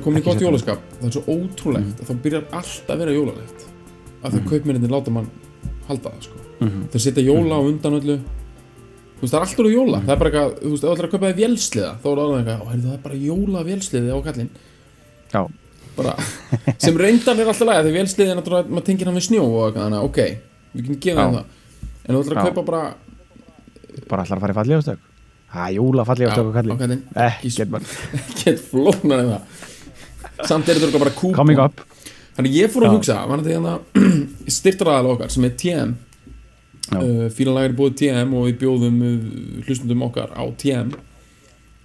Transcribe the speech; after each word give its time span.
Er 0.00 0.04
komin 0.08 0.22
í 0.22 0.26
gott 0.26 0.42
jólaskap. 0.44 0.82
Það 0.98 1.06
er 1.10 1.14
svo 1.16 1.36
ótrúlegt 1.36 2.00
að 2.02 2.10
þá 2.10 2.14
byrjar 2.26 2.44
allt 2.60 2.90
að 2.94 3.00
vera 3.04 3.14
jólalegt. 3.16 3.64
Að 4.20 4.34
það 4.36 4.50
kaupmyndin 4.50 4.92
láta 4.96 5.14
mann 5.14 5.30
halda 5.88 6.12
það 6.14 6.28
sko. 6.28 6.36
Mhm. 6.60 6.80
þeir 6.92 7.02
setja 7.06 7.24
jóla 7.24 7.56
á 7.56 7.60
undan 7.64 7.96
öllu. 8.00 8.16
Þú 9.20 9.24
veist 9.24 9.32
það 9.34 9.40
er 9.40 9.46
allt 9.46 9.60
úr 9.60 9.70
jóla. 9.72 9.98
Það 10.00 10.12
er 10.14 10.20
bara 10.20 10.30
eitthvað, 10.30 10.52
þú 10.60 10.70
veist, 10.70 10.82
ef 10.84 10.88
þú 10.88 10.92
ætlar 10.94 11.06
að 11.06 11.12
kaupa 11.14 11.28
þér 11.30 11.38
vélsliða 11.40 11.90
þá 12.00 12.06
er 12.10 12.16
það 12.16 12.24
alveg 12.24 12.40
eitthvað, 12.40 12.60
"Ó, 12.60 12.66
heyrðu, 12.70 12.86
það 12.88 12.94
er 12.96 13.02
bara 13.06 13.18
jóla 13.20 13.64
vélsliði 13.68 14.10
á 14.10 14.18
kallinn 14.24 14.50
já, 15.30 15.42
bara, 15.96 16.14
sem 16.84 16.96
reyndan 16.96 17.40
er 17.40 17.46
alltaf 17.52 17.68
læga 17.68 17.84
því 17.84 17.92
vélsliði 17.98 18.30
er 18.30 18.36
náttúrulega, 18.40 18.68
maður 18.70 18.86
tengir 18.88 19.06
hann 19.10 19.18
við 19.20 19.26
snjó 19.28 19.42
og 19.44 19.74
þannig 19.74 19.98
að 20.00 20.08
ok, 20.08 20.20
við 20.74 20.84
gefið 21.00 21.20
Já. 21.20 21.24
þeim 21.24 21.36
það. 21.36 21.44
En 22.06 22.14
þú 22.16 22.20
ætlar 22.24 22.36
að 22.40 22.48
kaupa 22.48 22.64
bara 22.70 22.94
bara 24.08 24.22
allar 24.24 24.38
að 24.38 24.40
fara 24.40 24.52
í 24.52 24.58
fallegastök. 24.60 24.98
Það, 25.50 25.74
jóla 25.74 26.04
fallegastök 26.06 26.44
og 26.46 26.50
á 26.50 26.56
kalli 26.60 26.76
kallinn, 26.78 27.02
Ekkert 27.14 27.70
mann, 27.70 27.86
ekkert 28.20 28.60
flóknar 28.70 29.20
en 29.24 29.30
það 29.34 29.69
samt 30.48 30.68
er 30.68 30.80
þetta 30.80 31.00
bara 31.02 31.14
kúpon 31.16 31.36
coming 31.36 31.60
up 31.62 31.82
Þannig 32.36 32.54
ég 32.56 32.70
fór 32.72 32.86
að 32.86 32.94
hugsa, 32.94 33.16
hérna 33.26 33.74
styrtaraðal 34.48 35.14
okkar 35.16 35.32
sem 35.34 35.44
er 35.48 35.56
TM 35.60 35.96
uh, 36.94 37.26
Fílanlag 37.34 37.68
er 37.68 37.74
búið 37.76 37.98
TM 38.00 38.36
og 38.38 38.46
við 38.48 38.60
bjóðum 38.62 39.00
uh, 39.04 39.16
hlustundum 39.66 40.06
okkar 40.06 40.32
á 40.32 40.44
TM 40.60 40.94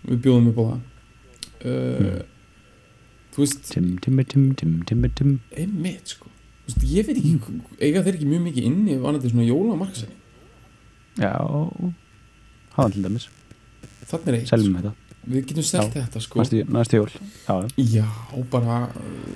Við 0.05 0.21
bjóðum 0.27 0.51
upp 0.53 0.61
á 0.61 0.65
það 0.69 1.73
uh, 1.73 2.21
Þú 3.35 3.43
veist, 3.43 3.65
Tim, 3.67 3.89
tim, 3.99 4.21
tim, 4.23 4.45
tim, 4.55 4.75
tim, 4.87 5.07
tim 5.17 5.33
einmitt 5.51 6.15
sko 6.15 6.29
veist, 6.67 6.85
ég 6.87 7.07
veit 7.09 7.17
ekki, 7.19 7.57
eiga 7.81 8.03
þeir 8.05 8.19
ekki 8.19 8.29
mjög 8.29 8.45
mikið 8.49 8.69
inni 8.69 8.99
vanandi 9.01 9.31
svona 9.33 9.47
jólamarkasæni 9.49 10.21
Já, 11.19 11.33
hafa 12.77 12.91
til 12.93 13.03
dæmis 13.03 13.27
Þannig 14.05 14.29
er 14.29 14.39
eitt, 14.39 14.53
sko. 14.53 14.93
Við 15.29 15.45
getum 15.49 15.65
selt 15.65 15.93
þetta 15.95 16.21
sko. 16.21 16.43
Næstu, 16.45 16.99
jól. 16.99 17.09
Já, 17.77 18.05
bara, 18.51 18.77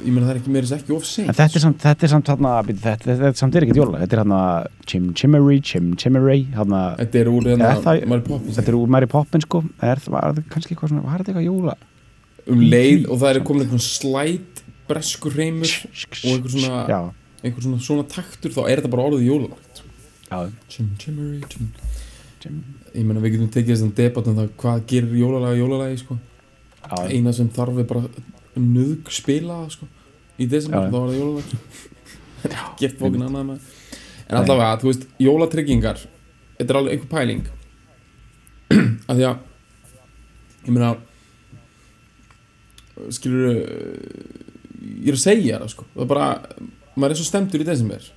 ég 0.05 0.11
meina 0.13 0.27
það 0.27 0.31
er 0.35 0.39
ekki 0.41 0.53
meira 0.53 0.67
þess 0.69 0.77
ekki 0.83 0.95
of 0.95 1.05
seint. 1.09 1.29
Þetta 1.33 1.59
er 1.59 1.63
samt, 1.65 1.79
þetta 1.83 2.07
er 2.07 2.13
samt 2.13 2.31
þarna, 2.31 2.53
þetta, 2.69 2.81
þetta, 2.85 3.17
þetta 3.23 3.41
samt 3.43 3.55
er 3.59 3.65
ekkert 3.67 3.81
jóla, 3.81 4.01
þetta 4.03 4.17
er 4.17 4.21
þarna 4.23 4.41
Chim 4.85 5.11
Chimmery, 5.17 5.59
Chim 5.61 5.91
Chimmery, 5.99 6.39
þarna, 6.55 6.81
Þetta 7.03 7.21
er 7.23 7.31
úr 7.33 7.49
hérna, 7.51 7.69
Er 7.73 7.83
það- 7.85 8.07
Mary 8.13 8.25
Poppins. 8.29 8.55
þetta 8.59 8.73
er 8.73 8.79
úr 8.79 8.87
Mary 8.97 9.07
Poppins 9.15 9.47
sko, 9.49 9.63
er, 9.81 10.01
var 10.07 10.33
það 10.33 10.43
kannski 10.53 10.75
eitthvað 10.75 10.93
svona, 10.93 11.05
var 11.09 11.19
þetta 11.23 11.33
eitthvað 11.33 11.49
jóla? 11.49 11.75
um 12.49 12.61
leið 12.65 13.03
og 13.11 13.19
það 13.21 13.35
er 13.35 13.39
komin 13.45 13.61
einhvern 13.67 13.83
slæt 13.83 14.61
breskur 14.89 15.35
reymur 15.37 15.69
og 15.69 16.29
einhver 16.31 16.49
svona, 16.49 17.11
einhver 17.43 17.61
svona 17.61 17.77
svona 17.85 18.05
taktur 18.09 18.49
þá 18.55 18.61
er 18.71 18.79
þetta 18.81 18.89
bara 18.89 19.03
orðið 19.05 19.27
jólalagt 19.27 19.81
já, 20.31 20.39
chim, 20.67 20.87
chimmery, 20.97 21.43
chim. 21.51 21.69
Ég 22.93 23.05
meina 23.05 23.21
við 23.23 23.35
getum 23.35 23.51
tekið 23.53 23.73
þessan 23.75 23.95
debatt 23.97 24.29
um 24.29 24.37
það 24.39 24.51
hvað 24.61 24.83
gerir 24.89 25.17
jólalega 25.19 25.59
jólalagi 25.59 25.97
sko. 26.01 26.17
já, 26.83 26.95
eina 27.09 27.33
sem 27.35 27.49
þarf 27.53 27.81
er 27.81 27.87
bara 27.89 28.03
nöðg 28.59 29.11
spila 29.13 29.59
sko. 29.69 29.87
í 30.39 30.47
desember 30.49 30.89
þá 30.89 30.99
er 30.99 31.09
það 31.09 31.19
jólalag. 31.19 31.45
Gett 32.79 32.97
fókin 32.99 33.25
annað 33.27 33.45
með. 33.51 33.59
En 34.29 34.39
allavega, 34.39 34.79
þú 34.81 34.91
veist, 34.91 35.05
jólatryggingar 35.19 36.01
þetta 36.59 36.73
er 36.73 36.79
alveg 36.79 36.95
einhver 36.95 37.11
pæling. 37.13 37.45
Af 39.09 39.15
því 39.15 39.25
að 39.27 39.37
ég 40.65 40.73
meina 40.75 40.95
skilur 43.15 43.47
ég 44.99 45.09
er 45.11 45.17
að 45.17 45.23
segja 45.23 45.59
það 45.61 45.73
sko. 45.73 45.87
Það 45.93 46.05
er 46.05 46.11
bara, 46.13 46.29
maður 46.95 47.15
er 47.15 47.19
svo 47.19 47.27
stemtur 47.27 47.63
í 47.63 47.67
desember 47.67 48.09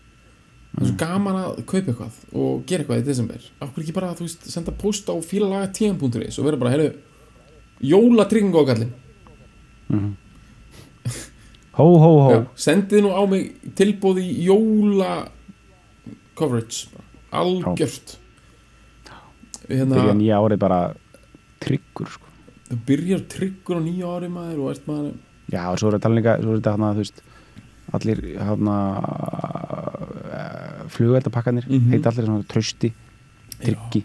það 0.72 0.82
er 0.82 0.88
svo 0.88 0.96
gaman 1.02 1.38
að 1.38 1.62
kaupa 1.68 1.92
eitthvað 1.92 2.18
og 2.42 2.64
gera 2.68 2.84
eitthvað 2.84 3.02
í 3.02 3.06
desember. 3.06 3.46
Hverju 3.60 3.84
ekki 3.84 3.96
bara, 3.96 4.14
þú 4.16 4.26
veist, 4.26 4.48
senda 4.52 4.74
post 4.82 5.10
á 5.12 5.14
fílalaga 5.24 5.70
tm.is 5.76 6.38
og 6.40 6.48
vera 6.48 6.60
bara, 6.60 6.72
heyrðu 6.74 6.92
jólatryggingu 7.82 8.62
á 8.62 8.64
kallinn 8.70 8.92
mhm. 9.88 10.10
Hó, 11.72 11.86
hó, 11.96 12.10
hó, 12.20 12.26
Já, 12.28 12.40
sendið 12.68 13.06
nú 13.06 13.10
á 13.16 13.22
mig 13.24 13.54
tilbúð 13.78 14.18
í 14.20 14.26
jóla 14.44 15.30
coverage 16.36 16.90
algjört. 17.32 18.18
Hérna, 19.70 19.96
byrja 19.96 20.16
nýja 20.18 20.40
árið 20.44 20.60
bara 20.60 20.80
tryggur 21.64 22.10
sko. 22.12 22.28
Það 22.68 22.82
byrjar 22.90 23.22
tryggur 23.32 23.80
á 23.80 23.82
nýja 23.86 24.10
ári 24.18 24.28
maður 24.32 24.66
og 24.66 24.74
ert 24.74 24.90
maður 24.90 25.14
Já, 25.52 25.62
og 25.68 25.80
svo 25.80 25.88
er 25.90 25.96
þetta 25.96 26.12
líka, 26.12 26.34
svo 26.42 26.52
er 26.52 26.60
þetta 26.60 26.74
hérna, 26.76 26.92
þú 26.92 27.02
veist 27.02 27.22
allir 27.92 28.20
hérna 28.38 28.76
flugeldapakkanir 30.92 31.64
Mhm. 31.68 31.90
heita 31.92 32.10
allir 32.10 32.26
svona 32.26 32.44
trösti 32.48 32.92
tryggi, 33.62 34.02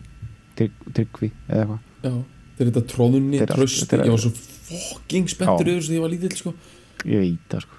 trygg, 0.55 0.71
tryggvi 0.93 1.31
eða 1.49 1.79
eitthvað. 2.03 2.23
Þeir 2.57 2.65
eru 2.67 2.71
þetta 2.71 2.85
tróðunni, 2.93 3.39
trösti 3.47 3.97
ég 3.97 4.09
var 4.09 4.17
svo 4.21 4.31
fucking 4.67 5.27
spenntur 5.29 5.65
yfir 5.67 5.79
þessu 5.81 5.89
þegar 5.91 5.97
ég 5.97 6.01
var 6.01 6.09
lítill 6.09 6.37
sko. 6.37 6.53
ég 7.05 7.19
veit 7.19 7.49
það 7.49 7.61
sko. 7.61 7.73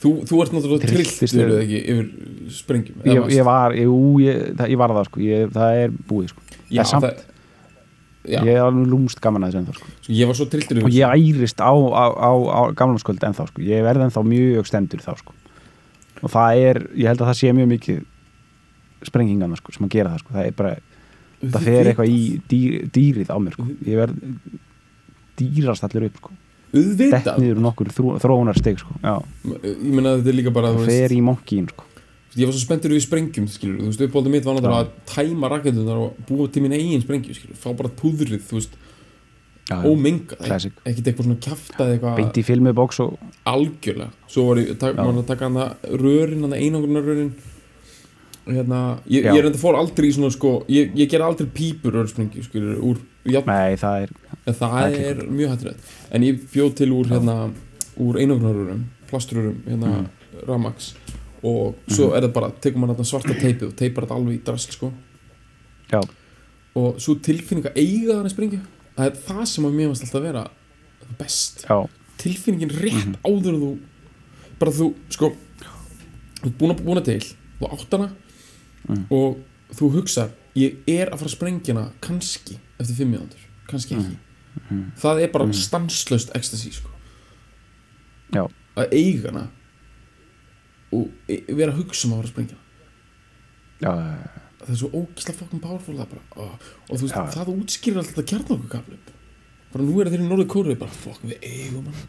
Þú, 0.00 0.10
þú 0.24 0.42
ert 0.42 0.52
náttúrulega 0.52 0.86
trilltur 0.88 1.28
yfir- 1.28 1.88
yfir 1.90 2.06
sprengjum 2.48 2.96
ég, 3.04 3.30
ég 3.36 3.44
var, 3.44 3.72
jú, 3.76 4.18
ég, 4.20 4.54
það, 4.56 4.68
ég 4.70 4.78
var 4.78 4.88
það 4.90 5.04
sko. 5.10 5.20
Ég, 5.20 5.50
það 5.52 5.70
er 5.84 5.90
búið 5.90 6.28
sko. 6.30 6.40
Já, 6.70 6.80
það 6.80 6.80
er 6.80 6.84
samt- 6.84 7.02
það, 7.04 7.24
ég 8.24 8.46
er 8.54 8.60
alveg 8.64 8.86
lúmst 8.88 9.20
gaman 9.20 9.42
að 9.42 9.50
þessu 9.52 9.58
ennþá 9.60 9.74
sko. 9.74 9.86
Sko, 10.00 10.12
ég 10.12 10.26
var 10.26 10.34
svo 10.34 10.46
trilltur 10.48 10.76
yfir 10.78 10.84
og 10.84 10.90
ég 10.90 11.04
ærist 11.10 11.60
á, 11.60 11.72
á, 11.74 12.04
á, 12.16 12.30
á 12.48 12.60
gamlamskvöld 12.74 13.20
ennþá 13.20 13.46
sko. 13.48 13.60
Ég 13.60 13.82
verði 13.84 14.06
ennþá 14.08 14.22
mjög 14.24 14.66
stendur 14.66 15.00
þá 15.04 15.18
sko 15.18 15.32
og 16.20 16.32
það 16.32 16.62
er, 16.68 16.82
ég 16.94 17.10
held 17.10 17.24
að 17.24 17.30
það 17.30 17.38
sé 17.40 17.54
mjög 17.56 17.70
mikið 17.74 18.00
sprengingana 19.08 19.58
sko 19.58 19.74
sem 19.74 19.86
að 19.86 19.94
gera 19.96 20.12
það 20.12 20.22
sko. 20.24 20.34
Það 20.36 20.48
er 20.50 20.56
bara, 20.58 20.72
það 21.40 21.68
fer 21.70 21.90
eitthvað 21.90 22.12
í 22.12 22.22
dýr, 22.50 22.76
dýrið 22.92 23.32
á 23.32 23.36
mér 23.40 23.56
sko. 23.56 23.66
Ég 23.88 24.00
verð 24.00 24.22
dýrast 25.40 25.86
allir 25.86 26.08
upp 26.10 26.20
sko. 26.20 26.34
Dett 26.70 26.84
auðvitað, 26.86 27.38
niður 27.42 27.58
um 27.58 27.64
nokkur 27.66 27.88
þró, 27.90 28.10
þróunar 28.22 28.58
steg 28.60 28.76
sko 28.78 28.92
ég 29.02 29.88
meina 29.90 30.12
þetta 30.20 30.30
er 30.30 30.36
líka 30.36 30.52
bara 30.54 30.68
það 30.76 30.84
fer 30.86 31.14
í 31.16 31.18
monkín 31.26 31.66
sko. 31.66 31.86
Ég 32.38 32.46
var 32.46 32.54
svo 32.54 32.62
spenntur 32.62 32.92
við 32.94 33.02
sprengjum 33.02 33.48
þú 33.50 33.88
veist, 33.88 34.04
uppáldið 34.06 34.36
mitt 34.36 34.46
var 34.46 34.54
náttúrulega 34.54 34.84
að 34.84 34.92
tæma 35.10 35.50
raketunar 35.50 35.98
og 35.98 36.20
búa 36.28 36.46
til 36.46 36.62
mín 36.62 36.76
eigin 36.76 37.02
sprengju 37.02 37.34
fá 37.58 37.72
bara 37.74 37.90
púðrið, 37.90 38.44
þú 38.46 38.60
veist 38.60 38.76
ómengað, 39.70 40.40
Classic. 40.46 40.72
ekkert 40.84 41.06
eitthvað 41.10 41.26
svona 41.28 41.38
eitthvað 41.94 42.16
beint 42.16 42.40
í 42.40 42.44
filmubóks 42.46 43.00
og 43.04 43.18
algjörlega, 43.46 44.10
svo 44.26 44.44
var 44.48 44.56
ég 44.62 44.72
að 44.74 45.26
taka 45.26 45.44
hann 45.46 45.56
að 45.56 45.88
rörin, 46.00 46.42
hann 46.44 46.52
að 46.56 46.62
einangrunarrörin. 46.66 47.32
Hérna, 48.50 48.80
ég, 49.06 49.26
ég 49.28 49.42
reynda 49.44 49.60
fór 49.60 49.76
aldrei 49.78 50.08
í 50.08 50.14
svona 50.16 50.30
sko, 50.34 50.64
ég, 50.72 50.94
ég 50.98 51.10
ger 51.12 51.22
aldrei 51.22 51.46
pípur 51.54 51.92
rörsprengju, 51.94 52.42
skilur, 52.42 52.80
úr 52.82 52.98
jafn, 53.30 53.50
nei, 53.52 53.76
það 53.78 54.06
er, 54.06 54.14
það, 54.48 54.56
það 54.62 54.96
er 55.10 55.20
mjög 55.28 55.52
hættulegt. 55.52 55.90
En 56.10 56.24
ég 56.26 56.40
bjóð 56.50 56.72
til 56.80 56.88
úr 56.96 57.10
hérna, 57.12 57.36
úr 58.00 58.18
einangrunarrörum 58.18 58.86
plaströrum, 59.10 59.60
hérna 59.68 59.92
Mhm. 60.00 60.08
ramax 60.46 60.94
og 61.42 61.76
svo 61.88 62.12
er 62.16 62.22
það 62.26 62.32
bara, 62.32 62.48
maður 62.50 62.94
þarna 62.94 63.06
svarta 63.06 63.34
teipið 63.34 63.68
og 63.68 63.76
teipar 63.76 64.04
þetta 64.06 64.16
alveg 64.16 64.34
í 64.38 64.42
drasl 64.44 64.72
sko. 64.72 64.92
Já, 65.90 66.00
og 66.74 66.96
svo 67.02 67.14
tilfinning 67.20 67.66
að 67.66 67.76
eiga 67.76 68.14
þannig 68.18 68.34
sprengju 68.34 68.60
það 68.96 69.06
er 69.06 69.20
það 69.26 69.44
sem 69.52 69.68
að 69.68 69.76
mér 69.78 69.90
varst 69.92 70.06
alltaf 70.06 70.20
að 70.20 70.26
vera 70.28 70.44
best, 71.18 71.64
já, 71.66 71.76
tilfinningin 72.22 72.74
rétt 72.80 73.16
áður 73.26 73.54
en 73.54 73.62
þú 73.62 73.70
bara 74.60 74.74
þú, 74.76 74.90
sko 75.10 75.30
þú 76.40 76.48
ert 76.50 76.58
búin 76.60 76.74
að 76.74 76.82
búna 76.86 77.04
til, 77.04 77.20
þú 77.60 77.70
átt 77.74 77.96
hana 77.96 78.10
og 79.12 79.38
þú 79.76 79.90
hugsa 79.96 80.28
ég 80.58 80.80
er 80.90 81.10
að 81.12 81.20
fara 81.20 81.30
að 81.30 81.36
sprengja 81.36 81.74
hana 81.74 81.92
kannski 82.02 82.58
eftir 82.80 82.96
fimm 82.96 83.12
mínútur, 83.14 83.42
kannski 83.70 83.94
ekki. 83.98 84.16
Það 84.98 85.20
er 85.22 85.30
bara 85.34 85.52
stanslaust 85.54 86.32
ecstasy 86.34 86.72
sko. 86.74 86.90
Já, 88.34 88.44
að 88.78 88.94
eiga 88.96 89.30
hana 89.30 89.44
og 90.90 91.10
e- 91.30 91.44
vera 91.54 91.70
að 91.70 91.82
hugsa 91.84 92.08
um 92.08 92.16
að 92.16 92.22
fara 92.22 92.28
að 92.28 92.32
sprengja 92.34 92.56
hana. 92.56 92.66
Já, 93.80 93.90
það 94.60 94.74
er 94.74 94.80
svo 94.80 94.90
ógislega 94.92 95.38
fokkum 95.38 95.62
það 95.64 95.72
ó, 96.36 96.44
og 96.44 96.92
þú 96.92 97.02
veist, 97.04 97.16
Já. 97.16 97.22
það 97.34 97.52
útskýrir 97.54 98.00
alltaf 98.00 98.16
þetta 98.16 98.30
kjarnokukaflum 98.32 99.18
bara 99.70 99.86
nú 99.86 100.00
er 100.02 100.10
þeir 100.10 100.24
í 100.24 100.26
norðu 100.26 100.46
kóru 100.50 100.76
bara, 100.78 100.90
fokk, 101.04 101.22
við 101.30 101.44
eigum 101.46 101.86
hann. 101.86 102.08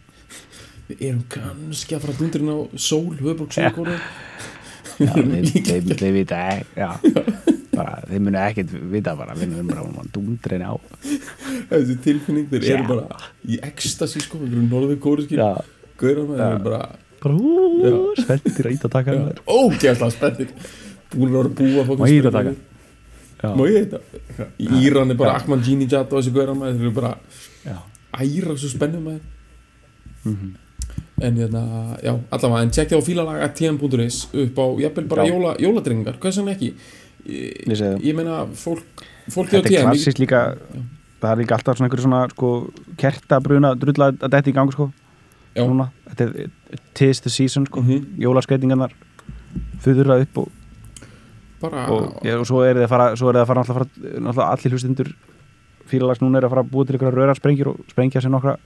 Við 0.90 1.04
erum 1.08 1.24
kannski 1.32 1.96
að 1.96 2.04
fara 2.04 2.16
að 2.16 2.22
dundurinn 2.24 2.52
á 2.52 2.60
sól, 2.82 3.12
höfbrók, 3.20 3.54
sól 3.56 3.70
kóru 3.76 3.98
já 5.02 5.14
þeir, 5.70 5.92
þeir, 5.94 6.16
vita 6.16 6.40
ekki 6.52 7.52
þeir 8.10 8.24
munu 8.26 8.42
ekkert 8.42 8.74
vita 8.92 9.14
bara, 9.18 9.36
við 9.38 9.54
erum 9.56 9.70
bara 9.72 9.86
um 9.86 10.02
að 10.02 10.10
dúndreina 10.18 10.74
á. 10.74 10.76
Þessi 11.72 11.96
tilfinning, 12.04 12.50
þeir 12.52 12.68
eru 12.76 12.90
bara 12.90 13.22
í 13.48 13.62
ekstasi, 13.70 14.26
sko, 14.26 14.42
við 14.42 14.58
erum 14.58 14.68
norðu 14.74 14.98
kóru 15.02 15.28
gauður 15.30 16.28
maður, 16.28 16.42
þeir 16.42 16.50
eru 16.50 16.66
bara 16.66 16.84
spenntir 18.18 18.68
að 18.68 18.76
íta 18.76 18.90
að 18.90 18.96
taka 18.98 19.16
þér. 19.16 19.42
Ógeðslega 19.46 20.14
spennir 20.18 20.54
búin 21.16 21.30
að 21.30 21.38
vera 21.38 21.50
að 21.50 21.56
búa 21.88 21.98
Má 22.02 22.10
ég 22.10 22.24
þetta 22.28 22.44
já, 23.42 23.50
má 23.58 23.64
ég 23.68 23.86
þetta 23.86 24.80
Íran 24.82 25.12
er 25.12 25.18
bara 25.18 25.32
Já. 25.34 25.40
Ahmadinejad 25.42 26.12
og 26.14 26.20
þessi 26.22 26.34
gauður 26.36 26.58
maður, 26.60 26.76
þeir 26.78 26.88
eru 26.88 26.92
bara 26.98 27.14
já, 27.66 27.78
æra 28.22 28.58
svo 28.58 28.70
spennum 28.70 29.04
maður. 29.10 29.22
Mhm. 30.24 30.52
en 31.22 31.36
hérna, 31.38 31.62
já, 32.04 32.14
allavega 32.34 32.62
en 32.66 32.72
tjekkja 32.74 32.98
á 32.98 33.02
fílalag.tm.is 33.06 34.18
upp 34.34 34.58
á 34.58 34.66
jafnvel 34.82 35.08
bara 35.08 35.26
Já. 35.26 35.34
jóla, 35.34 35.52
jóladringar, 35.62 36.18
hvað 36.20 36.32
sem 36.34 36.48
ekki? 36.50 36.74
Ég, 37.26 38.02
Ég 38.02 38.16
meina 38.18 38.46
fólk 38.58 38.82
fólki 39.30 39.54
á 39.54 39.62
þetta 39.62 39.76
er 39.78 39.86
klassist 39.86 40.18
líka 40.22 40.40
það 41.22 41.32
er 41.32 41.38
líka 41.44 41.54
alltaf 41.58 41.78
svona 41.78 41.90
einhverju 41.90 42.06
svona 42.08 42.22
sko, 42.32 42.50
kertabruna 42.98 43.76
drulla 43.78 44.08
að 44.12 44.32
þetta 44.34 44.50
í 44.50 44.54
gang 44.58 44.72
sko. 44.74 44.92
Já. 45.56 45.66
núna, 45.68 45.90
þetta 46.10 46.26
er 46.46 46.50
tis 46.96 47.20
the 47.22 47.30
season 47.30 47.66
sko, 47.68 47.82
Mhm. 47.82 48.18
jólaskreitingarnar 48.18 48.92
fuðurra 49.84 50.22
upp 50.22 50.38
og, 50.38 50.50
bara, 51.62 51.86
og, 51.94 52.18
ja, 52.26 52.40
og 52.40 52.48
svo 52.50 52.64
er 52.66 52.80
það 52.80 52.88
að 52.88 52.92
fara 52.94 53.08
er 53.12 53.22
það 53.22 53.42
að 53.42 53.50
fara 53.52 53.62
náttúrulega, 53.62 54.24
náttúrulega 54.26 54.50
allir 54.56 54.76
hlustundur 54.76 55.14
fílalags 55.92 56.22
núna 56.24 56.40
er 56.40 56.48
að 56.48 56.54
fara 56.56 56.64
að 56.66 56.72
búa 56.74 56.88
til 56.88 56.98
ykkur 56.98 57.18
röra 57.18 57.36
sprengjur 57.38 57.72
og 57.74 57.80
sprengja 57.92 58.24
sér 58.24 58.34
nokkra 58.34 58.58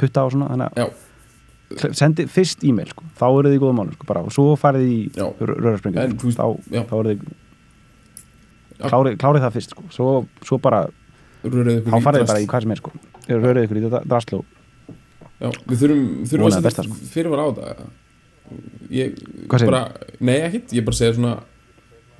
putta 0.00 0.24
og 0.26 0.34
svona 0.34 0.50
þannig 0.52 0.82
að 0.82 1.96
sendi 1.96 2.26
fyrst 2.28 2.64
e-mail 2.68 2.90
sko, 2.92 3.04
þá 3.16 3.24
eru 3.28 3.50
þið 3.50 3.56
í 3.56 3.60
góðum 3.62 3.78
málum 3.80 3.94
sko, 3.96 4.08
bara, 4.08 4.24
og 4.26 4.34
svo 4.34 4.56
farið 4.60 4.88
í 4.88 4.98
Já. 5.16 5.24
röra 5.40 5.78
sprengjur 5.80 6.02
En, 6.04 6.16
þú 6.20 6.28
veist, 6.28 6.40
þá, 6.40 6.82
þá 6.90 6.96
eru 6.98 7.12
þið 7.12 7.22
klárið, 8.82 9.16
klárið 9.22 9.46
það 9.46 9.54
fyrst 9.56 9.74
sko. 9.76 9.86
svo, 9.94 10.08
svo 10.44 10.58
bara, 10.62 10.82
þá 11.42 11.96
farið 11.96 12.20
þið 12.22 12.32
bara 12.32 12.42
í 12.42 12.50
hvað 12.50 12.66
sem 12.66 12.74
er 12.74 12.82
sko. 12.82 12.92
rörið 13.30 13.68
ykkur 13.68 13.80
í 13.80 13.92
drastló 14.10 14.42
já, 15.42 15.48
við 15.70 15.84
þurfum, 15.84 16.04
þurfum 16.30 16.48
að 16.48 16.68
setja 16.68 16.86
fyrirvar 17.12 17.42
á 17.42 17.46
þetta. 17.48 17.90
Ég, 18.92 19.16
bara, 19.48 19.82
nei 20.20 20.36
ekkert, 20.42 20.74
ég 20.76 20.84
bara 20.84 20.98
segja 20.98 21.16
svona 21.16 21.36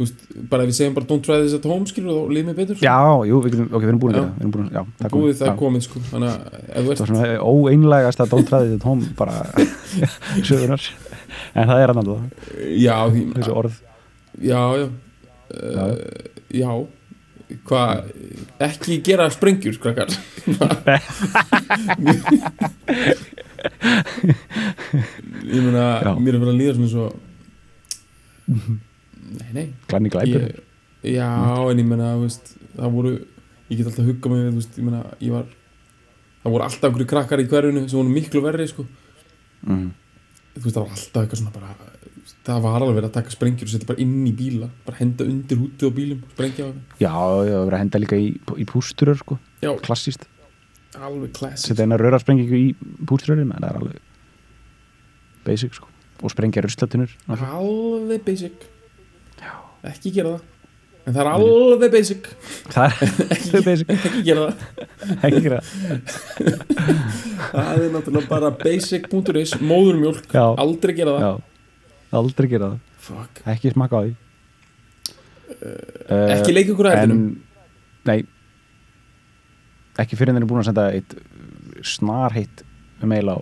veist, 0.00 0.25
bara 0.50 0.67
við 0.67 0.75
segjum 0.79 0.97
bara 0.97 1.09
don't 1.11 1.25
try 1.27 1.39
this 1.43 1.55
at 1.56 1.69
home 1.69 1.87
skilur 1.91 2.25
og 2.25 2.33
líð 2.35 2.49
mér 2.49 2.59
betur 2.59 2.83
já, 2.83 2.97
jú, 3.29 3.43
við, 3.44 3.56
getum, 3.56 3.69
ok, 3.71 3.83
við 3.83 3.91
erum 3.93 4.03
búin 4.03 4.17
gera 4.17 4.27
það, 4.73 5.12
búið 5.12 5.39
það 5.43 5.56
komið 5.61 5.83
sko 5.87 6.03
þannig 6.11 6.31
að 6.81 6.85
óeinlægast 7.43 8.25
að 8.25 8.33
dóntræði 8.35 8.73
þetta 8.73 8.87
tóm 8.87 9.00
bara 9.19 9.37
sögunar 10.49 10.83
en 11.53 11.69
það 11.69 11.83
er 11.83 11.93
alltaf, 11.93 12.21
já, 12.81 12.97
því, 13.12 13.23
þessi 13.37 13.53
orð. 13.62 13.75
Já, 14.41 14.62
já. 14.81 14.87
Uh, 15.53 15.97
já. 16.56 16.71
Hvað, 17.69 18.06
ekki 18.65 18.97
gera 19.05 19.27
sprengjur 19.33 19.77
krakkar. 19.83 20.09
Ég 25.53 25.61
meina 25.61 26.15
mér 26.17 26.35
er 26.35 26.41
verið 26.41 26.53
að 26.53 26.61
líða 26.61 26.75
svona 26.79 26.93
svo 26.93 27.06
glanni 29.90 30.12
glæpur 30.12 30.44
ég, 30.46 30.61
já, 31.14 31.31
en 31.70 31.82
ég 31.82 32.20
veist, 32.23 32.52
það 32.76 32.96
voru, 32.96 33.14
ég 33.69 33.79
get 33.79 33.88
alltaf 33.90 34.11
huggað 34.11 34.34
mig 34.34 34.43
við, 34.43 34.50
þú 34.50 34.61
veist, 34.61 34.76
ég 34.79 34.88
meina, 34.88 35.00
ég 35.20 35.34
var 35.37 35.49
það 36.43 36.56
voru 36.56 36.67
alltaf 36.69 36.90
einhverju 36.90 37.11
krakkar 37.14 37.43
í 37.43 37.49
hverjunu 37.50 37.87
sem 37.87 37.99
voru 38.00 38.12
miklu 38.12 38.44
verri, 38.44 38.69
sko. 38.70 38.87
Mm. 39.67 39.88
veist, 40.58 40.76
það 40.76 40.82
var 40.82 40.94
alltaf 40.99 41.25
eitthvað 41.25 41.43
svona 41.43 41.56
bara 41.56 41.75
það 42.43 42.62
var 42.62 42.84
alveg 42.84 43.06
að 43.06 43.17
taka 43.17 43.34
sprengjur 43.34 43.69
og 43.69 43.73
setja 43.73 43.88
bara 43.88 44.02
inn 44.02 44.23
í 44.26 44.32
bíla 44.34 44.69
bara 44.87 44.99
henda 44.99 45.26
undir 45.26 45.58
hútið 45.58 45.90
á 45.90 45.93
bílum 45.94 46.23
sprengja 46.34 46.69
já, 46.99 47.11
það 47.11 47.50
verið 47.50 47.76
að 47.76 47.82
henda 47.82 48.00
líka 48.02 48.19
í, 48.19 48.31
í 48.58 48.67
pústurur 48.67 49.19
sko, 49.19 49.38
já, 49.62 49.70
klassíst 49.82 50.26
alveg 50.99 51.32
classic 51.38 51.70
setja 51.70 51.87
eina 51.87 51.99
rörasprengingu 51.99 52.58
í 52.58 52.73
pústurur 53.06 53.43
það 53.43 53.69
er 53.69 53.79
alveg 53.79 54.00
basic 55.44 55.75
sko. 55.76 55.88
Og 56.23 56.31
sprengja 56.31 56.62
ruslatunur. 56.62 57.11
Alveg 57.29 58.23
basic 58.26 58.69
ekki 59.90 60.12
gera 60.14 60.34
það. 60.37 60.49
En 61.02 61.14
það 61.17 61.20
er 61.25 61.29
alveg 61.32 61.90
basic. 61.96 62.29
Það 62.70 62.84
er 62.87 62.93
alveg 63.34 63.64
basic. 63.67 63.88
ekki 63.96 64.20
gera 64.29 64.44
það. 64.46 64.56
Ekki 65.26 65.40
gera 65.49 65.58
það. 65.67 66.52
Er 67.62 67.88
náttúrulega 67.96 68.29
bara 68.31 68.50
basic.is 68.61 69.56
móðurmjólk, 69.61 70.29
Já. 70.31 70.44
aldrei 70.62 70.94
gera 71.00 71.17
það. 71.17 71.25
Já, 71.26 71.32
aldrei 72.23 72.49
gera 72.55 72.69
það. 72.75 72.79
Fuck. 73.02 73.40
ekki 73.50 73.73
smaka 73.75 73.99
á 73.99 74.02
því. 74.06 74.12
Uh, 75.52 76.31
ekki 76.37 76.55
leika 76.55 76.73
ykkur 76.73 76.87
að 76.88 76.94
en 76.96 77.02
eftinum 77.02 77.25
nei. 78.08 78.20
Ekki 80.02 80.17
fyrir 80.17 80.32
en 80.32 80.38
þeir 80.38 80.44
eru 80.44 80.50
búin 80.52 80.62
að 80.62 80.69
senda 80.70 80.84
eitt 80.96 81.12
snar 81.87 82.32
heitt 82.37 82.62
mail 83.02 83.26
á 83.34 83.37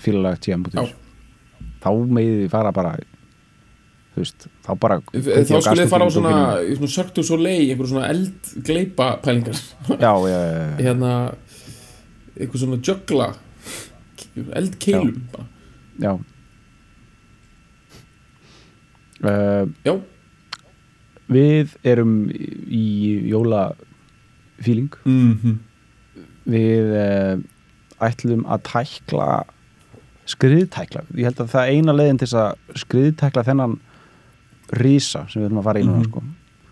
fílalag 0.00 0.38
tjm.is 0.40 0.94
þá 1.82 1.88
megið 2.14 2.38
þið 2.44 2.52
fara 2.54 2.72
bara 2.76 2.94
veist, 4.22 4.46
þá 4.66 4.72
bara 4.80 4.98
þá 5.10 5.54
skulle 5.60 5.84
þið 5.84 5.92
fara 5.92 6.08
á 6.08 6.10
svona, 6.14 6.34
svona 6.76 6.92
Cirque 6.94 7.16
du 7.16 7.24
Soleil 7.26 7.70
einhver 7.70 7.90
svona 7.90 8.10
eldgleipa 8.12 9.08
pælingar 9.24 9.60
já, 9.90 10.12
já, 10.30 10.38
já, 10.38 10.66
hérna 10.80 11.14
einhver 12.36 12.62
svona 12.62 12.80
jögla 12.84 13.32
eldkeilum 14.56 15.24
já. 16.00 16.12
Uh, 19.20 19.66
já, 19.84 19.94
við 21.28 21.74
erum 21.84 22.14
í 22.32 22.86
jólafíling 23.28 24.94
mm 25.04 25.58
við 26.50 26.94
uh, 26.96 27.40
ætlum 28.02 28.46
að 28.48 28.64
tækla 28.68 29.28
skriðtækla. 30.30 31.04
Ég 31.18 31.28
held 31.28 31.42
að 31.42 31.52
það 31.52 31.62
er 31.62 31.76
eina 31.76 31.94
leiðin 31.96 32.20
til 32.22 32.30
að 32.38 32.80
skriðtækla 32.84 33.44
þennan 33.48 33.78
rísa 34.72 35.24
sem 35.30 35.42
við 35.42 35.48
erum 35.50 35.58
að 35.62 35.64
fara 35.70 35.80
í 35.80 35.84
núna 35.88 36.00
Mhm. 36.04 36.10
sko. 36.10 36.22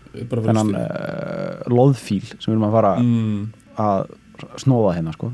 fyrir 0.09 0.41
þennan 0.47 0.69
uh, 0.75 1.63
loðfíl 1.69 2.23
sem 2.25 2.47
við 2.47 2.55
erum 2.55 2.67
að 2.69 2.71
fara 2.77 2.93
mm, 2.99 3.41
að 3.77 4.09
snóða 4.63 4.93
hérna 4.97 5.13
sko. 5.13 5.27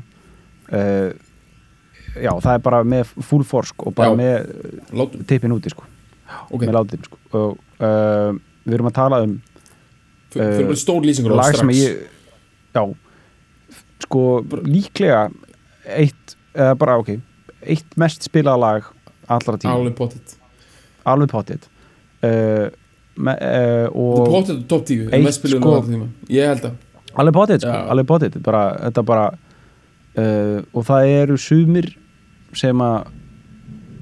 uh, 0.72 1.12
já, 2.16 2.32
það 2.40 2.52
er 2.54 2.58
bara 2.64 2.82
með 2.84 3.04
full 3.22 3.44
force 3.44 3.68
sko, 3.72 3.86
og 3.90 3.94
bara 3.94 4.10
Já. 4.10 4.16
með 4.16 5.24
tippin 5.26 5.52
úti 5.56 5.70
sko, 5.72 5.84
ok 6.50 6.60
með 6.66 6.72
látum 6.76 7.04
sko. 7.06 7.18
og 7.32 7.58
uh, 7.80 8.32
við 8.66 8.74
erum 8.78 8.90
að 8.90 8.94
tala 8.98 9.22
um 9.24 9.36
lag 10.36 11.54
sem 11.56 11.70
strax 11.70 11.78
ég 11.78 12.02
já 12.74 12.82
sko 14.04 14.22
líklega 14.66 15.30
eitt 15.86 16.36
eða 16.54 16.74
bara 16.76 16.98
ok 17.00 17.14
eitt 17.62 17.96
mest 17.96 18.26
spilað 18.28 18.60
lag 18.60 18.90
allra 19.28 19.56
tíma 19.56 19.72
alveg 21.06 21.30
potið 21.32 21.64
uh, 22.24 22.68
me, 23.16 23.32
uh, 23.32 23.86
og 23.92 24.28
pottet 24.32 24.64
top 24.68 24.84
10 24.86 25.08
Eitt, 25.10 25.24
mest 25.24 25.40
spiluðu 25.42 25.60
sko- 25.60 25.82
sko, 25.82 25.90
tíma 25.92 26.08
ég 26.32 26.46
held 26.52 26.64
að 26.70 26.74
alveg 27.16 27.34
potið 27.38 27.60
sko, 27.64 27.76
alveg 27.94 28.06
potið. 28.10 28.34
Þetta 28.44 29.02
bara 29.08 29.26
uh, 29.32 30.58
og 30.76 30.84
það 30.88 31.10
eru 31.22 31.36
sumir 31.40 31.90
sem 32.56 32.80
að 32.84 33.06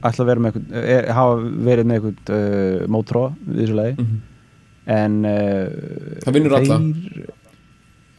ætla 0.05 0.25
að 0.25 0.29
vera 0.29 0.41
með 0.45 0.51
eitthvað 0.59 0.89
er, 0.99 1.07
hafa 1.17 1.37
verið 1.71 1.87
með 1.89 1.97
eitthvað 2.11 2.35
uh, 2.37 2.87
mótróa 2.93 3.31
við 3.47 3.61
þessu 3.65 3.79
lagi. 3.81 3.97
Mm 4.05 4.23
en 4.85 5.15
uh, 5.25 6.19
Það 6.21 6.35
vinnur 6.37 6.53
þeir- 6.61 7.31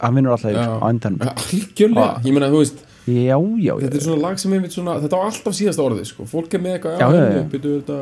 hann 0.02 0.16
vinnur 0.18 0.32
sko, 0.42 0.48
á 0.82 0.86
endanum. 0.90 1.20
Algjörlega, 1.30 2.06
Ah. 2.08 2.16
ég 2.26 2.32
meina 2.34 2.48
þú 2.50 2.58
veist 2.58 2.80
já, 3.06 3.36
já, 3.62 3.72
þetta 3.84 3.94
er 4.00 4.02
svona 4.02 4.22
lag 4.24 4.40
sem 4.42 4.52
einmitt 4.56 4.74
svona 4.74 4.96
þetta 5.04 5.14
á 5.14 5.22
alltaf 5.28 5.54
síðasta 5.54 5.84
orðið 5.86 6.08
sko. 6.10 6.26
Fólk 6.26 6.56
er 6.58 6.64
með 6.64 6.74
eitthvað, 6.80 6.96
Já, 6.98 7.06
já, 7.06 7.20
já, 7.22 7.36
já. 7.36 7.44
byrju 7.52 7.76
þetta 7.84 7.98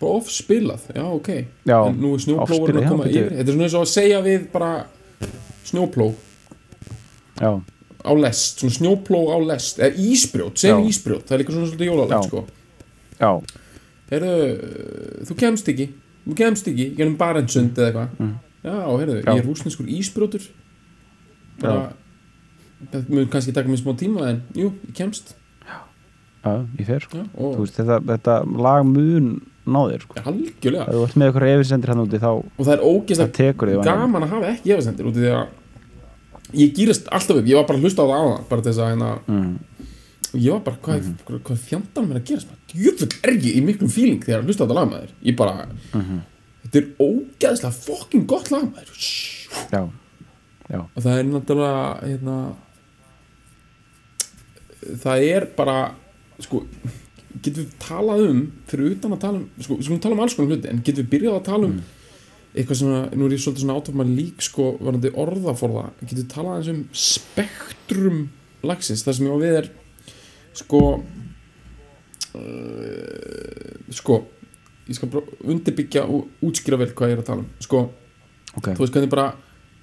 bara 0.00 0.12
off 0.18 0.30
spilað, 0.30 0.84
já, 0.94 1.02
ok. 1.04 1.28
Já, 1.66 1.78
en 1.88 1.98
nú 2.00 2.12
er 2.14 2.22
snjóplóður 2.22 2.44
off-spilað, 2.44 2.78
að 2.78 2.86
já, 2.86 2.88
koma 2.92 3.04
bíddu. 3.08 3.18
yfir. 3.22 3.36
Þetta 3.38 3.48
er 3.48 3.56
svona 3.56 3.66
eins 3.68 3.74
og 3.78 3.84
að 3.86 3.92
segja 3.92 4.20
við 4.24 4.46
bara 4.52 4.72
snjópló 5.68 6.08
já, 7.38 7.50
á 8.08 8.12
lest, 8.18 8.60
svona 8.62 8.76
snjópló 8.78 9.20
á 9.34 9.36
lest. 9.46 9.78
Eða 9.82 10.04
ísbrjót, 10.08 10.62
Já. 10.62 10.76
ísbrjót 10.88 11.24
það 11.28 11.34
er 11.36 11.42
líka 11.42 11.52
svona 11.56 11.70
svolítið 11.70 11.86
Já. 11.86 11.92
jólalegt 11.92 12.28
sko. 12.28 12.44
Já, 13.18 13.30
heyrðu, 14.10 14.36
þú 15.28 15.38
kemst 15.42 15.72
ekki. 15.74 15.88
Þú 16.28 16.36
kemst 16.38 16.68
ekki, 16.70 16.86
gennum 16.98 17.16
Barentsund 17.18 17.78
eða 17.78 17.88
eitthvað. 17.90 18.18
Mm. 18.18 18.34
já, 18.64 18.74
heyrðu, 18.86 19.18
Já. 19.24 19.32
ég 19.32 19.42
er 19.42 19.46
rúsneskur 19.48 19.90
ísbrjótur. 19.98 20.48
Bara 21.58 21.92
þetta 22.78 23.02
mun 23.10 23.28
kannski 23.32 23.52
taka 23.56 23.68
mér 23.68 23.80
smá 23.82 23.94
tíma 23.98 24.28
en 24.30 24.42
jú, 24.54 24.72
ég 24.86 24.94
kemst. 24.94 25.34
Já, 26.44 26.52
ég 26.78 26.86
fer. 26.86 27.00
Sko. 27.02 27.18
já, 27.18 27.26
og 27.34 27.56
veist, 27.64 27.76
þetta, 27.80 27.98
þetta 28.06 28.36
lag 28.62 28.84
mun 28.86 29.32
náðir 29.74 30.04
sko. 30.04 30.18
algjörlega. 30.24 30.84
Ef 30.88 30.94
þú 30.96 31.04
ert 31.06 31.16
með 31.18 31.30
eitthvað 31.30 31.52
efisendir 31.54 31.92
hann 31.92 32.04
úti 32.04 32.20
þá 32.22 32.30
og 32.32 32.62
það 32.62 32.74
er 32.74 32.84
ógeðslega 32.88 33.54
það 33.58 33.88
gaman 33.88 34.26
að 34.26 34.34
hafa 34.34 34.52
ekki 34.52 34.74
efasendir 34.76 35.08
út 35.08 35.18
í 35.18 35.24
því 35.24 35.32
að 35.36 35.46
ég 36.62 36.72
gýrast 36.78 37.10
alltaf 37.12 37.36
upp, 37.40 37.48
ég 37.48 37.58
var 37.58 37.66
bara 37.68 37.78
að 37.78 37.84
hlusta 37.84 38.04
á 38.04 38.08
það 38.08 38.22
áðan 38.22 38.46
bara 38.48 38.64
til 38.64 38.72
þess 38.72 38.82
að 38.84 38.90
hérna 38.92 39.10
mm, 39.28 39.52
ég 40.38 40.52
var 40.54 40.62
bara, 40.64 40.80
hvað, 40.84 41.00
mm 41.02 41.16
hvað, 41.28 41.40
hvað 41.48 41.62
fjandanum 41.68 42.12
er 42.14 42.20
að 42.20 42.32
maður, 42.48 42.62
djöfull 42.72 43.10
er 43.22 43.34
ég 43.36 43.58
í 43.58 43.64
miklum 43.64 43.92
fíling 43.92 44.22
þegar 44.24 44.42
að 44.42 44.48
hlusta 44.48 44.64
á 44.64 44.66
þetta 44.66 44.78
lag 44.78 44.90
maður, 44.92 45.12
ég 45.28 45.36
bara 45.38 45.66
þetta 46.62 46.80
er 46.80 46.88
ógeðslega 47.04 47.74
fucking 47.84 48.26
gott 48.28 48.50
lag 48.52 48.64
maður. 48.68 49.04
Já, 49.72 49.82
já, 50.68 50.80
og 50.84 50.98
það 51.04 51.14
er 51.18 51.28
náttúrulega 51.32 51.84
hérna 52.04 52.38
það 55.04 55.28
er 55.28 55.48
bara 55.58 55.76
sko, 56.44 56.62
getum 57.36 57.62
við 57.62 57.76
talað 57.82 58.24
um 58.28 58.40
fyrir 58.70 58.94
utan 58.96 59.14
að 59.14 59.22
tala 59.24 59.40
um, 59.40 59.46
sko, 59.60 59.76
við 59.76 59.84
skulum 59.86 60.02
tala 60.04 60.16
um 60.16 60.24
alls 60.24 60.36
konar 60.36 60.54
hluti 60.54 60.70
en 60.70 60.82
getum 60.84 61.04
við 61.04 61.12
byrjað 61.14 61.38
að 61.38 61.48
tala 61.48 61.64
um 61.68 61.78
eitthvað 62.58 62.80
svona, 62.80 63.00
nú 63.12 63.26
er 63.26 63.34
ég 63.36 63.42
svolítið 63.42 63.64
svona 63.64 63.76
átofma 63.78 64.04
lík 64.08 64.38
sko, 64.42 64.64
varandi 64.80 65.12
orðaforða 65.24 65.84
getum 66.00 66.18
við 66.22 66.30
talað 66.32 66.56
eins 66.58 66.70
um 66.72 66.80
spektrum 66.96 68.18
lagsins, 68.66 69.04
það 69.06 69.18
sem 69.18 69.28
ég 69.28 69.36
á 69.36 69.38
við 69.42 69.54
er 69.60 69.70
sko 70.58 70.80
uh, 72.38 73.72
sko 73.94 74.14
ég 74.88 74.96
skal 74.96 75.10
bara 75.12 75.38
undirbyggja 75.52 76.02
og 76.08 76.44
útskýra 76.48 76.80
vel 76.80 76.92
hvað 76.96 77.12
ég 77.12 77.18
er 77.18 77.22
að 77.22 77.28
tala 77.28 77.44
um 77.44 77.50
sko, 77.62 77.84
ok. 78.54 78.72
þú 78.72 78.80
veist 78.80 78.96
hvernig 78.96 79.12
bara 79.12 79.28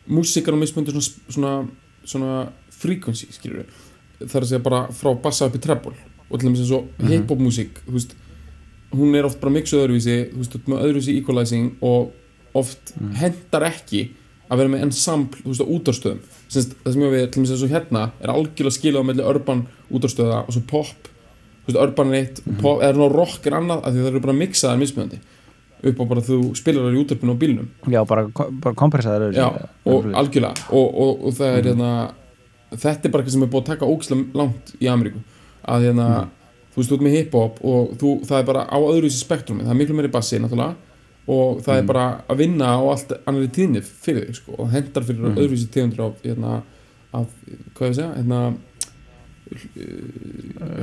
músikar 0.10 0.58
og 0.58 0.62
mismundur 0.62 0.98
svona, 0.98 1.30
svona, 1.30 1.54
svona 2.06 2.34
frequency 2.74 3.30
skilur 3.34 3.64
við 3.64 3.70
það 4.26 4.38
er 4.40 4.46
að 4.46 4.52
segja 4.52 4.66
bara 4.66 4.82
frá 4.96 5.14
bassa 5.22 5.48
upp 5.50 5.58
í 5.58 5.64
treble 5.64 5.96
og 6.30 6.40
til 6.40 6.50
dæmis 6.50 6.60
eins 6.64 6.72
og 6.72 6.88
Mhm. 7.00 7.08
hip-hop 7.08 7.40
músík 7.40 7.82
hún 8.96 9.16
er 9.16 9.26
oft 9.26 9.40
bara 9.42 9.52
mixuð 9.54 9.86
öðruvísi 9.88 10.34
veist, 10.36 10.58
með 10.68 10.84
öðruvísi 10.86 11.18
equalizing 11.22 11.76
og 11.82 12.12
oft 12.54 12.94
Mhm. 13.00 13.14
hendar 13.16 13.64
ekki 13.72 14.10
að 14.50 14.58
vera 14.58 14.70
með 14.70 14.82
ensemble, 14.84 15.42
Sins, 16.48 16.68
það 16.86 16.94
sem 16.94 17.02
ég 17.02 17.12
við, 17.12 17.32
til 17.32 17.42
dæmis 17.44 17.52
eins 17.52 17.64
og 17.64 17.70
hérna 17.70 18.12
er 18.22 18.30
algjörlega 18.30 18.78
skilað 18.78 19.06
melli 19.06 19.24
urban 19.24 19.68
útarstöða 19.92 20.48
og 20.48 20.54
svo 20.54 20.62
pop, 20.68 20.86
veist, 21.68 21.80
urban 21.82 22.14
er 22.14 22.22
eitt 22.26 22.42
Mhm. 22.46 22.62
pop, 22.62 22.82
eða 22.82 23.12
rock 23.12 23.48
er 23.48 23.52
annað 23.54 23.84
af 23.86 23.94
því 23.94 23.98
það 24.04 24.08
eru 24.08 24.20
bara 24.20 24.34
mixaðar 24.34 24.78
mismunandi. 24.80 25.20
Upp 25.84 25.98
á 26.00 26.06
bara 26.08 26.22
þú 26.22 26.56
spilar 26.56 26.82
þar 26.84 26.96
í 26.96 27.06
útarpinu 27.06 27.34
á 27.34 27.38
bílnum. 27.38 27.68
Já, 27.88 28.04
bara, 28.08 28.28
bara 28.52 28.76
kompressaður 28.76 29.34
Já, 29.34 29.68
og 29.86 30.04
algjörlega. 30.06 30.72
Og, 30.72 30.96
og, 30.98 31.26
og 31.26 31.34
er 31.42 31.64
hérna 31.64 32.12
þetta 32.74 33.06
er 33.06 33.12
bara 33.12 33.24
eitthvað 33.24 33.32
sem 33.32 33.44
er 33.44 33.48
búið 33.48 33.62
að 33.62 33.66
taka 33.66 33.86
ógislega 33.86 34.34
langt 34.34 34.74
í 34.82 34.86
Ameríku 34.90 35.20
að 35.68 35.82
hérna 35.90 36.08
Mhm. 36.10 36.30
þú 36.74 36.78
veist, 36.78 36.90
þú 36.92 36.96
ert 36.96 37.02
með 37.08 37.16
hip-hop 37.18 37.60
og 37.64 37.98
þú, 37.98 38.26
það 38.26 38.40
er 38.40 38.44
bara 38.46 38.66
á 38.68 38.78
öðruvísi 38.78 39.24
spektrumi, 39.24 39.64
það 39.64 39.72
er 39.72 39.80
miklu 39.80 39.96
meiri 39.96 40.12
bassi 40.12 40.40
náttúrulega 40.40 40.76
og 41.28 41.62
það 41.64 41.74
Mhm. 41.74 41.78
er 41.78 41.84
bara 41.84 42.22
að 42.30 42.38
vinna 42.38 42.66
á 42.66 42.82
allt 42.92 43.12
annari 43.26 43.48
tíðni 43.48 43.82
fyrir 43.82 44.26
þig 44.28 44.36
sko, 44.36 44.56
og 44.60 44.70
hendar 44.72 45.04
fyrir 45.04 45.20
Mhm. 45.20 45.38
öðruvísi 45.38 45.68
tíðundur 45.68 46.00
af, 46.06 46.22
hérna, 46.24 46.62
af, 47.14 47.28
hvað 47.76 47.90
ég 47.90 47.96
segja, 47.96 48.16
hérna 48.18 48.54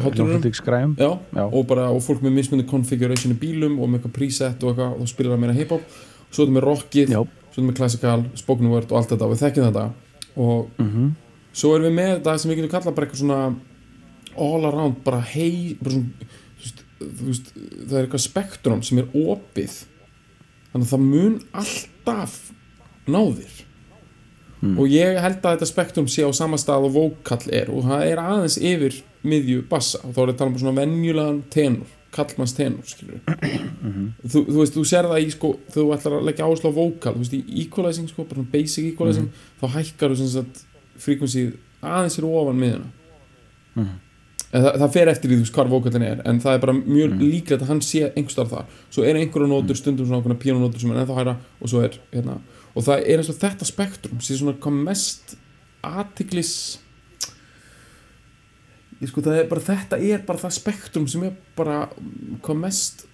hátururum 0.03 0.97
Já. 0.99 1.43
og 1.53 1.67
bara 1.67 1.89
og 1.91 2.01
fólk 2.03 2.23
með 2.23 2.33
mismunni 2.37 2.67
configuration 2.69 3.33
í 3.35 3.39
bílum 3.39 3.79
og 3.81 3.89
með 3.91 4.01
eitthvað 4.01 4.15
preset 4.19 4.63
og 4.65 4.73
eitthvað 4.73 4.93
og 4.93 5.01
þá 5.03 5.09
spilar 5.13 5.35
það 5.37 5.43
meira 5.45 5.57
hip-hop 5.57 5.83
svo 6.33 6.43
er 6.45 6.47
þetta 6.47 6.57
með 6.57 6.67
rockið, 6.69 7.09
svo 7.13 7.23
er 7.23 7.53
þetta 7.53 7.67
með 7.69 7.77
classical 7.77 8.25
spoken 8.41 8.71
word 8.73 8.93
og 8.93 8.99
allt 9.01 9.09
þetta 9.13 9.27
og 9.27 9.35
við 9.35 9.43
þekkjum 9.45 9.67
þetta 9.69 9.85
og 10.37 10.71
Mhm. 10.79 11.11
svo 11.53 11.75
erum 11.77 11.87
við 11.91 11.95
með 11.99 12.21
þetta 12.21 12.39
sem 12.39 12.51
við 12.51 12.57
getum 12.63 12.71
kallað 12.71 12.95
bara 12.95 13.07
eitthvað 13.07 13.23
svona 13.23 13.57
all 14.37 14.65
around, 14.69 15.03
bara 15.05 15.21
hei 15.21 15.77
bara 15.83 15.95
svona, 15.97 16.29
þú 16.59 16.63
veist, 16.63 16.83
þú 17.01 17.27
veist, 17.29 17.53
það 17.89 17.97
er 17.99 18.07
eitthvað 18.07 18.25
spektrum 18.29 18.83
sem 18.87 18.99
er 19.03 19.11
opið. 19.15 19.77
Þannig 20.73 20.87
að 20.87 20.93
það 20.95 21.05
mun 21.11 21.41
alltaf 21.53 22.39
náðir 23.07 23.61
Mm. 24.63 24.77
og 24.79 24.87
ég 24.87 25.17
held 25.19 25.41
að 25.43 25.57
þetta 25.57 25.67
spektrum 25.67 26.07
sé 26.07 26.23
á 26.23 26.31
sama 26.31 26.55
stað 26.57 26.85
og 26.87 26.93
vókall 26.95 27.49
er 27.51 27.67
og 27.75 27.83
það 27.83 28.05
er 28.13 28.21
aðeins 28.23 28.55
yfir 28.63 29.01
miðju 29.27 29.65
bassa. 29.67 29.99
Og 30.07 30.15
þá 30.15 30.21
er 30.23 30.29
þetta 30.31 30.39
tala 30.39 30.51
um 30.53 30.59
svona 30.61 30.77
venjulegan 30.79 31.41
tenor 31.51 31.89
kallmanns 32.15 32.55
tenor 32.55 32.85
skilur 32.87 33.19
þú, 34.23 34.45
þú 34.47 34.59
veist, 34.61 34.77
þú 34.77 34.85
sér 34.87 35.09
það 35.11 35.25
í 35.27 35.31
sko 35.35 35.51
þú 35.75 35.87
ætlar 35.97 36.15
að 36.21 36.27
leggja 36.29 36.47
áherslu 36.47 36.71
á 36.71 36.79
vókall 36.79 37.15
þú 37.17 37.23
veist, 37.25 37.35
í 37.35 37.43
equalizing 37.65 38.07
sko, 38.13 38.23
bara 38.23 38.39
svona 38.39 38.53
basic 38.53 38.85
equalizing 38.93 39.29
þá 39.59 39.67
hækkar 39.75 40.15
þú 40.15 40.29
sagt 40.31 40.63
frequency 40.97 41.45
aðeins 41.83 42.21
fyrir 42.21 42.31
ofan 42.31 42.63
miðuna 42.63 42.89
Mhm. 43.75 43.99
Það, 44.53 44.71
það 44.83 44.95
fer 44.97 45.13
eftir 45.13 45.33
í 45.33 45.37
þú 45.39 45.45
veist 45.47 45.57
hvar 45.57 45.71
vókallin 45.73 46.07
er 46.07 46.25
en 46.29 46.41
það 46.45 46.57
er 46.57 46.65
bara 46.67 46.79
mjög 46.79 47.19
líklegt 47.21 47.65
að 47.65 47.71
hann 47.73 47.85
sé 47.85 48.05
einhverstaðar 48.11 48.53
þar. 48.53 48.81
Svo 48.93 49.07
er 49.09 49.21
einhverja 49.21 49.51
nótur 49.51 49.79
stundum 49.81 50.09
svona 50.09 50.21
okkur 50.21 50.39
píanótur 50.43 50.83
sem 50.83 50.93
er 50.93 51.03
ennþá 51.03 51.19
hæra 51.21 51.37
og 51.61 51.73
svo 51.73 51.85
er 51.87 51.99
hérna 52.13 52.41
og 52.73 52.87
það 52.87 53.07
er 53.07 53.21
eins 53.21 53.31
og 53.33 53.39
þetta 53.41 53.69
spektrum 53.69 54.23
sé 54.25 54.37
svona 54.39 54.57
hvað 54.63 54.79
mest 54.87 55.35
athyglis 55.85 56.53
ég 59.03 59.11
sko 59.11 59.25
það 59.25 59.41
er 59.41 59.49
bara 59.51 59.65
þetta 59.67 59.99
er 59.99 60.23
bara 60.27 60.43
það 60.45 60.57
spektrum 60.59 61.09
sem 61.11 61.27
er 61.27 61.35
bara 61.59 61.85
hvað 62.45 62.63
mest 62.63 63.05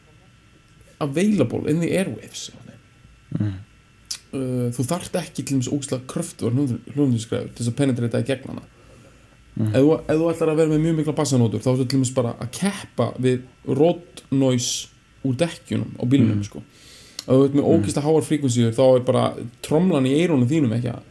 available 1.03 1.65
in 1.71 1.83
the 1.83 1.91
airwaves 1.97 2.49
mm. 3.39 3.55
uh, 4.35 4.67
þú 4.75 4.89
þarft 4.93 5.19
ekki 5.23 5.47
til 5.47 5.61
þess 5.61 5.73
ógslag 5.75 6.07
kröftur 6.11 6.55
hljóðinskræður 6.55 7.53
til 7.53 7.63
þess 7.63 7.73
að 7.73 7.79
penetrita 7.81 8.23
í 8.23 8.29
gegn 8.29 8.53
hana 8.53 8.67
Mm. 9.59 9.73
ef, 9.75 9.83
þú, 9.83 9.95
ef 10.07 10.19
þú 10.21 10.27
ætlar 10.31 10.51
að 10.53 10.59
vera 10.61 10.71
með 10.71 10.83
mjög 10.85 10.97
mikla 11.01 11.13
bassanótur 11.19 11.63
þá 11.65 11.71
til 11.81 11.99
þess 11.99 12.15
bara 12.15 12.35
að 12.39 12.51
keppa 12.55 13.07
við 13.19 13.41
road 13.67 14.23
noise 14.31 14.89
úr 15.27 15.35
dekkjunum 15.41 15.97
á 15.99 16.03
bílunum 16.07 16.37
Mm. 16.39 16.45
sko. 16.47 16.63
Ef 17.27 17.33
þú 17.35 17.45
ert 17.45 17.57
með 17.59 17.67
ógæslega 17.73 18.05
háar 18.07 18.27
fríkvensíur 18.29 18.77
þá 18.77 18.85
er 18.97 19.03
bara 19.09 19.25
tromlan 19.67 20.07
í 20.07 20.15
eyrunum 20.15 20.47
þínum 20.49 20.77
ekki 20.79 20.93
að 20.95 21.03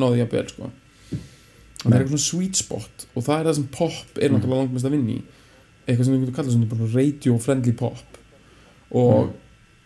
náði 0.00 0.22
jafnvel 0.22 0.48
sko. 0.48 0.70
Það 1.80 1.92
er 1.92 2.00
eitthvað 2.00 2.16
svona 2.16 2.28
sweet 2.30 2.56
spot 2.56 3.06
og 3.14 3.22
það 3.24 3.36
er 3.40 3.44
það 3.50 3.54
sem 3.58 3.68
pop 3.76 4.18
er 4.20 4.32
náttúrulega 4.32 4.62
langt 4.62 4.72
mest 4.72 4.88
að 4.88 4.96
vinna 4.96 5.12
í. 5.12 5.20
Eitthvað 5.86 6.04
sem 6.04 6.14
við 6.14 6.24
getum 6.24 6.36
kallað 6.38 6.56
svona 6.56 6.90
radio 6.94 7.38
friendly 7.38 7.72
pop. 7.72 8.18
Og 8.90 9.30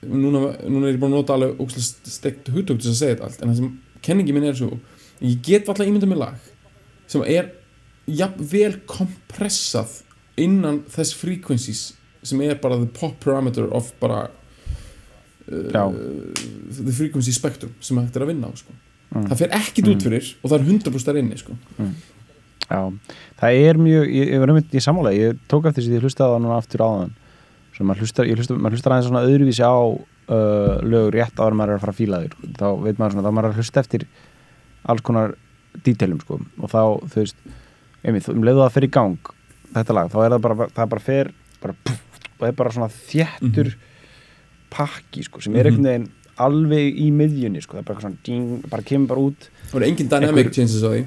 núna, 0.08 0.40
núna 0.68 0.88
er 0.88 0.94
ég 0.94 1.00
bara 1.02 1.10
að 1.10 1.16
nota 1.18 1.34
alveg 1.36 1.60
ógæslega 1.60 2.14
stegt 2.14 2.48
að 2.54 2.80
segja 2.94 3.14
þetta 3.14 3.28
allt 3.28 3.42
en 3.42 3.50
það 3.50 3.60
sem 3.60 3.70
kenningi 4.04 4.34
minn 4.36 4.48
er 4.48 4.56
svo 4.58 4.78
ég 5.24 5.42
get 5.44 5.68
alltaf 5.68 5.86
ímyndað 5.86 6.10
með 6.12 6.20
lag 6.22 6.48
sem 7.10 7.22
er 7.28 7.50
jafnvel 8.06 8.78
kompressað 8.90 10.00
innan 10.40 10.82
þess 10.90 11.16
frequencies 11.16 11.92
sem 12.24 12.40
er 12.44 12.58
bara 12.60 12.80
the 12.80 12.88
pop 12.88 13.18
parameter 13.22 13.68
of 13.72 13.92
bara 14.00 14.28
Já. 15.46 15.92
the 15.92 16.92
frequency 16.92 17.32
spectrum 17.32 17.74
sem 17.80 17.98
hægt 18.00 18.16
er 18.16 18.24
að 18.24 18.32
vinna 18.32 18.48
á 18.48 18.52
sko. 18.56 18.72
Mm. 19.14 19.28
það 19.28 19.40
fer 19.42 19.52
ekkit 19.60 19.90
út 19.92 20.02
fyrir 20.02 20.30
og 20.40 20.50
það 20.50 20.56
er 20.56 20.64
100% 20.72 21.06
þar 21.06 21.18
inni 21.20 21.36
sko. 21.38 21.56
Já, 22.64 22.80
það 23.38 23.58
er 23.68 23.78
mjög, 23.78 24.08
ég, 24.08 24.30
ég, 24.32 24.46
ég, 24.48 24.72
ég 24.72 24.82
sammála, 24.82 25.12
ég 25.14 25.36
tók 25.52 25.68
eftir 25.68 25.84
þess 25.84 25.92
að 25.92 25.98
ég 25.98 26.06
hlustaði 26.06 26.32
á 26.32 26.34
það 26.34 26.42
núna 26.46 26.56
aftur 26.56 26.84
áðan 26.84 27.12
maður 27.82 28.04
hlustar, 28.04 28.30
hlustar, 28.30 28.58
maður 28.62 28.78
hlustar 28.78 28.94
aðeins 28.94 29.08
svona 29.10 29.24
öðruvísi 29.26 29.66
á 29.66 29.74
uh, 29.74 30.76
lög 30.86 31.10
rétt 31.14 31.40
áður 31.40 31.56
maður 31.58 31.74
er 31.74 31.80
að 31.80 31.84
fara 31.84 31.94
að 31.94 32.00
fíla 32.00 32.20
þér 32.22 32.36
þá 32.60 32.66
veit 32.84 33.00
maður 33.00 33.16
svona, 33.16 33.24
þá 33.24 33.30
er 33.30 33.36
maður 33.38 33.48
að 33.50 33.60
hlusta 33.60 33.82
eftir 33.82 34.06
alls 34.92 35.04
konar 35.04 35.34
dítelum 35.84 36.20
sko 36.22 36.38
og 36.38 36.70
þá, 36.70 36.82
þú 37.10 37.20
veist, 37.20 37.40
einmitt, 38.04 38.28
um 38.28 38.42
leiðu 38.44 38.60
það 38.64 38.72
fyrir 38.76 38.90
gang, 38.90 39.32
þetta 39.74 39.94
lag, 39.96 40.10
þá 40.12 40.18
er 40.24 40.30
það 40.36 40.40
bara, 40.46 40.68
það 40.76 40.88
bara 40.94 41.00
fer, 41.00 41.32
bara 41.62 41.74
puff, 41.84 42.20
og 42.34 42.38
það 42.42 42.48
er 42.48 42.56
bara 42.60 42.70
svona 42.76 42.90
þéttur 42.92 43.74
pakki 44.74 45.22
sko, 45.24 45.40
sem 45.40 45.54
er 45.56 45.64
Mhm. 45.64 45.74
einhvern 45.74 45.90
veginn 45.90 46.08
alveg 46.36 46.96
í 46.98 47.10
miðjunni 47.14 47.62
sko, 47.62 47.76
það 47.76 47.78
er 47.78 47.88
bara 47.90 48.00
svona, 48.00 48.16
ding, 48.24 48.64
bara 48.70 48.82
kemur 48.82 49.06
bara 49.08 49.20
út 49.20 49.48
það 49.70 49.82
er 49.82 49.86
engin 49.88 50.08
dynamic 50.08 50.52
changes 50.52 50.82
á 50.82 50.90
því 50.90 51.04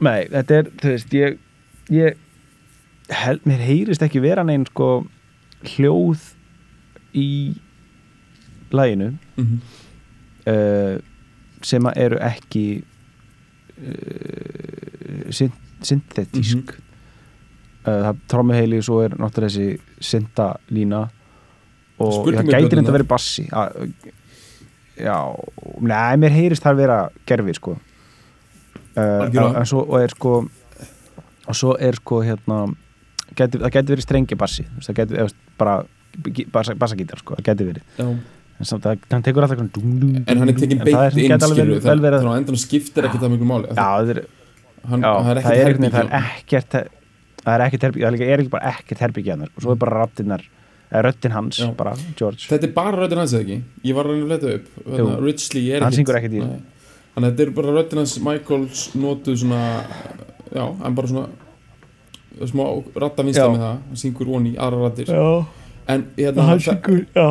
Nei, 0.00 0.28
þetta 0.30 0.54
er, 0.54 0.64
þú 0.78 0.88
veist, 0.94 1.14
ég, 1.14 1.38
ég 1.90 2.16
held, 3.10 3.40
mér 3.46 3.58
heyrist 3.66 4.02
ekki 4.02 4.20
vera 4.22 4.44
neinn 4.44 4.66
sko 4.66 5.06
hljóð 5.64 6.18
í 7.14 7.54
læginu 8.70 9.08
mm 9.36 9.44
-hmm. 9.44 9.58
uh, 10.46 11.00
sem 11.62 11.82
að 11.82 11.96
eru 11.96 12.18
ekki 12.20 12.82
uh, 13.82 15.32
synthetísk 15.82 16.74
Mhm. 16.74 16.84
uh, 17.86 18.00
það 18.08 18.16
trommuheili 18.28 18.80
svo 18.82 19.02
er 19.04 19.10
náttúrulega 19.16 19.50
þessi 19.52 19.80
syntalína 20.00 21.08
og 21.98 22.12
Spurning 22.14 22.38
það 22.38 22.46
gæti 22.46 22.62
plötuna. 22.62 22.76
reynda 22.76 22.90
að 22.90 22.96
vera 22.98 23.08
bassi 23.10 23.48
að, 23.52 23.92
já, 24.98 25.18
nei, 25.80 26.16
mér 26.16 26.30
heyrist 26.36 26.62
það 26.62 26.76
vera 26.76 26.98
gerfi 27.26 27.54
sko 27.58 27.76
uh, 28.96 29.64
svo 29.64 29.84
og 29.88 30.00
er 30.02 30.14
sko 30.14 30.32
og 31.48 31.54
svo 31.56 31.76
er 31.80 31.96
sko 31.98 32.20
hérna 32.26 32.58
geti, 33.38 33.58
það 33.62 33.70
gæti 33.76 33.92
verið 33.94 34.04
strengi 34.06 34.38
bassi 34.38 34.66
það 34.84 34.98
gæti 35.02 35.18
eða, 35.22 35.32
bara 35.58 35.78
bassa, 36.52 36.74
bassagítar 36.74 37.18
sko, 37.22 37.36
það 37.38 37.46
gæti 37.52 37.68
verið 37.68 37.82
Já. 37.98 38.08
en 38.58 38.66
samt 38.66 38.86
að 38.90 38.98
hann 39.12 39.22
tekur 39.26 39.44
alltaf 39.46 39.58
svona 39.60 39.74
dum, 39.74 39.98
dum, 40.02 40.16
en 40.26 40.38
hann 40.42 40.48
er 40.48 40.52
dum, 40.56 40.60
tekin 40.60 40.80
en 40.80 40.86
það 40.86 40.90
beint 40.90 41.12
sem 41.14 41.22
inn 41.22 41.32
gæti 41.32 41.46
þannig 41.86 42.18
að 42.18 42.38
endan 42.42 42.58
skiptir 42.64 43.06
ekki 43.08 43.20
það 43.22 43.34
miklu 43.36 43.48
máli 43.52 43.68
já, 43.70 43.74
það 43.78 44.12
er, 44.14 44.22
hann, 44.90 45.02
já, 45.04 45.12
það 45.24 45.30
er 45.30 45.40
það 45.42 45.52
ekkert 45.52 45.58
er, 45.58 45.68
herbyggja 45.68 45.90
það 45.94 46.04
er 46.04 46.28
ekkert 46.28 46.78
það 47.44 47.54
er 47.54 47.64
ekkert 47.66 47.82
herbyggja, 47.88 48.06
það 48.08 48.22
er 48.22 48.32
er 48.34 48.42
ekki 48.44 48.52
bara 48.54 48.72
ekkert 48.74 49.02
herbyggja 49.04 49.34
hennar 49.36 49.50
og 49.54 49.62
svo 49.64 49.74
er 49.74 49.80
bara 49.84 50.00
rattinnar 50.02 50.42
eða 50.88 51.02
röttin 51.04 51.34
hans, 51.36 51.58
Já. 51.60 51.68
bara 51.76 51.92
George. 52.16 52.46
Þetta 52.48 52.64
er 52.64 52.72
bara 52.72 52.96
röddinn 52.96 53.20
hans 53.20 53.34
eða 53.36 53.44
ekki? 53.44 53.58
Ég 53.84 53.96
var 53.98 54.08
að 54.08 54.14
reyna 54.14 54.24
að 54.24 54.30
leta 54.32 54.52
upp. 54.56 54.68
Jú. 54.96 55.08
Richley 55.20 55.66
er 55.76 55.84
Hann 55.84 55.92
syngur 55.92 56.16
ekkert 56.16 56.32
þannig 56.38 56.62
að 57.18 57.26
þetta 57.28 57.44
er 57.44 57.50
bara 57.58 57.74
röddinn 57.76 58.00
hans 58.00 58.14
Michaels 58.24 58.82
notuð 58.96 59.36
svona 59.42 59.60
já, 60.54 60.64
en 60.64 60.96
bara 60.96 61.10
svona 61.12 61.28
smá 62.48 62.64
ratta 63.04 63.26
vinsla 63.26 63.44
Já. 63.44 63.52
með 63.52 63.64
það. 63.66 63.78
Hann 63.90 64.00
syngur 64.04 64.32
onni 64.38 64.54
í 64.54 64.58
aðra 64.64 64.84
rattir 64.86 65.12
en 65.88 66.04
hérna, 66.16 66.46
hann 66.48 66.58
það, 66.58 66.64
syngur 66.68 67.00
já, 67.16 67.28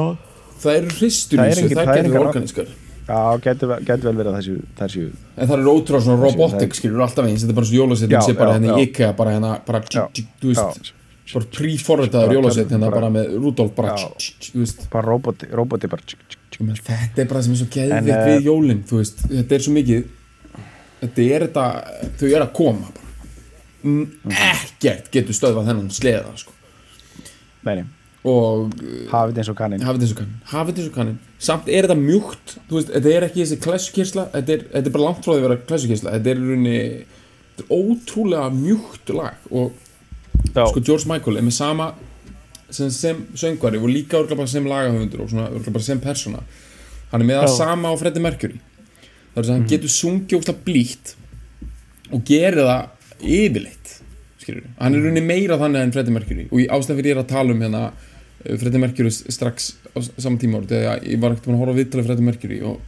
það 0.62 0.78
eru 0.82 0.94
hristur 1.00 1.38
Það 1.38 1.48
er 1.48 1.62
engin- 1.64 1.78
það 1.78 2.76
það 3.08 3.42
getur 3.46 3.70
já 3.72 3.80
gæti, 3.88 4.04
vel- 4.08 4.18
verið 4.20 4.30
að 4.34 4.38
þessu, 4.38 4.56
þessu 4.80 5.04
en 5.38 5.48
það 5.48 5.58
eru 5.58 5.74
ótrúlega 5.78 6.04
svona 6.04 6.18
það- 6.18 6.76
skilur 6.82 7.04
alltaf 7.06 7.26
eins, 7.30 7.44
þetta 7.44 7.54
er 7.54 7.60
bara 7.60 7.70
svo 7.70 7.78
jólasett 7.82 8.10
Já, 8.12 8.20
sé 8.26 8.34
bara 8.38 8.52
já, 8.52 8.60
hérna 8.60 8.78
IKEA 8.84 9.14
bara 9.16 9.32
hérna, 9.36 9.52
bara 9.66 9.82
þú 9.82 10.52
veist 10.52 10.94
bara 11.34 11.46
pre-forritaður 11.58 12.28
Bara- 12.28 12.38
jólasett 12.40 12.70
hérna 12.72 12.92
bara- 12.92 13.10
með 13.10 13.34
Rudolf 13.38 13.74
bara 13.76 13.96
þú 13.96 14.60
veist. 14.62 14.90
Bara 14.92 15.08
roboti, 15.08 15.88
bara 15.88 16.02
þetta 16.58 17.20
er 17.22 17.26
bara 17.32 17.42
sem 17.44 17.54
er 17.54 17.58
svo 17.58 17.68
geðvikt 17.72 18.14
eh, 18.16 18.28
við 18.32 18.46
jólin 18.52 18.84
þú 18.88 19.02
veist, 19.02 19.24
þetta 19.32 19.52
er 19.56 19.60
svo 19.66 19.74
mikið 19.76 20.06
þetta 21.02 21.28
er 21.36 21.48
þetta, 21.48 21.66
þau 22.20 22.28
er 22.32 22.42
að 22.48 22.54
koma 22.54 22.88
bara. 22.92 23.04
Ekkert 24.28 25.12
getur 25.14 25.36
stöðvað 25.38 25.68
þennan 25.70 25.92
sleða 25.94 26.34
sko. 26.40 26.52
nei, 27.64 27.76
nei, 27.76 27.86
hafið 28.24 29.38
eins 29.40 29.52
og 29.52 29.58
kannin 29.60 29.84
hafið 29.86 30.24
hafið 30.52 30.80
þessu 30.82 30.94
kannin, 30.96 31.20
samt 31.40 31.70
er 31.70 31.86
þetta 31.86 32.00
mjúkt 32.02 32.58
þú 32.68 32.80
veist, 32.80 32.90
þetta 32.92 33.14
er 33.14 33.26
ekki 33.28 33.44
þessi 33.44 33.60
klessukyrsla 33.64 34.26
þetta 34.34 34.56
er, 34.56 34.66
þetta 34.74 34.90
er 34.90 34.96
bara 34.98 35.06
langt 35.06 35.22
frá 35.24 35.32
því 35.32 35.38
að 35.38 35.46
vera 35.48 35.60
klessukyrsla 35.70 36.16
þetta 36.18 36.34
er 36.34 36.42
í 36.42 36.48
rauninni 36.48 36.82
þetta 37.58 37.66
er 37.66 37.74
ótrúlega 37.74 38.50
mjúkt 38.54 39.14
lag. 39.16 39.38
Og 39.52 39.74
já, 40.54 40.64
sko 40.70 40.82
George 40.82 41.10
Michael 41.10 41.40
er 41.40 41.46
með 41.46 41.58
sama 41.58 41.92
sem, 42.70 42.92
sem 42.92 43.24
söngvari 43.38 43.82
og 43.82 43.90
líka 43.90 44.20
örgulega 44.20 44.42
bara 44.44 44.52
sem 44.52 44.68
lagahöfundur 44.68 45.24
og 45.24 45.32
svona 45.32 45.50
örgulega 45.50 45.76
bara 45.78 45.88
sem 45.88 46.02
persóna. 46.04 46.44
Hann 47.12 47.24
er 47.24 47.30
með 47.30 47.42
það 47.42 47.48
Já. 47.50 47.56
sama 47.58 47.94
á 47.94 47.96
Freddie 47.98 48.24
Mercury. 48.24 48.60
Það 49.34 49.42
er 49.42 49.48
að 49.48 49.56
hann 49.56 49.70
getur 49.72 49.94
sungið 49.94 50.40
óslega 50.42 50.66
blítt 50.68 51.16
og 52.12 52.24
gerir 52.28 52.68
það 52.68 53.26
yfirleitt 53.38 53.97
skilur 54.48 54.66
hann 54.80 54.96
er 54.98 55.04
rauninni 55.06 55.26
meira 55.28 55.58
þannig 55.62 55.84
en 55.86 55.92
Freddie 55.96 56.16
Mercury. 56.16 56.46
Og 56.52 56.62
í 56.64 56.68
ástæðan 56.72 56.98
fyrir 57.02 57.12
ég 57.12 57.18
er 57.18 57.24
að 57.24 57.32
tala 57.36 57.54
um 57.56 57.62
hérna 57.66 57.82
uh, 57.92 58.58
Freddie 58.62 58.82
Mercury 58.82 59.12
strax 59.14 59.74
á 59.94 59.98
s- 60.02 60.12
sama 60.24 60.40
tíma 60.42 60.62
ára 60.62 60.72
þegar 60.72 61.04
ég 61.08 61.20
var 61.22 61.36
ekkert 61.36 61.50
búin 61.52 61.58
að 61.60 61.64
horfa 61.66 61.76
á 61.76 61.80
viðtalið 61.82 62.10
Freddie 62.10 62.28
Mercury 62.32 62.60
og 62.66 62.82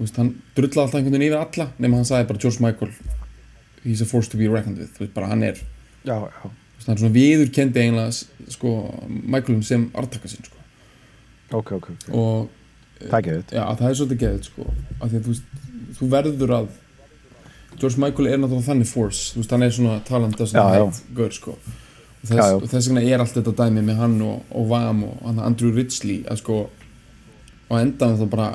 veist, 0.00 0.16
hann 0.18 0.32
drullaði 0.56 0.82
alltaf 0.84 0.98
einhvern 1.00 1.14
veginn 1.18 1.28
yfir 1.28 1.40
alla 1.44 1.68
nema 1.84 2.00
hann 2.00 2.08
sagði 2.08 2.28
bara 2.32 2.42
George 2.42 2.64
Michael 2.64 2.92
he's 3.84 4.00
a 4.02 4.06
force 4.08 4.28
to 4.32 4.40
be 4.40 4.48
reckoned 4.48 4.78
with. 4.82 4.94
Veist, 4.98 5.12
bara 5.14 5.28
hann 5.30 5.42
er. 5.46 5.58
Já, 6.08 6.16
já, 6.24 6.50
það 6.84 6.92
er 6.94 7.00
svona 7.04 7.14
viðurkendi 7.14 7.80
eiginlega 7.84 8.50
sko, 8.56 8.72
Michaelum 9.08 9.62
sem 9.64 9.86
artaka 9.96 10.28
sinn 10.32 10.44
sko. 10.44 10.56
ok, 11.54 11.70
ok, 11.78 11.90
ok. 11.92 12.08
Og 12.16 12.48
það 13.10 13.28
er 13.34 13.42
það 13.52 13.84
er 13.90 13.98
svolítið 14.00 14.20
geðið 14.24 14.48
sko. 14.48 14.66
af 15.00 15.10
því 15.12 15.20
að 15.20 15.28
veist, 15.30 15.54
þú 15.98 16.08
verður 16.12 16.54
að 16.58 16.68
George 17.80 17.98
Michael 17.98 18.26
er 18.32 18.38
náttúrulega 18.38 18.68
þannig 18.68 18.86
force 18.90 19.32
þú 19.34 19.42
veist, 19.42 19.50
hann 19.54 19.62
er 19.66 19.70
svona 19.74 20.00
talanda 20.08 20.44
já. 20.46 20.64
hætt 20.74 21.02
gaur 21.16 21.32
sko. 21.32 21.50
og 21.58 22.28
þess, 22.28 22.38
Já, 22.38 22.44
já. 22.50 22.54
og 22.62 22.68
þess 22.70 22.88
vegna 22.88 23.02
er 23.10 23.20
allt 23.24 23.34
þetta 23.36 23.54
dæmi 23.64 23.82
með 23.84 23.96
hann 24.00 24.16
og, 24.22 24.42
og 24.50 24.68
Vam 24.70 25.04
og 25.04 25.18
hann 25.26 25.38
Andrew 25.44 25.72
Ridgely 25.74 26.24
að 26.30 26.38
sko 26.42 26.58
á 27.70 27.74
endan 27.80 28.16
það 28.20 28.30
bara 28.30 28.48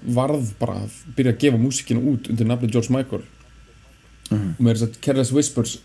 varð 0.00 0.52
bara 0.58 0.78
að 0.84 0.94
byrja 1.16 1.32
að 1.34 1.38
gefa 1.42 1.58
músikinu 1.60 2.00
út 2.14 2.30
undir 2.32 2.46
nafni 2.46 2.70
George 2.72 2.90
Michael 2.94 3.22
Mhm. 4.30 4.50
og 4.58 4.60
með 4.62 4.76
þess 4.76 4.84
að 4.86 5.00
Careless 5.02 5.32
Whispers 5.34 5.78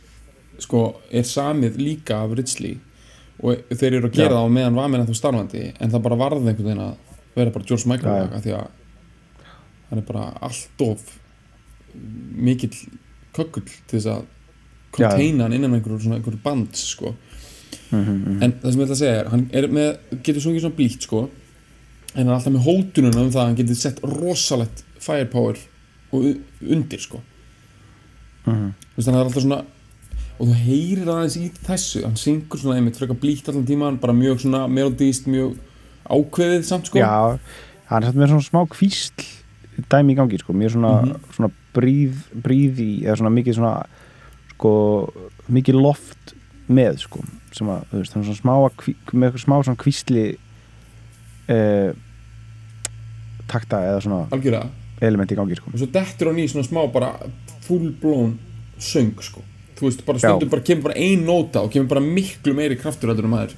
sko 0.62 0.82
er 1.12 1.24
samið 1.26 1.80
líka 1.82 2.20
af 2.24 2.36
Ridgely 2.38 2.76
og 3.42 3.58
þeir 3.74 3.94
eru 3.98 4.08
að 4.08 4.14
gera 4.20 4.30
Já. 4.30 4.36
það 4.38 4.46
á 4.46 4.56
meðan 4.58 4.76
var 4.78 4.90
meðan 4.94 5.08
þú 5.10 5.16
starfandi 5.18 5.64
en 5.82 5.92
það 5.92 6.04
bara 6.06 6.16
varð 6.16 6.46
einhvern 6.46 6.68
veginn 6.70 6.84
að 6.86 6.96
vera 7.36 7.52
bara 7.56 7.66
George 7.66 7.90
Michael 7.90 8.30
því 8.46 8.54
að 8.54 8.68
hann 9.90 10.00
er 10.00 10.06
bara 10.08 10.28
allt 10.46 10.82
of 10.86 11.02
mikill 12.36 12.76
kökkull 13.36 13.66
til 13.66 14.00
þess 14.00 14.10
að 14.14 14.26
containa 14.96 15.44
hann 15.48 15.56
innan 15.58 15.76
einhverju, 15.78 16.02
svona, 16.06 16.20
einhverju 16.20 16.42
bands 16.44 16.86
sko. 16.94 17.16
Mhm, 17.92 18.00
mhm. 18.00 18.38
en 18.44 18.54
það 18.62 18.72
sem 18.72 18.80
ég 18.82 18.86
ætla 18.86 18.96
að 18.96 19.02
segja 19.02 19.20
er 19.20 19.30
hann 19.34 19.46
er 19.54 19.68
með, 19.68 19.90
getur 20.24 20.42
sungið 20.46 20.64
svona 20.66 20.78
blíkt 20.80 21.06
sko, 21.06 21.22
en 22.16 22.22
hann 22.22 22.30
er 22.32 22.38
alltaf 22.38 22.54
með 22.56 22.68
hótununa 22.70 23.22
um 23.22 23.32
það 23.32 23.42
að 23.42 23.48
hann 23.50 23.60
getur 23.60 23.80
sett 23.80 24.02
rosalegt 24.04 24.84
firepower 25.04 25.60
undir 26.16 27.00
sko. 27.04 27.22
Mhm. 28.46 28.74
Þú 28.94 28.98
veist, 28.98 29.08
hann 29.10 29.16
er 29.20 29.24
alltaf 29.26 29.44
svona 29.44 29.64
og 30.36 30.50
þú 30.50 30.56
heyrir 30.66 31.08
aðeins 31.12 31.38
í 31.40 31.46
þessu 31.64 32.04
hann 32.04 32.18
syngur 32.20 32.60
svona 32.60 32.80
einmitt 32.80 32.98
frekar 33.00 33.18
blíkt 33.20 33.48
allan 33.50 33.68
tíman 33.68 34.00
bara 34.02 34.16
mjög 34.16 34.44
svona 34.44 34.66
melodíst, 34.68 35.30
mjög 35.32 35.56
ákveðið 36.12 36.66
samt 36.68 36.90
sko 36.90 37.00
Já, 37.00 37.40
hann 37.90 38.04
er 38.04 38.10
samt 38.10 38.20
með 38.20 38.34
svona 38.34 38.48
smá 38.50 38.66
kvísl 38.68 39.30
dæmi 39.92 40.16
í 40.16 40.18
gangi, 40.20 40.40
sko, 40.40 40.56
mjög 40.56 40.76
svona, 40.76 40.92
Mhm. 41.06 41.22
svona 41.36 41.52
bríð, 41.76 42.82
í, 42.84 42.90
eða 43.06 43.20
svona 43.20 43.34
mikið 43.36 43.60
svona 43.60 43.76
sko, 44.56 44.72
mikið 45.52 45.80
loft 45.80 46.36
með, 46.72 47.02
sko, 47.06 47.22
sem 47.56 47.70
að, 47.70 47.86
þú 47.92 48.02
veist, 48.02 48.16
hann 48.16 48.24
er 48.24 48.30
svona 48.30 48.42
smá, 48.42 48.54
að 48.66 49.16
með 49.22 49.40
smá 49.44 49.56
svona 49.60 49.82
kvísli 49.82 50.26
eh, 51.52 51.92
takta 53.52 53.84
eða 53.92 54.06
svona 54.06 54.22
algjörlega. 54.34 54.70
element 55.06 55.34
í 55.34 55.38
gangi, 55.38 55.60
sko. 55.60 55.74
Og 55.74 55.82
svo 55.82 55.90
dettur 55.94 56.32
hann 56.32 56.42
í 56.42 56.48
svona 56.52 56.68
smá 56.68 56.82
bara 56.94 57.12
full 57.66 57.92
blown 58.02 58.38
söng 58.82 59.14
sko. 59.24 59.44
Þú 59.76 59.90
veist, 59.90 60.06
bara 60.08 60.22
Já. 60.22 60.30
stundum 60.30 60.52
bara 60.54 60.64
kemur 60.64 60.90
bara 60.90 61.00
ein 61.04 61.26
nóta 61.28 61.66
og 61.66 61.74
kemur 61.74 61.92
bara 61.92 62.04
miklu 62.04 62.56
meiri 62.56 62.78
kraftur 62.80 63.12
hættur 63.12 63.28
um 63.28 63.36
aður 63.36 63.56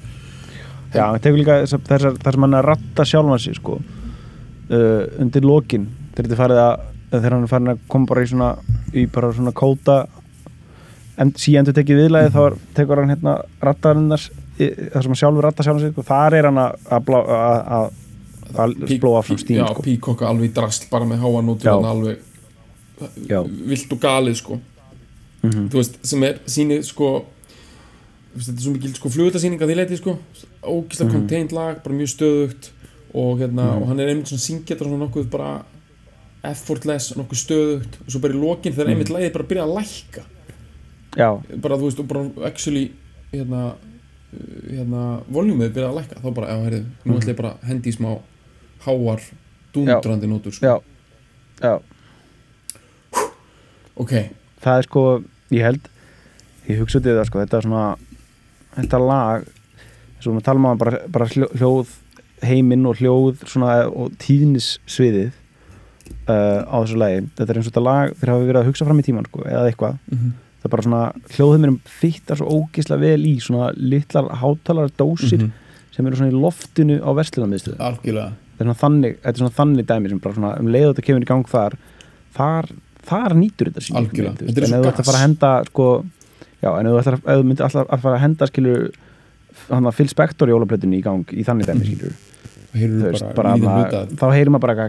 Já, 0.96 1.04
hann 1.12 1.22
tekur 1.22 1.38
líka 1.38 1.58
sem 1.68 1.84
hann 1.86 2.54
er 2.58 2.58
að 2.58 2.70
ratta 2.72 3.06
sjálfan 3.06 3.42
sig, 3.44 3.58
sko 3.60 3.78
uh, 3.78 5.04
undir 5.22 5.46
lokin, 5.46 5.88
þegar 6.16 6.28
þetta 6.28 6.36
er 6.36 6.42
farið 6.42 6.62
að 6.64 6.86
þegar 7.12 7.32
hann 7.38 7.44
er 7.44 7.48
farin 7.52 7.68
að 7.74 7.80
koma 7.88 8.06
bara 8.06 8.22
í 8.24 8.28
svona 8.32 8.50
í 8.94 9.06
bara 9.12 9.32
svona 9.34 9.52
kóta 9.56 10.08
en 11.18 11.32
síðan 11.34 11.66
þú 11.70 11.74
tekið 11.80 12.02
viðlæði 12.04 12.34
þá 12.36 12.40
er, 12.48 12.56
tekur 12.78 13.00
hann 13.02 13.10
hérna 13.16 13.38
rattarinnar 13.64 14.22
þar 14.58 15.02
sem 15.06 15.12
hann 15.14 15.22
sjálfur 15.22 15.44
ratta 15.48 15.64
sjálfan 15.64 15.82
sig, 15.86 15.92
sko, 15.94 16.04
þar 16.04 16.34
er 16.34 16.46
hann 16.50 16.58
að 16.58 17.06
blóa 19.02 19.22
fram 19.26 19.38
stíl, 19.40 19.60
já, 19.60 19.68
sko 19.72 19.84
píkokka 19.86 20.28
alveg 20.30 20.50
í 20.52 20.54
drast 20.56 20.88
bara 20.92 21.06
með 21.10 21.22
háa 21.24 21.42
nótur 21.46 21.68
Já. 21.70 21.76
hann 21.76 21.90
alveg 21.92 22.18
Já. 23.30 23.42
vilt 23.44 23.94
og 23.94 24.00
galið 24.04 24.36
sko 24.42 24.60
Mhm. 25.44 25.68
þú 25.70 25.78
veist, 25.78 25.98
sem 26.04 26.24
er 26.24 26.40
sýnið 26.50 26.84
sko 26.84 27.26
þetta 28.38 28.56
er 28.58 28.62
svo 28.64 28.72
mikil 28.74 28.94
sko 28.98 29.10
flugutasýning 29.14 29.62
að 29.62 29.70
því 29.70 29.76
leiti 29.78 29.98
sko 30.00 30.18
ógislega 30.64 31.10
Mhm. 31.10 31.14
contained 31.14 31.52
lag, 31.54 31.84
bara 31.84 31.96
mjög 31.96 32.10
stöðugt 32.18 32.70
og 33.14 33.38
hérna, 33.40 33.64
Mhm. 33.74 33.82
og 33.82 33.88
hann 33.88 34.00
er 34.00 34.08
einmitt 34.10 34.28
svona 34.28 34.42
syngjættur 34.42 34.88
svona 34.88 35.06
nokkuð 35.08 35.30
bara 35.30 35.64
effortless, 36.52 37.12
nokkuð 37.18 37.40
stöðugt. 37.42 38.00
Og 38.06 38.12
svo 38.14 38.20
bara 38.24 38.34
í 38.34 38.40
lokin 38.42 38.74
þegar 38.76 38.92
einmitt 38.94 39.12
lagið 39.14 39.34
bara 39.34 39.48
byrja 39.52 39.66
að 39.68 39.76
lækka. 39.78 40.24
Já, 41.18 41.30
bara 41.64 41.78
þú 41.78 41.88
veist, 41.90 42.00
og 42.04 42.08
bara 42.08 42.24
actually 42.50 42.92
hérna, 43.34 43.62
hérna 44.70 45.04
voljúmið 45.34 45.74
byrja 45.76 45.90
að 45.92 46.00
lækka, 46.02 46.22
þá 46.24 46.34
bara, 46.38 46.48
já, 46.48 46.58
heyrðu 46.66 46.82
nú 47.06 47.12
Mhm. 47.14 47.20
ætla 47.22 47.34
ég 47.34 47.38
bara 47.42 47.52
að 47.56 47.68
hendi 47.72 47.90
í 47.90 47.96
smá 47.98 48.20
háar 48.86 49.22
dundrandi 49.74 50.28
nótur, 50.28 50.52
sko. 50.54 50.66
Já, 50.66 50.82
já. 51.62 51.80
Ok, 53.98 54.12
það 54.62 54.78
er 54.78 54.84
sko, 54.86 55.04
ég 55.52 55.64
held 55.66 55.88
ég 56.70 56.78
hugsa 56.82 57.00
út 57.00 57.08
í 57.10 57.16
það 57.16 57.26
sko, 57.30 57.40
þetta 57.46 57.58
er 57.58 57.66
svona 57.66 57.86
þetta 58.78 59.00
lag 59.02 59.48
svo 60.22 60.34
við 60.36 60.44
talum 60.46 60.68
að 60.70 60.78
bara, 60.84 61.00
bara 61.10 61.26
hljó, 61.32 61.48
hljóð 61.58 61.94
heiminn 62.46 62.86
og 62.86 63.00
hljóð 63.00 63.42
svona, 63.50 63.88
og 63.90 64.12
tíðnissviðið 64.22 65.32
uh, 66.28 66.62
á 66.68 66.76
þessu 66.84 66.98
lagi, 67.02 67.22
þetta 67.38 67.50
er 67.54 67.58
eins 67.62 67.68
og 67.68 67.72
þetta 67.74 67.84
lag 67.88 68.14
þeir 68.18 68.32
hafa 68.34 68.46
verið 68.48 68.62
að 68.62 68.68
hugsa 68.72 68.86
fram 68.88 69.00
í 69.00 69.06
tíman 69.08 69.28
sko, 69.30 69.44
eða 69.46 69.68
eitthvað 69.72 69.98
Mhm. 70.12 70.32
það 70.58 70.66
er 70.66 70.74
bara 70.74 70.84
svona, 70.88 71.02
hljóðheiminnum 71.36 71.80
fittar 71.86 72.38
svo 72.40 72.48
ógislega 72.62 73.00
vel 73.00 73.24
í 73.30 73.36
svona 73.40 73.72
litlar 73.78 74.30
hátalara 74.42 74.90
dósir 74.98 75.40
Mhm. 75.44 75.52
sem 75.92 76.08
eru 76.08 76.16
svona 76.16 76.32
í 76.32 76.42
loftinu 76.42 77.00
á 77.02 77.10
verslunarmiðstöðu 77.14 77.78
algjörlega 77.80 78.32
þetta 78.58 78.60
er 78.60 78.66
svona 78.66 78.82
þannig, 78.82 79.16
þetta 79.22 79.36
er 79.36 79.42
svona 79.44 79.58
þannig 79.60 79.86
dæmi 79.86 80.10
sem 80.10 80.20
bara 80.20 80.36
svona 80.36 80.60
um 80.60 80.68
leið 80.68 80.90
og 80.90 80.96
þetta 80.96 81.06
kemur 81.08 81.22
í 81.22 81.26
gang 81.32 81.46
þar 81.48 81.74
þar, 82.38 82.66
þar 83.08 83.34
nýtur 83.38 83.70
þetta 83.72 83.82
sín 83.86 83.96
Algjörlega. 83.98 84.38
Þetta 84.38 84.58
er 84.58 84.64
en 84.64 84.70
svo 84.70 84.78
ef 84.78 84.86
þú 84.86 84.90
gas. 84.92 85.00
að 85.00 85.06
fara 85.06 85.18
að 85.18 85.26
henda 85.28 85.66
sko, 85.66 86.06
Já, 86.62 86.72
en 86.80 86.88
ef 86.88 87.06
þú, 87.06 87.44
myndir 87.46 87.64
alltaf 87.68 87.88
að 87.94 88.00
fara 88.02 88.16
að 88.18 88.22
henda 88.22 88.48
skilur 88.50 88.92
hann 89.70 89.84
að 89.86 89.94
Phil 89.94 90.08
Spector 90.10 90.48
jólaplötunni 90.50 90.98
í 91.00 91.04
gang 91.04 91.24
í 91.34 91.44
þannig 91.46 91.66
dæmi 91.70 91.86
skilur 91.86 92.14
Veist, 92.74 93.24
bara, 93.34 93.54
bara, 93.62 94.02
þá 94.12 94.26
heyrir 94.36 94.52
maður 94.52 94.66
bara, 94.68 94.88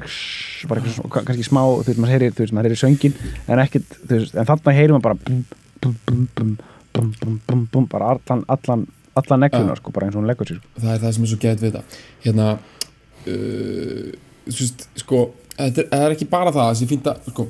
bara 0.69 0.83
kannski 0.83 1.45
smá, 1.47 1.61
þú 1.63 1.87
veist, 1.87 2.01
maður 2.03 2.15
heyrir, 2.15 2.33
veist, 2.35 2.55
maður 2.57 2.69
heyrir 2.69 2.81
söngin 2.81 3.15
en, 3.47 3.63
ekkit, 3.63 3.95
veist, 4.11 4.35
en 4.35 4.49
þarna 4.49 4.75
heyrir 4.75 4.95
maður 4.97 5.07
bara 5.07 5.19
bum, 5.23 6.57
bum, 6.99 7.63
bum, 7.73 7.87
bara 7.93 8.11
allan, 8.17 8.43
allan, 8.51 8.83
allan 9.23 9.45
nekluna, 9.45 9.77
ja. 9.77 9.79
sko, 9.79 9.95
bara 9.95 10.09
eins 10.09 10.19
og 10.19 10.25
hún 10.25 10.31
leggur 10.31 10.51
sér 10.51 10.59
sko. 10.59 10.73
það 10.83 10.91
er 10.97 11.05
það 11.05 11.15
sem 11.17 11.29
er 11.29 11.33
svo 11.33 11.41
gæt 11.45 11.63
við 11.63 11.79
það 11.79 12.01
hérna 12.27 12.49
uh, 12.59 14.11
svist, 14.49 14.89
sko, 15.05 15.23
þetta 15.55 15.87
er, 15.87 16.03
er 16.03 16.17
ekki 16.17 16.29
bara 16.35 16.55
það 16.59 16.73
sem 16.75 16.89
ég 16.89 16.95
fýnda, 16.97 17.15
sko 17.31 17.47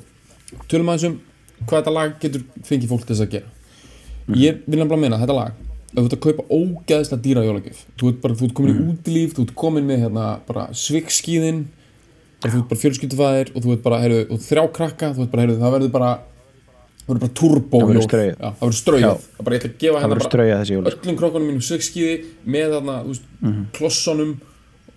tölum 0.69 0.93
aðeins 0.93 1.09
um 1.09 1.17
hvað 1.65 1.81
þetta 1.81 1.95
lag 1.97 2.19
getur 2.23 2.45
fengið 2.69 2.93
fólk 2.93 3.09
til 3.09 3.15
þess 3.15 3.25
að 3.25 3.33
gera 3.39 3.49
mm. 3.49 4.39
ég 4.39 4.61
vil 4.67 4.79
nefnilega 4.79 5.03
meina 5.07 5.19
að 5.19 5.25
þetta 5.25 5.39
lag 5.41 5.65
ef 5.89 5.99
þú 5.99 6.05
ert 6.05 6.17
að 6.17 6.25
kaupa 6.27 6.47
ógeðslega 6.53 7.25
dýra 7.25 7.45
jólagjöf 7.47 7.83
þú 8.01 8.11
ert 8.13 8.23
bara, 8.25 8.39
þú 8.39 8.49
ert 8.49 8.57
komin 8.59 8.75
í 8.75 8.87
útilíf 8.93 9.37
þú 9.37 9.45
ert 9.47 9.55
komin 9.59 9.87
með 9.89 10.03
hérna 10.05 10.27
bara 10.49 10.67
svikskíðin 10.77 11.63
og 12.39 12.49
þú 12.49 12.59
ert 12.59 12.69
bara 12.73 12.83
fjölskyldufæðir 12.83 13.53
og 13.55 13.65
þú 13.65 13.73
ert 13.75 13.87
bara, 13.87 14.01
heyrðu, 14.05 14.25
og 14.35 14.43
þrjá 14.45 14.65
krakka 14.77 15.13
þú 15.17 15.25
ert 15.25 15.33
bara, 15.33 15.47
heyrðu, 15.47 15.61
það 15.63 15.75
verður 15.79 15.95
bara 15.97 16.11
það 17.09 17.09
verður 17.09 17.23
bara 17.25 17.37
turbo 17.41 17.81
Það 17.81 17.89
verður 17.89 18.05
jól. 18.05 18.35
Já, 18.37 18.51
það 18.53 18.67
verður 18.67 18.79
strauð 18.83 19.01
Já. 19.01 19.09
það 19.39 19.49
að 19.57 19.73
gefa 19.81 19.95
það 19.95 20.03
hérna 20.03 20.13
verður 20.13 20.29
strauja 20.29 20.61
þessi 20.61 20.77
jóla 20.77 20.93
öllum 20.93 21.19
krokkunum 21.23 21.49
mínum 21.49 21.65
sögskíði 21.65 22.15
með 22.45 22.77
þarna, 22.77 22.99
þú 23.07 23.15
veist, 23.15 23.27
klossonum 23.79 24.37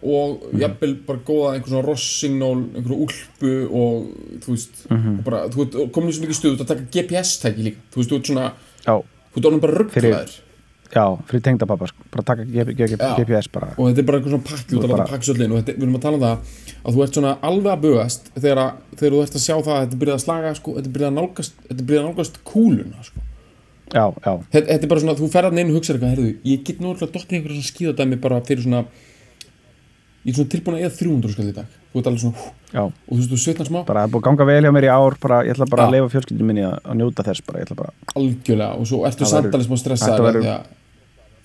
og 0.02 0.46
jafnvel 0.58 0.94
bara 1.06 1.22
góða 1.26 1.50
einhver 1.56 1.72
svona 1.72 1.86
rossignól, 1.86 2.62
einhverju 2.76 3.00
úlpu 3.06 3.52
og 3.70 4.08
þú 4.44 4.56
veist 4.56 4.80
og 4.92 5.24
bara, 5.28 5.44
þú 5.54 5.88
komin 5.94 6.12
í 6.12 6.16
svo 6.18 6.26
mikið 6.26 6.40
stuð, 6.40 6.56
þú 6.56 6.58
ert 6.58 6.64
að 6.66 6.72
taka 6.74 6.88
GPS-tæki 6.96 7.68
líka, 7.68 7.84
þú 7.94 8.02
veist, 8.02 8.12
þú 8.12 8.20
ert 8.20 8.32
svona 8.32 8.48
Já, 8.82 8.96
þú 8.98 9.42
ert 9.42 9.50
orðin 9.52 9.64
bara 9.64 9.78
rugglaður 9.78 10.40
já, 10.92 11.04
fyrir 11.30 11.42
tengdapappa, 11.48 11.88
sko, 11.92 12.06
bara 12.14 12.24
taka. 12.28 12.46
GPS 12.46 13.48
bara. 13.54 13.70
Og 13.78 13.90
þetta 13.90 14.02
er 14.04 14.08
bara 14.10 14.20
einhver 14.20 14.34
svona 14.36 14.48
pakki, 14.50 14.76
að 14.78 14.92
láta 14.92 15.08
pakki 15.12 15.28
svo 15.30 15.36
allir 15.38 15.52
og 15.56 15.60
þetta, 15.62 15.76
við 15.78 15.86
erum 15.88 15.98
að 16.00 16.06
tala 16.06 16.20
um 16.20 16.26
það 16.26 16.36
að 16.82 16.96
þú 16.98 17.04
ert 17.06 17.18
svona 17.20 17.34
alveg 17.50 17.72
að 17.76 17.84
bugast 17.86 18.32
þegar, 18.36 18.62
að, 18.66 18.72
þegar 19.00 19.16
þú 19.18 19.22
ert 19.26 19.36
að 19.40 19.46
sjá 19.46 19.56
það 19.62 19.76
að 19.76 19.84
þetta 19.86 20.02
byrja 20.04 20.16
að 20.18 20.24
slaga 20.26 20.54
sko, 20.60 20.76
þetta 20.80 20.94
byrja 20.98 21.12
að 21.12 21.18
nálgast, 21.20 21.54
þetta 21.70 21.88
byrja 21.92 22.02
að 22.02 22.08
nálgast 22.10 22.42
kúluna 22.52 23.06
sko. 23.08 23.24
Já, 23.92 24.06
já, 24.24 24.34
þetta, 24.54 24.68
þetta 24.72 24.86
er 24.88 24.92
bara 24.96 25.02
svona, 25.04 25.18
þú 25.20 25.32
ferðar 25.34 25.58
inn 25.62 25.72
og 25.72 25.78
hugsaður 25.80 25.98
eitthvað, 26.00 26.14
herðu, 26.16 26.34
ég 26.48 26.62
get 26.68 26.80
nú 26.80 26.92
alltaf 26.94 27.12
dottið 27.12 27.38
einhverja 27.40 27.58
svona 27.62 27.72
skíðadæmi 27.72 28.20
bara 28.24 28.42
fyrir 28.48 28.64
svona 28.64 28.84
ég 30.22 30.32
er 30.32 30.38
svona 30.38 30.52
tilbúin 30.54 30.78
að 30.78 30.84
eða 30.86 30.98
300 31.02 31.32
skall 31.34 31.48
í 31.50 31.54
dag. 31.56 31.78
Þú 31.92 32.00
ert 32.00 32.08
alveg 32.12 32.22
svona, 32.22 32.44
já. 32.72 32.82
Og 32.86 33.10
þú 33.12 33.18
veist, 33.20 33.32
þú 33.34 33.40
svitnar 33.42 33.68
smá. 33.68 33.80
Bara 33.88 34.04
það 34.04 34.08
er 34.08 34.12
búið 34.14 34.22
að 34.22 34.28
ganga 34.30 34.46
vel 34.48 34.62
hjá 34.64 34.72
mér 34.78 34.86
í 34.88 34.92
ár 34.94 35.16
bara, 35.26 35.40
ég 35.44 35.56
ætla 35.58 35.68
bara 35.72 35.84
að 35.84 35.90
Já. 35.90 35.94
leifa 35.98 36.12
fjölskyldinu 36.14 36.48
minni 36.48 36.64
að, 36.64 36.76
að 36.86 37.00
njóta 37.02 37.26
þess 37.28 37.44
bara, 37.50 37.66
bara, 37.82 37.92
algjörlega 38.16 38.78
og 38.78 38.88
svo 38.88 39.02
ertu 39.10 39.26
Það 39.26 39.32
samt 39.34 39.48
verður- 39.50 39.58
alveg 39.58 39.68
smá 39.68 39.82
stressaður 39.82 40.40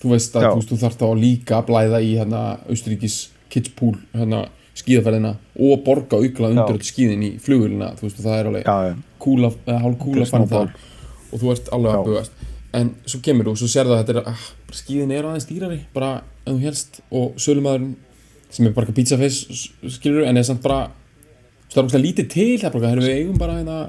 þú 0.01 0.13
veist 0.13 0.37
að 0.37 0.51
þú, 0.67 0.77
þarft 0.83 1.01
þá 1.01 1.09
líka 1.17 1.57
að 1.59 1.67
blæða 1.71 2.01
í 2.03 2.13
hérna 2.19 2.43
Austuríkis 2.69 3.17
kidspool 3.53 3.95
hérna 4.13 4.45
skíðaferðina 4.77 5.33
og 5.57 5.81
borga 5.85 6.19
aukla 6.21 6.51
undir 6.53 6.83
skíðin 6.85 7.25
í 7.25 7.31
flugulina 7.41 7.93
þú 7.97 8.07
veist 8.07 8.21
það 8.21 8.37
er 8.37 8.49
alveg 8.51 8.99
kúla, 9.23 9.51
hálf 9.67 9.97
kúla 10.01 10.25
Þetta 10.25 10.27
er 10.27 10.33
fann 10.33 10.51
það 10.51 10.85
og 11.27 11.41
þú 11.41 11.53
ert 11.53 11.71
alveg 11.75 11.95
að 11.97 12.09
bugast. 12.11 12.43
En 12.77 12.91
svo 13.09 13.21
kemur 13.25 13.47
þú 13.47 13.53
og 13.55 13.61
svo 13.61 13.69
sérðu 13.71 13.95
að 13.95 14.03
þetta 14.03 14.13
er 14.13 14.29
ah, 14.31 14.43
skíðin 14.75 15.13
er 15.15 15.27
aðeins 15.27 15.47
dýrari 15.49 15.79
bara 15.95 16.11
en 16.45 16.57
þú 16.59 16.67
helst 16.67 16.99
og 17.09 17.39
sölumæðurinn 17.41 17.95
sem 18.53 18.67
er 18.69 18.75
bara 18.75 18.95
pizzaface 18.95 19.71
skilur 19.97 20.27
en 20.27 20.39
er 20.39 20.45
samt 20.47 20.61
bara 20.63 20.91
það 21.71 21.79
er 21.79 21.87
ógæslega 21.87 22.05
lítið 22.05 22.29
til 22.31 22.51
það 22.61 22.77
bara, 22.77 22.93
við 23.01 23.15
eigum 23.15 23.41
bara 23.41 23.57
hérna 23.57 23.79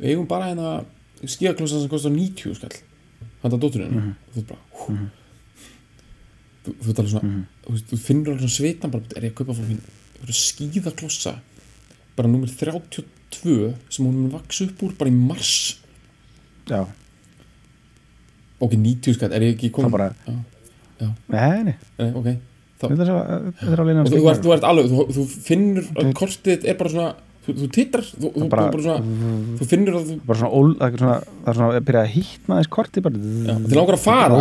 við 0.00 0.10
eigum 0.10 0.26
bara 0.28 0.50
hérna 0.50 0.74
skíðaklossan 1.22 1.84
sem 1.84 1.92
kostar 1.92 2.12
90 2.12 2.58
skall 2.58 2.74
handa 3.44 3.58
dótturinn 3.60 3.94
Mhm. 3.94 4.14
og 4.26 4.34
þú 4.34 4.40
er 4.40 4.46
bara 4.48 4.60
hú, 4.80 4.96
þú, 6.64 6.74
þú, 6.80 6.88
ert 6.90 6.98
alveg 7.02 7.12
svona, 7.12 7.44
þú, 7.64 7.72
veist, 7.74 7.86
þú 7.92 7.98
finnur 8.06 8.32
alveg 8.32 8.40
svona 8.44 8.56
svitan 8.58 8.90
bara, 8.94 9.04
er 9.16 9.22
ég 9.28 9.32
að 9.32 9.38
kaupa 9.40 9.56
fólk 9.58 10.34
skíðaklossa 10.34 11.34
bara 12.16 12.28
nummer 12.30 12.48
32 12.48 13.74
sem 13.90 14.06
hún 14.06 14.14
mun 14.22 14.30
vaksa 14.32 14.64
upp 14.64 14.82
úr 14.86 14.92
bara 14.96 15.10
í 15.10 15.14
mars. 15.14 15.78
Já, 16.66 16.86
ok, 18.60 18.72
90 18.78 19.14
skall, 19.18 19.32
er 19.34 19.40
ég 19.44 19.54
ekki 19.58 19.70
komin? 19.74 19.90
Það 19.90 19.98
bara- 19.98 20.14
já, 21.00 21.08
nei, 21.28 21.62
nei. 21.64 21.76
Nei, 21.98 22.10
ok 22.14 22.28
þá, 22.80 22.88
þetta 22.88 23.02
er 23.72 23.80
alveg 23.80 23.96
þú, 24.04 24.08
þú, 24.08 25.04
þú 25.04 25.14
þú, 25.14 25.24
þú 25.24 25.26
finnur 25.48 25.84
að 26.00 26.12
kortið 26.14 26.64
er 26.64 26.74
bara 26.80 26.90
svona 26.90 27.14
þú, 27.44 27.54
þú 27.60 27.68
titrar, 27.74 28.06
þú, 28.08 28.30
þú, 28.34 28.96
þú 29.58 29.68
finnur 29.70 29.98
að 29.98 30.12
það 30.80 30.94
er 30.94 31.02
svona, 31.02 31.68
að 31.68 31.84
byrja 31.88 32.02
að 32.04 32.12
hýtna 32.14 32.58
þess 32.60 32.72
korti 32.72 33.02
bara 33.04 33.20
þið 33.20 33.76
langar 33.78 33.98
að 33.98 34.04
fara 34.04 34.38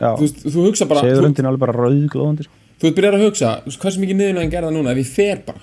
já, 0.00 0.10
þú, 0.20 0.26
hugsa 0.68 0.88
bara, 0.90 1.04
þú, 1.04 1.14
sko. 2.48 2.60
byrjar 2.98 3.18
að 3.18 3.24
hugsa 3.28 3.52
veist, 3.64 3.80
hversu 3.80 4.02
mikið 4.02 4.20
niðurlega 4.20 4.44
en 4.44 4.52
gerða 4.52 4.74
núna 4.74 4.92
ef 4.92 5.00
ég 5.00 5.12
fer 5.14 5.42
bara? 5.46 5.62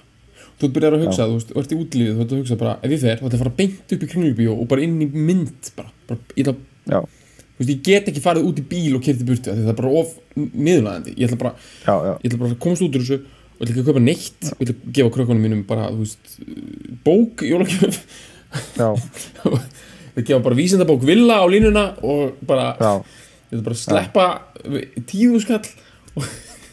Þú 0.61 0.69
byrjar 0.75 0.95
að 0.95 1.03
hugsa, 1.07 1.25
þú 1.29 1.61
ert 1.61 1.71
í 1.73 1.77
útlífið 1.77 2.13
þú 2.17 2.23
ert 2.25 2.33
að 2.33 2.41
hugsa 2.41 2.57
bara, 2.61 2.75
ef 2.81 2.93
ég 2.95 3.01
fer, 3.01 3.17
þá 3.17 3.25
ætla 3.25 3.31
ég 3.31 3.37
að 3.37 3.43
fara 3.43 3.55
beint 3.57 3.95
upp 3.95 4.05
í 4.05 4.09
kringlubíó 4.11 4.55
og 4.55 4.69
bara 4.71 4.85
inn 4.85 4.97
í 5.01 5.07
mynd 5.09 5.71
bara, 5.77 5.91
bara 6.09 6.19
ég, 6.37 6.45
ætla, 6.45 7.01
veist, 7.59 7.71
ég 7.73 7.81
get 7.85 8.09
ekki 8.11 8.23
farið 8.23 8.47
út 8.49 8.61
í 8.61 8.65
bíl 8.71 8.95
og 8.97 9.03
kertið 9.05 9.27
burti 9.27 9.51
það 9.51 9.71
er 9.73 9.79
bara 9.81 9.93
of 10.01 10.13
já, 11.83 12.13
ég 12.21 12.29
ætla 12.29 12.41
bara 12.41 12.53
að 12.53 12.59
komast 12.63 12.85
út 12.85 12.97
úr 12.97 13.05
þessu 13.05 13.19
ætla 13.61 13.73
ekki 13.73 13.83
að 13.83 13.89
kaupa 13.89 14.03
neitt. 14.03 14.51
Og 14.51 14.61
ætla 14.65 14.75
að 14.75 14.91
gefa 14.97 15.13
krökkunum 15.15 15.45
mínum 15.45 15.63
bara, 15.69 15.89
veist 15.95 16.37
bók, 17.05 17.43
jólagjöf? 17.45 18.01
Já, 18.75 18.89
að 20.17 20.23
gefa 20.27 20.43
bara 20.43 20.57
vísindabók 20.57 21.03
villa 21.07 21.41
á 21.41 21.45
línuna 21.49 21.85
og 22.03 22.39
bara, 22.47 22.73
já. 22.79 22.93
bara 23.53 23.75
að 23.75 23.83
sleppa 23.83 24.29
tíðu 25.07 25.43
skall. 25.43 25.65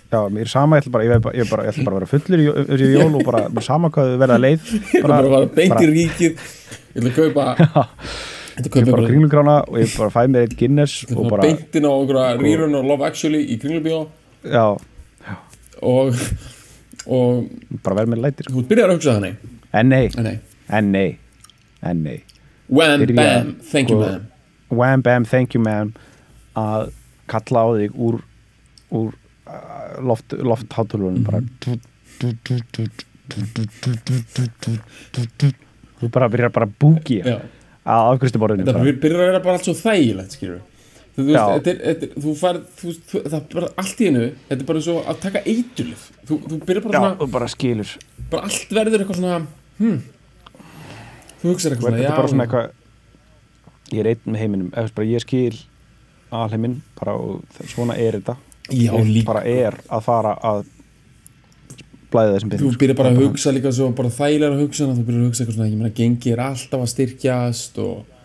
Já, 0.09 0.23
mér 0.33 0.47
er 0.47 0.49
sama, 0.49 0.79
ég 0.79 0.87
ætla 0.87 0.93
bara, 0.95 1.05
ég, 1.05 1.21
bara, 1.21 1.37
ég, 1.37 1.49
bara, 1.51 1.65
ég 1.67 1.75
ætla 1.75 1.85
bara 1.85 1.99
að 1.99 2.01
vera 2.01 2.11
fullur 2.15 2.81
í 2.81 2.91
jól 2.95 3.11
og 3.19 3.25
bara 3.29 3.45
er 3.45 3.65
sama 3.67 3.91
hvað 3.93 4.15
verða 4.23 4.39
leið. 4.41 4.71
Ég 4.95 5.03
ætla 5.03 5.09
bara 5.11 5.19
að 5.21 5.35
fara 5.35 5.51
beint 5.59 5.83
í 5.85 5.89
ríkið. 5.93 6.45
Ég 6.95 7.03
ætla 7.03 7.11
að 7.11 7.19
kaupa 7.19 7.45
ég 8.59 8.63
að 8.63 8.71
kaupa 8.73 8.95
bara 8.95 9.11
kringlugrána 9.11 9.57
og 9.69 9.77
ég 9.83 9.93
bara 10.01 10.15
fæ 10.15 10.23
mér 10.33 10.47
eitt 10.47 10.55
Guinness 10.59 11.03
og 11.13 11.27
að 11.27 11.35
bara, 11.35 11.51
beint 11.51 11.77
inn 11.77 11.89
á 11.89 11.93
einhverja 11.93 12.39
rýrun 12.41 12.79
og 12.81 12.89
Love 12.89 13.11
Actually 13.11 13.43
í 13.53 13.59
kringlubíó. 13.61 14.01
Já, 14.49 14.65
og 15.85 16.17
og 17.09 17.49
bara 17.85 17.97
verð 18.03 18.13
mér 18.15 18.23
lætir. 18.27 18.49
Þú 18.53 18.65
byrjar 18.71 18.93
að 18.93 18.99
hugsa 18.99 19.15
þannig? 19.19 19.37
En 19.73 19.89
nei, 19.93 20.05
en 20.17 20.25
nei, 20.29 20.37
en 20.79 20.93
nei, 20.93 21.09
en 21.83 22.03
nei 22.05 22.19
wham 22.69 23.01
Byrja, 23.01 23.17
bam, 23.17 23.55
thank 23.73 23.89
you 23.93 23.97
sko, 23.97 24.05
man 24.05 24.27
Wham 24.79 25.03
bam, 25.05 25.25
thank 25.25 25.55
you 25.57 25.63
man 25.65 25.95
að 26.57 26.91
kalla 27.33 27.63
á 27.65 27.69
þig 27.81 27.95
úr 27.97 28.19
úr 28.93 29.13
uh, 29.49 30.01
loft, 30.05 30.33
lofthátulunum 30.37 31.25
bara. 31.25 31.41
Þú 35.99 36.11
bara 36.15 36.29
byrjar 36.31 36.53
bara 36.55 36.69
að 36.69 36.75
búki 36.81 37.21
já. 37.25 37.39
að 37.89 38.11
afgriðstuborðinu 38.15 38.67
þetta 38.69 38.83
byr- 38.85 39.01
byrjar 39.03 39.23
að 39.25 39.31
vera 39.33 39.43
bara 39.45 39.59
allt 39.59 39.67
svo 39.69 39.75
þægilegt 39.79 40.37
skilur 40.37 40.61
þú, 40.61 40.78
þú 41.19 41.25
veist, 41.27 41.49
þetta 41.55 41.71
er, 41.73 41.79
þetta, 41.89 42.09
er- 42.09 42.23
þú 42.25 42.35
fær 42.39 42.59
þú, 42.79 42.89
veist, 42.93 43.03
þú, 43.11 43.23
það 43.27 43.39
er 43.39 43.47
bara 43.59 43.71
allt 43.83 44.01
í 44.05 44.09
hennu 44.09 44.25
þetta 44.49 44.61
er 44.63 44.69
bara 44.71 44.83
svo 44.87 44.97
að 45.03 45.21
taka 45.25 45.43
eiturlif 45.45 46.05
þú, 46.29 46.39
þú 46.45 46.59
byrjar 46.69 46.85
bara 46.87 46.95
Já, 46.95 47.01
svona 47.03 47.31
bara 47.35 47.49
skilur. 47.55 47.95
bara 48.31 48.49
allt 48.49 48.75
verður 48.79 49.05
eitthvað 49.05 49.21
svona 49.23 49.39
hm. 49.83 49.99
þú 51.43 51.53
hugsaður 51.53 51.77
eitthvað 51.77 51.99
þetta 51.99 51.99
svona 51.99 52.13
er 52.13 52.19
bara 52.23 52.33
svona 52.33 52.47
eitthvað 52.49 52.75
ég 53.89 54.03
er 54.05 54.11
einn 54.13 54.25
með 54.35 54.43
heiminum 54.45 54.73
eða 54.77 54.95
bara 54.99 55.11
ég 55.11 55.25
skil 55.25 55.61
alheiminn 56.39 56.79
bara 56.99 57.15
og 57.17 57.63
svona 57.73 57.95
er 57.97 58.19
þetta. 58.19 58.35
Já, 58.69 58.93
líka. 59.01 59.25
bara 59.31 59.43
er 59.49 59.79
að 59.89 60.03
fara 60.05 60.35
að 60.45 60.67
blæða 62.13 62.35
þessum 62.35 62.51
þú 62.51 62.53
peningum, 62.53 62.73
sko. 62.75 62.81
byrjar 62.83 62.99
bara 62.99 63.11
að 63.15 63.21
hugsa 63.23 63.53
líka 63.57 63.73
svo 63.73 63.87
bara 63.97 64.11
þægilega 64.13 64.55
að 64.55 64.61
hugsa 64.63 64.89
þú 64.93 65.05
byrjar 65.09 65.23
að 65.23 65.29
hugsa 65.29 65.43
eitthvað 65.45 65.57
svona 65.57 65.69
ég 65.71 65.79
meina 65.81 65.95
gengi 65.97 66.33
er 66.35 66.43
alltaf 66.45 66.85
að 66.85 66.91
styrkjast 66.93 67.81
og 67.85 68.18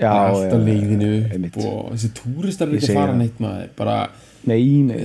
já, 0.00 0.10
alltaf 0.10 0.58
já, 0.58 0.64
leiðinu 0.66 1.12
upp 1.46 1.60
og 1.62 1.94
þessi 1.94 2.10
túristar 2.18 2.74
Ég 2.74 2.82
ekki 2.82 2.98
fara 2.98 3.16
neitt 3.20 3.40
maður 3.42 3.72
bara, 3.78 3.96
nei, 4.50 4.60
nei, 4.88 5.00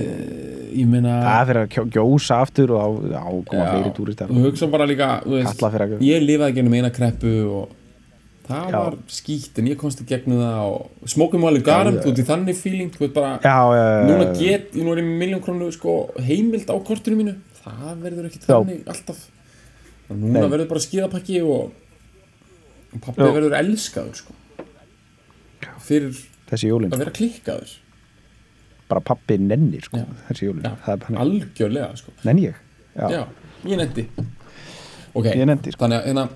ég 0.80 0.90
meina 0.90 1.16
það 1.24 1.50
fyrir 1.50 1.62
að 1.64 1.96
gjósa 1.96 2.40
aftur 2.44 2.74
og 2.76 2.82
á, 2.82 2.88
á 3.20 3.30
koma 3.50 3.66
fleiri 3.72 3.94
túristar. 3.96 4.30
og 4.32 4.46
hugsa 4.48 4.70
bara 4.72 4.86
líka 4.88 5.10
veist, 5.26 5.66
ég 6.04 6.24
lifaði 6.24 6.58
gennum 6.60 6.78
eina 6.80 6.92
kreppu 6.94 7.34
og 7.46 7.74
það 8.46 8.70
Já. 8.70 8.78
var 8.78 8.96
skýtt 9.10 9.58
en 9.58 9.68
ég 9.72 9.78
komst 9.80 10.00
í 10.02 10.06
gegnum 10.06 10.38
það 10.38 10.60
og 10.70 11.10
smókum 11.10 11.46
alveg 11.48 11.66
Já, 11.66 11.78
já. 11.82 12.02
þú 12.02 12.12
ert 12.12 12.20
í 12.22 12.26
þannig 12.30 12.98
veit 13.00 13.14
bara, 13.16 13.32
já, 13.42 13.56
núna 14.06 14.28
get 14.38 14.76
nú 14.78 14.92
er 14.92 15.00
ég 15.02 15.08
með 15.08 15.18
miljón 15.22 15.42
krónu 15.42 15.70
sko, 15.74 15.96
heimild 16.22 16.70
á 16.70 16.76
kortinu 16.86 17.18
mínu. 17.18 17.34
Það 17.64 17.96
verður 18.04 18.28
ekki 18.28 18.42
þannig 18.44 18.84
alltaf. 18.92 19.24
Núna 20.14 20.46
verður 20.52 20.68
bara 20.70 20.82
skíðapakki 20.84 21.40
og, 21.42 21.72
pappi 23.02 23.26
verður 23.26 23.56
elskaður 23.58 24.20
sko. 24.20 24.36
Fyrir 25.86 26.16
þessi 26.50 26.70
jólin, 26.70 26.92
að 26.94 27.02
vera 27.04 27.14
klikkaður 27.16 27.74
bara 28.90 29.02
pappi 29.02 29.36
nennir 29.42 29.82
sko, 29.88 30.02
þessi 30.28 30.46
jólin, 30.50 30.66
algjörlega 31.18 31.96
sko. 31.98 32.12
nenn 32.24 32.38
ég? 32.44 32.58
Já, 32.96 33.08
já, 33.12 33.22
ég 33.66 33.80
netti 33.80 34.06
ok, 35.16 35.24
Ég 35.32 35.46
nennti, 35.48 35.72
sko. 35.72 35.84
þannig, 35.84 35.98
að, 36.02 36.06
hérna, 36.06 36.28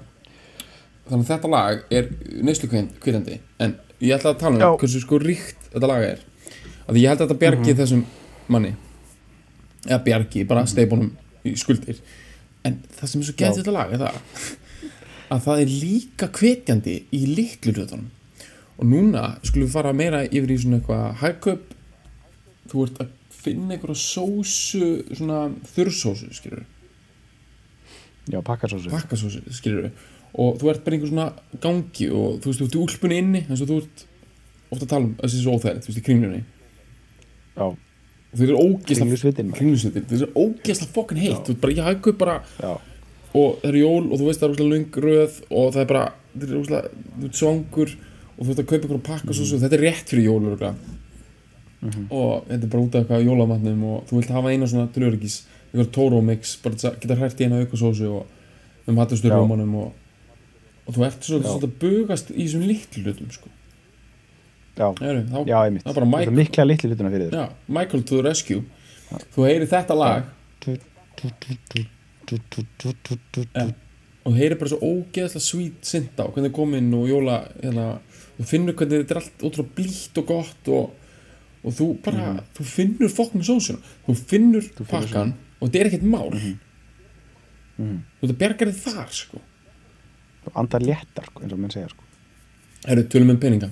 þannig 1.11 1.25
að 1.27 1.31
þetta 1.35 1.51
lag 1.53 1.85
er 2.01 2.09
neyslu 2.49 2.69
kvitandi 3.01 3.39
en 3.61 3.77
ég 4.01 4.15
ætla 4.17 4.33
að 4.35 4.39
tala 4.43 4.55
um 4.57 4.61
Já. 4.65 4.71
hversu 4.83 5.01
sko 5.05 5.19
ríkt 5.21 5.69
þetta 5.73 5.89
lag 5.91 6.03
er. 6.05 6.21
Að 6.89 6.99
ég 6.99 7.09
held 7.13 7.21
að 7.21 7.29
þetta 7.29 7.39
bjargi 7.45 7.71
Mhm. 7.71 7.79
þessum 7.81 8.05
manni. 8.49 8.73
Eða 9.87 10.01
bjargi, 10.05 10.47
bara 10.49 10.65
steipunum 10.67 11.13
í 11.45 11.53
skuldir. 11.57 12.01
En 12.65 12.83
það 12.99 13.07
sem 13.09 13.21
er 13.21 13.25
svo 13.25 13.35
Já. 13.39 13.53
þetta 13.53 13.73
lag 13.73 13.93
er 13.93 13.99
það 13.99 14.15
að 15.31 15.45
það 15.45 15.61
er 15.63 15.67
líka 15.85 16.29
hvetjandi 16.29 16.97
í 17.13 17.21
litlu 17.37 17.73
hlutunum 17.73 18.11
og 18.81 18.89
núna 18.89 19.25
skulum 19.45 19.67
við 19.69 19.75
fara 19.75 19.93
meira 19.97 20.23
yfir 20.27 20.55
í 20.55 20.59
svona 20.63 20.81
eitthvað 20.81 21.09
hagkaup 21.21 21.75
þú 22.71 22.85
ert 22.87 23.01
að 23.05 23.11
finna 23.41 23.75
einhverja 23.77 23.97
sósu 24.01 24.89
svona 25.17 25.43
þurrsósu 25.75 26.29
skilur 26.37 26.65
já, 28.31 28.39
pakkasósu. 28.45 28.91
Pakkasósu 28.93 29.43
skilur 29.57 29.91
og 30.39 30.59
þú 30.61 30.71
ert 30.71 30.85
bara 30.87 30.97
einhver 30.97 31.11
svona 31.11 31.29
gangi 31.63 32.09
og 32.15 32.41
þú 32.43 32.51
veist, 32.53 32.61
þú 32.61 32.67
ert 32.69 32.77
í 32.77 32.83
úlpunni 32.85 33.21
inni 33.21 33.45
eins 33.49 33.63
og 33.65 33.71
þú 33.71 33.79
ert 33.83 34.05
ofta 34.71 34.85
að 34.87 34.91
tala 34.93 35.09
um 35.09 35.15
þessi 35.19 35.41
svo 35.43 35.55
óþægilegt, 35.57 35.87
þú 35.87 35.91
veist, 35.91 35.99
í 35.99 36.05
kringlunni. 36.07 36.43
Já, 37.57 37.65
og 37.67 38.37
þú 38.39 38.45
er 38.47 38.53
ógeðsla 38.61 39.01
Kringlusvitinn. 39.01 39.51
kringlusvitin, 39.57 40.05
þú 40.07 40.21
er 40.29 40.37
ógeðsla 40.39 40.87
fokkin 40.95 41.19
heitt. 41.25 41.41
Þú 41.49 41.57
ert 41.57 41.65
bara, 41.65 41.75
ég 41.75 41.89
hagkaup 41.89 42.21
bara 42.21 42.37
já, 42.61 42.71
og 43.33 43.57
það 43.65 43.67
er 43.73 43.81
jól 43.81 44.05
og 44.07 44.15
þú 44.21 44.29
veist 44.29 44.45
það 44.45 44.47
er 44.47 44.55
úrslega 44.55 44.71
löng 44.77 45.01
röð 45.07 45.41
og 45.51 45.75
það 45.75 45.83
er 45.83 45.91
bara, 45.91 46.05
þú 46.39 46.63
ert 47.27 47.41
svangur 47.41 47.97
og 48.41 48.47
þú 48.47 48.51
ert 48.55 48.63
að 48.63 48.69
kaupa 48.73 48.87
ykkur 48.89 49.03
pakkasósu 49.05 49.55
og 49.59 49.63
þetta 49.63 49.77
er 49.79 49.85
rétt 49.85 50.09
fyrir 50.11 50.25
jól 50.31 50.41
örugglega. 50.49 50.75
og 52.11 52.45
þetta 52.49 52.65
er 52.67 52.71
bara 52.73 52.83
út 52.85 52.95
af 52.95 53.01
eitthvað 53.05 53.25
jólamatnum 53.25 53.85
og 53.89 54.03
þú 54.09 54.17
vilt 54.19 54.31
hafa 54.35 54.51
eina 54.53 54.67
svona 54.69 54.89
drörgis 54.93 55.37
eitthvað 55.71 55.91
Toro 55.95 56.21
mix, 56.21 56.57
bara 56.61 56.75
geta 57.01 57.17
hrært 57.17 57.41
í 57.41 57.47
eina 57.47 57.61
auka 57.63 57.77
sósu 57.81 58.09
og 58.11 58.27
um 58.91 58.99
hattastur 59.01 59.31
Já. 59.31 59.37
rómanum 59.39 59.75
og, 59.81 59.93
og 60.87 60.95
þú 60.97 61.07
ert 61.07 61.23
svona 61.25 61.47
Já. 61.47 61.55
að 61.57 61.79
bugast 61.81 62.31
í 62.35 62.45
þessum 62.45 62.67
litlu 62.69 63.05
hlutum 63.07 63.31
sko. 63.33 63.49
já, 64.77 64.89
Heru, 65.01 65.23
þá, 65.31 65.39
já, 65.47 65.59
er 65.67 65.95
bara 65.95 66.07
það 66.11 66.27
er 66.27 66.31
mikla 66.41 66.65
litli 66.69 66.89
hlutuna 66.91 67.11
fyrir 67.15 67.31
þér 67.31 67.39
já, 67.41 67.49
Michael 67.69 68.03
to 68.03 68.17
the 68.21 68.29
rescue 68.29 68.63
þú 69.37 69.47
heyrir 69.49 69.69
þetta 69.71 69.97
lag 69.97 70.23
Ja. 73.55 73.67
og 74.25 74.35
heyrir 74.37 74.59
bara 74.61 74.69
svo 74.71 74.79
ógeðslega 74.85 75.41
sweet 75.43 75.81
synda 75.87 76.27
og 76.29 76.35
hvernig 76.37 76.53
kom 76.53 76.75
inn 76.77 76.93
og 76.95 77.09
jóla 77.09 77.41
hérna, 77.63 77.87
þú 78.41 78.47
finnur 78.49 78.75
hvernig 78.75 79.03
þetta 79.05 79.15
er 79.17 79.21
allt 79.21 79.45
ótrúlega 79.45 79.75
blítt 79.77 80.19
og 80.23 80.27
gott 80.27 80.69
og, 80.73 80.91
og 81.65 81.73
þú 81.77 81.87
bara, 82.05 82.33
þú 82.57 82.65
finnur 82.65 83.13
fokkin 83.13 83.45
sósuna 83.45 83.79
þú 84.07 84.17
finnur 84.17 84.65
Mhm. 84.65 84.75
finnur 84.75 84.89
pakkan 84.89 85.35
og 85.61 85.69
þetta 85.69 85.81
er 85.81 85.87
ekkert 85.91 86.09
mál 86.09 86.31
Mhm. 86.33 86.59
þú 88.21 88.27
þetta 88.27 88.39
bergar 88.39 88.69
þið 88.73 88.83
þar 88.89 89.11
sko 89.13 89.41
Þú 90.41 90.51
andar 90.57 90.81
léttar, 90.81 91.25
sko, 91.27 91.43
eins 91.43 91.53
og 91.53 91.59
menn 91.61 91.71
segja 91.71 91.89
sko. 91.91 92.03
Herru, 92.87 93.03
tölum 93.13 93.31
um 93.31 93.37
peninga 93.37 93.69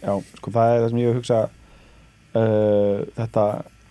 já, 0.00 0.12
sko, 0.38 0.50
það 0.50 0.70
er 0.72 0.80
það 0.80 0.88
sem 0.88 0.98
ég 0.98 1.14
hugsa 1.18 1.40
uh, 2.34 3.04
þetta 3.18 3.44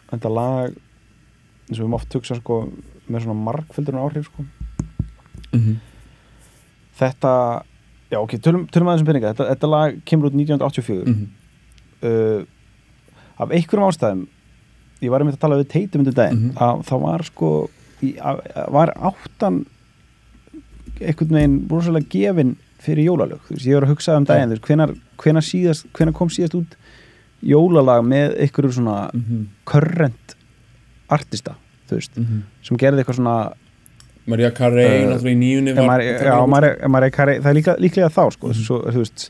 þetta 0.09 0.29
lag 0.33 0.71
eins 0.71 1.77
og 1.77 1.77
við 1.77 1.83
höfum 1.83 1.93
oft 1.99 2.13
hugsa 2.17 2.35
sko, 2.39 2.57
með 3.07 3.21
svona 3.27 3.43
margföldur 3.43 3.99
áhrif 4.01 4.25
sko. 4.31 4.45
mm 5.53 5.59
-hmm. 5.61 5.75
þetta 6.99 7.63
já, 8.11 8.17
ok, 8.19 8.37
tölum, 8.39 8.67
tölum 8.71 8.87
aðeins 8.91 9.01
um 9.03 9.09
peninga 9.11 9.33
þetta, 9.33 9.49
þetta 9.55 9.69
lag 9.69 9.97
kemur 10.05 10.29
út 10.29 10.35
1984 10.37 11.07
Mhm. 11.07 11.27
uh, 12.03 12.45
af 13.39 13.49
einhverjum 13.51 13.87
ástæðum 13.89 14.27
ég 15.01 15.09
var 15.13 15.21
einmitt 15.21 15.35
að 15.37 15.43
tala 15.45 15.57
við 15.61 15.67
teitum 15.73 16.01
undir 16.01 16.13
daginn 16.13 16.39
Mhm. 16.51 16.57
að 16.57 16.85
það 16.87 17.01
var 17.01 17.23
sko 17.23 17.69
í, 18.01 18.15
að, 18.17 18.39
að 18.55 18.71
var 18.71 18.93
áttan 18.95 19.65
einhvern 21.01 21.35
veginn 21.37 21.57
rosalega 21.69 22.09
gefin 22.09 22.55
fyrir 22.81 23.05
jólalög, 23.09 23.39
þú 23.47 23.55
veist, 23.55 23.65
ég 23.67 23.73
var 23.77 23.85
að 23.87 23.91
hugsa 23.93 24.17
um 24.17 24.25
daginn, 24.25 24.49
þú 24.49 24.57
veist, 24.57 24.95
hvenar, 25.17 25.43
síðast, 25.45 25.85
hvenar 25.93 26.13
kom 26.13 26.29
síðast 26.29 26.55
út 26.57 26.75
jólalag 27.43 28.03
með 28.05 28.37
einhverju 28.41 28.73
svona 28.77 29.09
Mhm. 29.13 29.47
current 29.65 30.35
artista, 31.09 31.55
þú 31.89 31.95
veist 31.97 32.17
Mhm. 32.17 32.41
sem 32.63 32.77
gerði 32.77 33.03
eitthvað 33.03 33.15
svona 33.19 33.53
Maria 34.27 34.51
Carey, 34.51 34.85
Uh, 35.05 35.09
náttúrulega 35.13 35.33
í 35.33 35.39
nýjunni 35.41 35.73
maður, 35.87 36.07
já, 36.27 36.37
maður 36.91 37.07
er 37.07 37.13
kari, 37.15 37.35
það 37.41 37.51
er 37.53 37.57
líka, 37.59 37.75
líklega 37.79 38.09
þá 38.11 38.23
sko, 38.35 38.53
svo, 38.57 38.79
þú 38.91 39.03
veist, 39.03 39.27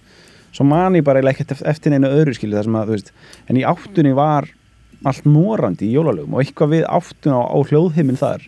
svo 0.58 0.66
man 0.66 0.98
ég 0.98 1.04
bara 1.06 1.22
ekkert 1.22 1.52
eft- 1.56 1.66
eftir 1.70 1.94
neina 1.94 2.10
öðru 2.10 2.34
skilu 2.38 2.58
það 2.58 2.64
sem 2.70 2.78
að, 2.80 2.88
þú 2.92 2.96
veist, 2.98 3.12
en 3.48 3.60
í 3.62 3.66
áttunni 3.70 4.14
var 4.18 4.50
allt 5.06 5.26
morandi 5.30 5.86
í 5.86 5.94
jólalögum 5.94 6.34
og 6.34 6.42
eitthvað 6.42 6.72
við 6.74 6.86
áttun 6.90 7.36
á, 7.38 7.42
hljóðheiminn 7.70 8.18
þar 8.18 8.48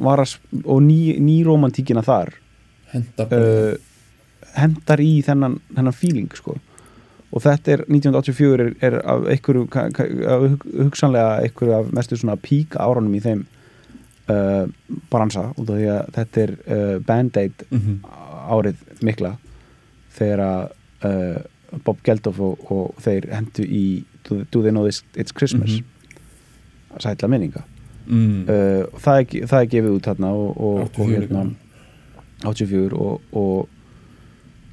var 0.00 0.22
sp- 0.24 0.62
og 0.64 0.78
ný, 0.86 1.18
nýromantíkina 1.20 2.04
þar 2.06 2.32
Hendar 2.92 3.32
hendar 4.54 5.00
í 5.00 5.22
þennan, 5.24 5.54
þennan 5.74 5.94
feeling 5.96 6.28
sko. 6.36 6.58
Og 7.32 7.40
þetta 7.40 7.72
er 7.72 7.82
1984 7.88 8.66
er, 8.66 8.72
er 8.84 8.96
af 9.08 9.22
einhverju 9.32 9.62
hugsanlega 10.84 11.38
einhverju 11.46 11.76
af 11.78 11.88
mestu 11.96 12.18
svona 12.20 12.36
pík 12.36 12.76
árunum 12.76 13.14
í 13.16 13.22
þeim 13.24 13.46
uh, 14.32 14.98
bransa 15.12 15.44
út 15.56 15.70
af 15.70 15.76
því 15.78 15.88
að 15.94 16.10
þetta 16.16 16.42
er 16.46 16.52
uh, 16.66 16.98
Band-Aid 17.08 17.64
Mhm. 17.70 17.98
árið 18.52 18.80
mikla 19.06 19.34
þegar 20.16 20.40
að 20.46 20.62
uh, 21.08 21.78
Bob 21.84 22.00
Geldof 22.04 22.40
og, 22.44 22.64
og 22.72 22.94
þeir 23.04 23.30
hendu 23.32 23.64
í 23.64 23.84
Do, 24.28 24.42
Do 24.52 24.60
They 24.62 24.70
Know 24.74 24.84
This 24.88 25.02
It's 25.16 25.32
Christmas 25.34 25.70
mm 25.78 25.84
Mhm. 26.92 27.00
sætla 27.00 27.28
minninga 27.32 27.62
mm. 28.06 28.42
uh, 28.44 28.82
og 28.92 28.98
það, 29.00 29.20
er, 29.20 29.46
það 29.48 29.60
er 29.62 29.68
gefið 29.72 29.94
út 29.96 30.06
þarna 30.10 30.32
og, 30.36 30.50
og, 30.60 30.80
og 30.82 30.90
84 30.98 31.14
hérna 31.16 31.44
líka. 31.46 31.56
84 32.42 32.92
og 32.98 33.20
og, 33.32 33.68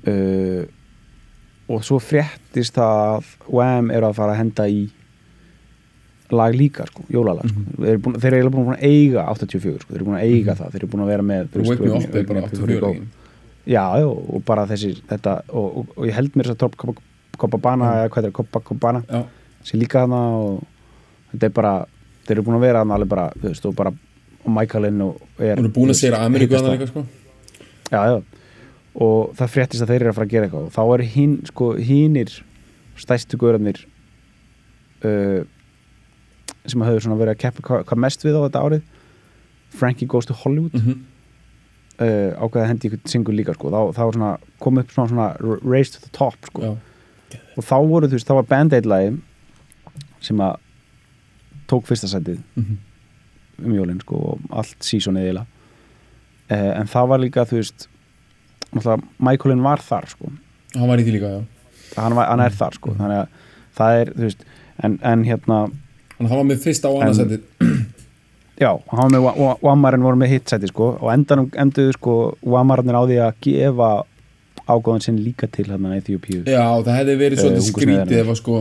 uh, 0.08 0.63
og 1.69 1.84
svo 1.86 2.00
fréttist 2.02 2.76
það 2.76 3.04
að 3.13 3.30
Wham 3.54 3.91
eru 3.93 4.10
að 4.10 4.17
fara 4.19 4.34
að 4.36 4.41
henda 4.41 4.65
í 4.74 4.82
lag 6.31 6.53
líka 6.53 6.85
sko, 6.89 7.03
jólalag 7.09 7.47
sko. 7.49 7.61
Þeir, 7.79 7.89
eru 7.93 7.99
búin, 8.05 8.15
þeir 8.21 8.33
eru 8.39 8.49
búin 8.53 8.67
að 8.75 8.83
eiga 8.85 9.23
84 9.33 9.79
sko. 9.81 9.89
þeir 9.93 9.95
eru 10.01 10.05
búin 10.09 10.17
að 10.19 10.25
eiga 10.29 10.51
Mhm. 10.53 10.59
það, 10.59 10.71
þeir 10.73 10.81
eru 10.83 10.87
búin 10.93 11.03
að 11.03 11.11
vera 11.13 11.23
með 11.23 11.47
þú 11.49 11.55
veist, 11.59 11.69
Me 11.69 11.69
Wake 11.69 11.81
Up 11.81 12.11
bara 12.11 12.19
Wake 12.19 12.33
Me 12.33 12.41
84 12.41 12.77
Up 12.77 12.83
legin. 12.93 13.07
já, 13.67 13.83
já, 13.99 14.05
og 14.33 14.45
bara 14.45 14.65
þessi 14.67 14.91
þetta, 15.09 15.33
og, 15.49 15.77
og, 15.77 15.87
og 15.97 16.05
ég 16.05 16.13
held 16.13 16.31
mér 16.35 16.43
þess 16.45 16.55
að 16.55 16.59
Top 16.59 16.75
Copacabana, 17.39 17.85
Já. 17.85 18.03
eða 18.03 18.09
hvað 18.13 18.25
er 18.25 18.31
Copacabana 18.31 19.03
sem 19.63 19.79
líka 19.79 19.99
hana 20.05 20.19
og 20.37 20.63
þetta 21.33 21.43
er 21.45 21.49
bara, 21.49 21.73
þeir 22.27 22.31
eru 22.37 22.43
búin 22.43 22.57
að 22.57 22.65
vera 22.67 22.79
hana 22.83 22.95
alveg 22.95 23.07
bara, 23.09 23.29
þú 23.41 23.47
veist, 23.49 23.65
og 23.65 23.75
bara 23.75 23.91
og 24.45 24.51
Michaelin 24.55 25.01
og 25.01 25.17
er 25.39 25.55
hún 25.57 25.65
er 25.65 25.73
búin 25.75 25.89
að 25.89 25.95
þú 25.95 25.99
segja 25.99 26.19
Ameríku 26.25 26.55
þannig 26.55 26.79
líka 26.79 26.87
sko 26.87 27.05
já, 27.91 28.01
já, 28.07 28.21
og 28.95 29.33
það 29.35 29.49
fréttist 29.53 29.81
að 29.83 29.87
þeir 29.91 30.01
eru 30.01 30.09
að 30.09 30.15
fara 30.19 30.25
að 30.27 30.31
gera 30.31 30.45
eitthvað 30.47 30.65
og 30.65 30.71
þá 30.73 30.93
er 30.93 31.03
hinn, 31.15 31.35
sko, 31.45 31.73
hinnir 31.75 32.29
stæstu 32.99 33.37
guðrarnir 33.39 33.81
uh, 35.03 35.43
sem 36.65 36.82
hafðu 36.82 37.06
svona 37.06 37.19
verið 37.19 37.36
að 37.36 37.41
keppa 37.43 37.65
hvað, 37.67 37.86
hvað 37.89 38.02
mest 38.06 38.26
við 38.26 38.39
á 38.39 38.41
þetta 38.48 38.65
árið 38.65 38.82
Frankie 39.69 40.10
Goes 40.10 40.26
to 40.26 40.34
Hollywood 40.34 40.74
mm 40.74 40.82
-hmm. 40.86 41.00
uh, 42.02 42.32
ákveða 42.43 42.63
að 42.63 42.67
hendi 42.67 42.88
ykkur 42.88 43.00
singur 43.06 43.34
líka 43.34 43.54
sko. 43.54 43.69
þá, 43.69 43.82
þá 43.93 44.04
svona, 44.13 44.38
kom 44.60 44.78
upp 44.78 44.91
svona, 44.91 45.08
svona 45.08 45.60
race 45.63 45.91
to 45.91 46.00
the 46.00 46.12
top 46.12 46.36
sko. 46.45 46.78
Og 47.58 47.63
þá 47.63 47.78
voru 47.88 48.08
þú 48.08 48.17
veist, 48.17 48.28
þá 48.30 48.34
var 48.34 48.43
Band-Aid 48.50 48.86
lagi 48.86 49.17
sem 50.22 50.39
að 50.39 50.56
tók 51.67 51.86
fyrsta 51.86 52.08
sætið 52.08 52.39
mm 52.56 52.78
um 53.63 53.76
jólinn 53.76 54.02
sko, 54.04 54.15
og 54.15 54.52
allt 54.56 54.86
sísonið 54.86 55.30
eiginlega 55.30 55.45
uh, 56.52 56.80
en 56.80 56.88
það 56.88 57.10
var 57.12 57.24
líka 57.24 57.45
þú 57.50 57.62
veist 57.62 57.88
Michaelin 59.17 59.63
var 59.65 59.82
þar 59.82 60.06
sko. 60.12 60.32
hann 60.76 60.88
var 60.88 61.02
í 61.02 61.06
því 61.06 61.15
líka, 61.17 61.32
já 61.34 61.39
hann, 61.98 62.15
var, 62.15 62.30
hann 62.30 62.43
er 62.43 62.56
þar 62.56 62.78
sko. 62.78 62.95
þannig 62.98 63.24
að 63.24 63.28
það 63.80 64.02
er 64.02 64.12
þú 64.15 64.28
veist 64.28 64.45
en, 64.86 64.98
en 65.12 65.26
hérna, 65.28 65.60
Þannig 66.19 66.27
að 66.27 66.34
hann 66.34 66.41
var 66.41 66.47
með 66.51 66.63
fyrsta 66.67 66.91
og 66.91 67.01
annarsætið 67.01 67.41
já 68.60 68.69
hann 68.91 69.15
var 69.15 69.38
með 69.39 69.62
Wammarinn 69.63 70.03
voru 70.03 70.19
með 70.19 70.34
hitsæti 70.34 70.67
sko, 70.67 70.89
og 70.99 71.13
endanum 71.13 71.47
enduðu 71.55 71.93
sko 71.95 72.15
Wammarinn 72.43 72.91
á 72.91 73.03
því 73.08 73.19
að 73.23 73.38
gefa 73.45 73.91
ágóðan 74.69 75.05
sinn 75.05 75.21
líka 75.23 75.47
til 75.47 75.69
hérna 75.69 75.95
Eþjópíu 75.95 76.43
Já, 76.43 76.65
það 76.84 76.97
hefði 76.99 77.15
verið 77.23 77.39
Eh, 77.39 77.45
svolítið 77.45 77.67
skrítið 77.71 78.19
ef 78.19 78.34
að 78.34 78.39
sko 78.41 78.58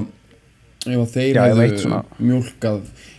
ef 0.86 1.02
að 1.02 1.10
þeir 1.16 1.34
Já, 1.34 1.42
ef 1.50 1.58
hefðu 1.58 2.00
mjólkað. 2.30 2.78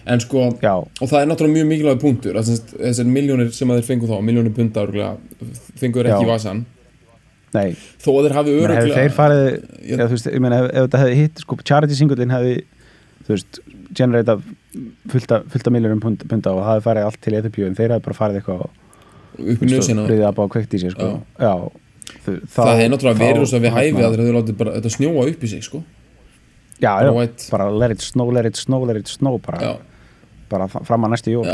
En 0.10 0.22
sko, 0.24 0.46
já, 0.64 0.74
og 0.80 1.06
það 1.12 1.20
er 1.20 1.28
náttúrulega 1.30 1.58
mjög 1.60 1.68
mikilvæg 1.70 2.00
punktur. 2.02 2.38
Þessar 2.40 3.10
miljónir 3.12 3.52
sem 3.54 3.70
að 3.70 3.82
þeir 3.82 3.88
fengu 3.92 4.08
þá 4.10 4.16
miljónir 4.26 4.56
punta 4.56 4.86
örgulega 4.88 5.12
fengu 5.78 6.00
þeir 6.00 6.10
ekki 6.10 6.24
Já. 6.24 6.26
í 6.26 6.32
vasan 6.32 6.64
nei. 7.54 7.76
Þó 8.00 8.10
að 8.16 8.24
þeir 8.26 8.36
hafi 8.40 8.56
örgulega 8.56 8.96
þeir 9.04 9.14
farið 9.20 9.46
þú 9.90 10.10
veist, 10.16 10.32
ég 10.32 10.44
meina, 10.44 10.64
ef, 10.64 10.72
ef 10.72 10.88
þetta 10.88 11.02
hefði 11.04 11.20
hitt 11.20 11.44
sko, 11.44 11.60
charity 11.66 11.98
singullin 12.00 12.34
hefði 12.34 12.56
þú 13.30 13.36
veist, 13.36 13.60
generata 13.94 14.36
fullta, 15.12 15.44
fullta 15.54 15.74
miljónum 15.76 16.00
punda 16.02 16.54
og 16.56 16.64
hefði 16.66 16.84
farið 16.88 17.06
allt 17.10 17.20
til 17.22 17.36
Eþjópíu 17.38 17.68
en 17.70 17.76
þeir 17.78 17.94
hefði 17.94 18.06
bara 18.08 18.18
farið 18.18 18.40
eitthvað 18.42 18.64
og 18.66 19.54
upp 19.54 19.62
í 19.64 19.70
nösina 19.70 20.06
friðið 20.10 20.26
að 20.32 20.36
bá 20.40 20.44
kveikt 20.56 20.74
í 20.74 20.80
sig 20.82 20.92
sko. 20.96 21.10
já, 21.38 21.54
þau- 22.26 22.42
þá- 22.42 22.66
það 22.66 22.74
hefði 22.80 22.90
náttúrulega 22.96 23.22
verið 23.22 23.46
svo 23.54 23.60
við 23.64 23.76
hæfi 23.78 23.94
þarna- 23.94 24.08
að 24.10 24.16
þeir 24.16 24.24
hefðu 24.26 24.36
látið 24.40 24.58
bara 24.64 24.72
þetta 24.80 24.94
snjóa 24.98 25.28
upp 25.30 25.44
í 25.44 25.48
sig 25.54 25.64
sko. 25.64 25.84
Já, 26.80 26.92
bara 26.96 27.12
já, 27.28 27.30
bara 27.52 27.70
let 27.72 27.92
it 27.92 28.02
snow, 28.02 28.32
let 28.32 28.46
it 28.46 28.56
snow, 28.58 28.86
let 28.88 28.96
it 28.98 29.08
snow 29.08 29.38
bara, 29.38 29.78
bara 30.50 30.68
fram 30.68 31.04
að 31.06 31.12
næstu 31.14 31.32
jól. 31.36 31.46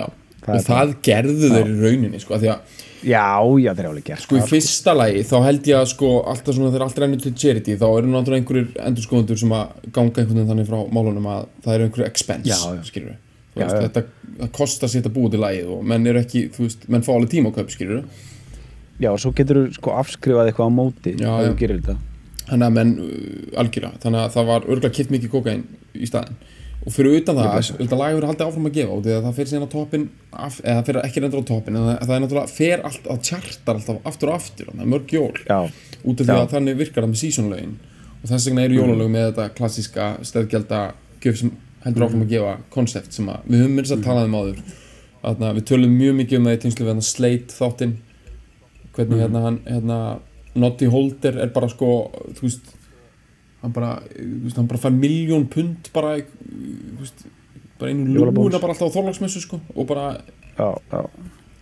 Það 0.45 0.55
og 0.55 0.65
það 0.69 0.95
gerðu 1.01 1.49
þeir 1.49 1.69
í 1.71 1.77
rauninni 1.81 2.19
sko, 2.21 2.35
af 2.35 2.41
því 2.41 2.49
að 2.53 2.59
Já, 3.05 3.37
já, 3.61 3.69
þeir 3.75 3.83
eru 3.83 3.91
alveg 3.91 4.07
gert 4.07 4.23
sko 4.23 4.37
í 4.37 4.41
það, 4.41 4.49
fyrsta 4.49 4.93
lagi 4.95 5.21
þá 5.29 5.35
held 5.45 5.67
ég 5.69 5.77
að 5.77 5.89
sko 5.91 6.09
alltaf 6.31 6.55
svona 6.57 6.71
þegar 6.73 6.85
allt 6.87 7.01
rennur 7.03 7.21
til 7.21 7.33
charity 7.37 7.75
þá 7.77 7.85
eru 7.89 8.09
náttúrulega 8.09 8.41
einhverjir 8.41 8.71
endurskoðundur 8.89 9.39
sem 9.41 9.53
að 9.53 9.91
ganga 9.95 10.23
einhvern 10.23 10.39
veginn 10.39 10.49
þannig 10.51 10.69
frá 10.71 10.79
málunum 10.97 11.27
að 11.29 11.45
það 11.65 11.75
eru 11.75 11.87
einhverju 11.89 12.07
expense 12.07 12.49
Já, 12.49 12.57
já. 12.73 12.81
skilur 12.89 13.11
við 13.11 13.21
Já, 13.55 13.67
já. 13.69 13.75
þetta 13.85 14.03
það 14.39 14.49
kostar 14.57 14.91
sér 14.91 15.05
að 15.05 15.15
búa 15.15 15.31
til 15.31 15.43
lagið 15.43 15.69
og 15.75 15.85
menn 15.91 16.09
eru 16.11 16.23
ekki, 16.25 16.41
þú 16.55 16.65
veist, 16.65 16.89
menn 16.91 17.05
fá 17.05 17.13
alveg 17.13 17.31
tíma 17.35 17.53
á 17.53 17.55
kaup 17.59 17.71
skilur 17.75 18.01
Já, 18.99 19.11
og 19.11 19.21
svo 19.21 19.31
getur 19.37 19.61
þú 19.61 19.77
sko 19.77 19.95
afskrifað 19.99 20.49
eitthvað 20.51 20.71
á 20.71 20.77
móti 20.79 21.15
Já, 21.19 21.31
já. 21.45 21.95
þannig 22.49 22.67
að 22.67 22.75
menn 22.79 22.91
uh, 23.05 23.61
algjörlega, 23.61 24.01
þannig 24.03 24.21
að 24.23 24.35
það 24.35 24.49
var 24.51 24.67
örgulega 24.69 24.97
kipt 24.97 25.13
mikið 25.13 25.33
kokain 25.37 25.63
í 25.93 26.09
staðinn 26.09 26.41
og 26.85 26.93
fyrir 26.93 27.17
utan 27.17 27.39
það, 27.39 27.49
blessa. 27.55 27.75
þetta 27.79 27.97
lag 27.97 28.13
verður 28.13 28.29
haldið 28.29 28.45
áfram 28.45 28.69
að 28.69 28.75
gefa 28.75 28.93
og 28.93 29.07
að 29.09 29.23
það 29.25 29.37
fyrir 29.39 29.49
síðan 29.51 29.65
á 29.65 29.69
toppin 29.73 30.03
af, 30.31 30.57
eða 30.61 30.83
fyrir 30.85 30.99
ekki 31.01 31.23
reyndur 31.23 31.41
á 31.41 31.49
toppin 31.49 31.79
en 31.79 31.87
það, 31.89 32.13
er 32.15 32.23
náttúrulega 32.23 32.51
fer 32.53 32.83
allt 32.85 33.09
að 33.09 33.21
tjartar 33.25 33.79
alltaf 33.79 34.09
aftur 34.11 34.31
og 34.31 34.37
aftur 34.37 34.69
það 34.69 34.83
er 34.85 34.91
mörg 34.93 35.15
jól. 35.15 35.31
Já, 35.49 35.59
út 36.05 36.21
af 36.21 36.29
því 36.29 36.35
að 36.35 36.53
þannig 36.53 36.79
virkar 36.83 37.05
það 37.05 37.11
með 37.11 37.21
seasonlögin. 37.23 37.75
Og 38.21 38.29
þess 38.29 38.49
vegna 38.49 38.67
eru 38.67 38.77
jólalög 38.77 39.11
með 39.15 39.27
þetta 39.31 39.47
klassíska 39.57 40.11
stefgjalda 40.29 40.81
gjöf 41.25 41.41
sem 41.41 41.51
heldur 41.85 42.05
áfram 42.05 42.25
að 42.25 42.33
gefa 42.35 42.53
konsept 42.73 43.17
sem 43.17 43.33
að 43.33 43.49
við 43.49 43.63
höfum 43.63 43.75
minnst 43.79 43.95
að 43.95 44.05
tala 44.05 44.27
um 44.29 44.37
áður. 44.37 44.61
Þarna, 45.25 45.51
við 45.57 45.67
tölum 45.71 45.97
mjög 45.97 46.17
mikið 46.21 46.39
um 46.39 46.47
það 46.47 46.55
í 46.55 46.61
tengslu 46.63 46.85
við 46.85 46.91
hérna 46.93 47.09
Slate 47.09 47.57
þáttinn. 47.57 47.95
Hvernig 48.95 49.21
hérna 49.25 49.43
hann 49.47 49.59
hérna, 49.65 49.99
Noddy 50.55 50.89
Holder 50.89 51.41
er 51.43 51.51
bara 51.55 51.69
sko 51.71 51.91
þú 52.37 52.45
veist 52.45 52.74
hann 53.61 53.73
bara, 53.73 53.91
veist, 54.17 54.57
hann 54.59 54.67
bara 54.69 54.81
fær 54.81 54.93
miljón 54.95 55.47
pund 55.51 55.89
bara, 55.95 56.15
veist, 56.99 57.25
bara 57.79 57.91
einu 57.91 58.05
lúna 58.15 58.59
bara 58.59 58.73
alltaf 58.75 58.89
á 58.91 58.95
Þorlagsmessu 58.95 59.41
sko 59.45 59.59
og 59.75 59.87
bara, 59.89 60.21
já, 60.57 60.69
já, 60.91 61.01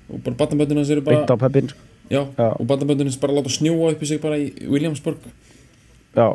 og 0.09 0.19
bara 0.25 0.35
batnaböndina 0.43 0.85
sér 0.87 1.01
bara 1.05 1.21
beint 1.21 1.31
á 1.31 1.37
peppin 1.39 1.69
sko. 1.71 1.79
já, 2.09 2.21
Já. 2.37 2.49
og 2.59 2.65
batnaböndina 2.67 3.13
bara 3.21 3.33
láta 3.39 3.49
snjóa 3.49 3.93
upp 3.93 4.01
í 4.03 4.05
sig 4.09 4.21
bara 4.21 4.37
í 4.37 4.51
Williamsburg. 4.69 5.17
Já, 6.13 6.27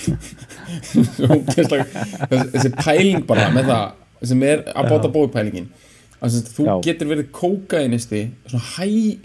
þessi 2.30 2.70
pæling 2.78 3.24
bara 3.26 3.48
með 3.54 3.70
það 3.72 4.28
sem 4.30 4.42
er 4.46 4.62
að 4.74 4.90
báta 4.92 5.10
bói 5.12 5.26
pælingin 5.32 5.66
sagt, 6.20 6.52
þú 6.54 6.76
getur 6.84 7.08
verið 7.10 7.30
kókainisti 7.34 8.20
svona 8.44 8.64
high 8.76 9.18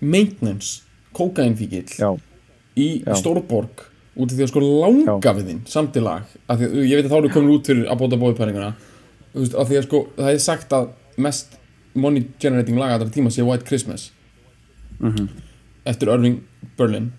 maintenance 0.00 0.80
kókainfíkil 1.16 1.84
í. 2.80 2.88
Stórborg 3.20 3.86
út 4.16 4.30
af 4.32 4.36
því 4.36 4.42
að 4.44 4.48
sko 4.52 4.60
langa 4.64 5.32
við 5.38 5.46
þinn 5.50 5.60
samt 5.70 5.96
í 5.96 6.02
lag 6.02 6.22
af 6.48 6.58
því 6.58 6.84
ég 6.88 6.96
veit 6.98 7.06
að 7.06 7.12
þá 7.12 7.18
eru 7.20 7.28
komin 7.34 7.54
út 7.56 7.66
fyrir 7.70 7.86
að 7.90 7.98
bóta 8.02 8.18
veist, 9.34 9.54
af 9.54 9.68
því 9.68 9.76
að 9.78 9.86
sko 9.86 10.00
það 10.16 10.32
er 10.32 10.38
sagt 10.38 10.72
að 10.72 10.88
mest 11.16 11.56
money 11.94 12.24
generating 12.42 12.78
lag 12.78 12.90
að 12.94 13.04
þetta 13.04 13.16
tíma 13.18 13.30
sé 13.30 13.42
White 13.46 13.66
Christmas. 13.66 14.10
Mhm. 15.00 15.28
eftir 15.86 16.08
Irving 16.12 16.40
Berlin. 16.76 17.12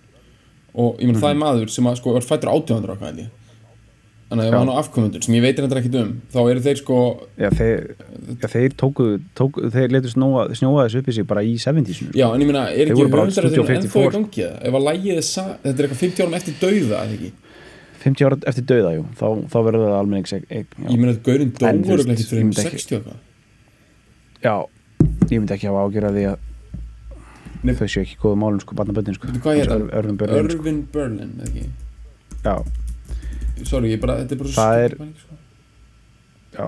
Og 0.75 0.97
ég 0.99 1.07
meina 1.07 1.17
Mhm. 1.17 1.23
það 1.23 1.31
er 1.31 1.39
maður 1.41 1.69
sem 1.69 1.85
að 1.85 1.97
sko 1.97 2.15
er 2.15 2.21
fættur 2.21 2.49
1800 2.51 2.93
okkar 2.95 3.07
held 3.07 3.19
ég 3.19 3.29
þannig 4.31 4.45
að 4.45 4.47
ef 4.47 4.53
Já. 4.55 4.59
hann 4.61 4.71
á 4.71 4.75
afkomendur 4.79 5.23
sem 5.25 5.35
ég 5.35 5.43
veit 5.43 5.57
þetta 5.59 5.77
ekkert 5.81 5.95
um 5.99 6.11
þá 6.31 6.39
eru 6.53 6.61
þeir 6.63 6.77
sko 6.79 6.97
já 7.35 7.49
þeir, 7.51 7.81
já, 8.39 8.47
þeir 8.53 8.75
tóku, 8.79 9.07
tóku 9.35 9.63
þeir 9.73 9.91
letu 9.91 10.11
snjóa, 10.13 10.45
þessu 10.53 11.01
upp 11.01 11.09
í 11.11 11.15
sig 11.17 11.27
bara 11.27 11.43
í 11.43 11.57
70-sinu 11.59 12.15
já 12.15 12.27
en 12.31 12.39
ég 12.45 12.47
meina 12.47 12.63
er 12.71 12.87
Þeir 12.87 12.93
ekki 12.93 13.03
höfundar 13.09 13.31
Studio 13.35 13.65
þetta 13.67 13.75
ennþá 13.75 13.91
í 13.91 13.91
54. 13.91 14.13
gangi 14.15 14.43
eða? 14.45 14.57
ef 14.69 14.77
að 14.79 14.85
lægið 14.87 15.19
sa- 15.27 15.57
þetta 15.65 15.75
er 15.75 15.87
eitthvað 15.89 16.03
50 16.05 16.23
árum 16.23 16.37
eftir 16.39 16.53
dauða 16.61 17.01
eða 17.01 17.17
ekki 17.17 17.31
50 18.01 18.25
ára 18.25 18.37
eftir 18.49 18.65
dauða, 18.71 18.93
jú, 18.95 19.03
þá, 19.19 19.27
þá 19.51 19.57
verður 19.67 19.83
það 19.91 19.97
almennings 19.99 20.33
eign, 20.33 20.45
já. 20.49 20.87
ég 20.87 20.97
meina 21.01 21.11
að 21.11 21.19
gaurinn 21.27 21.51
dóður 21.59 22.05
ekki 22.15 22.29
fyrir 22.31 22.47
ekki- 22.47 22.71
60 22.71 22.95
eitthvað 22.97 23.19
já, 24.47 24.55
ég 25.27 25.37
myndi 25.37 25.53
ekki 25.57 25.69
hafa 25.69 25.83
ágjör 25.85 26.07
að 26.07 26.15
því 26.17 26.25
að 26.31 26.37
Nei. 27.61 27.75
þau 27.77 27.85
séu 27.93 28.01
ekki 28.01 28.15
góða 28.23 28.39
málum 28.41 28.61
sko, 28.63 28.73
barnaböndin 28.79 29.13
sko 29.19 29.27
Eins 29.29 29.67
og 29.69 29.91
Irving 29.93 30.17
Berlin, 30.17 31.35
sorry, 33.69 33.91
ég 33.95 34.01
bara, 34.01 34.17
þetta 34.21 34.35
er 34.35 34.41
bara 34.41 34.49
svo 34.49 34.61
Það 34.61 34.83
er- 34.85 34.97
sko. 35.21 35.37
já 36.57 36.67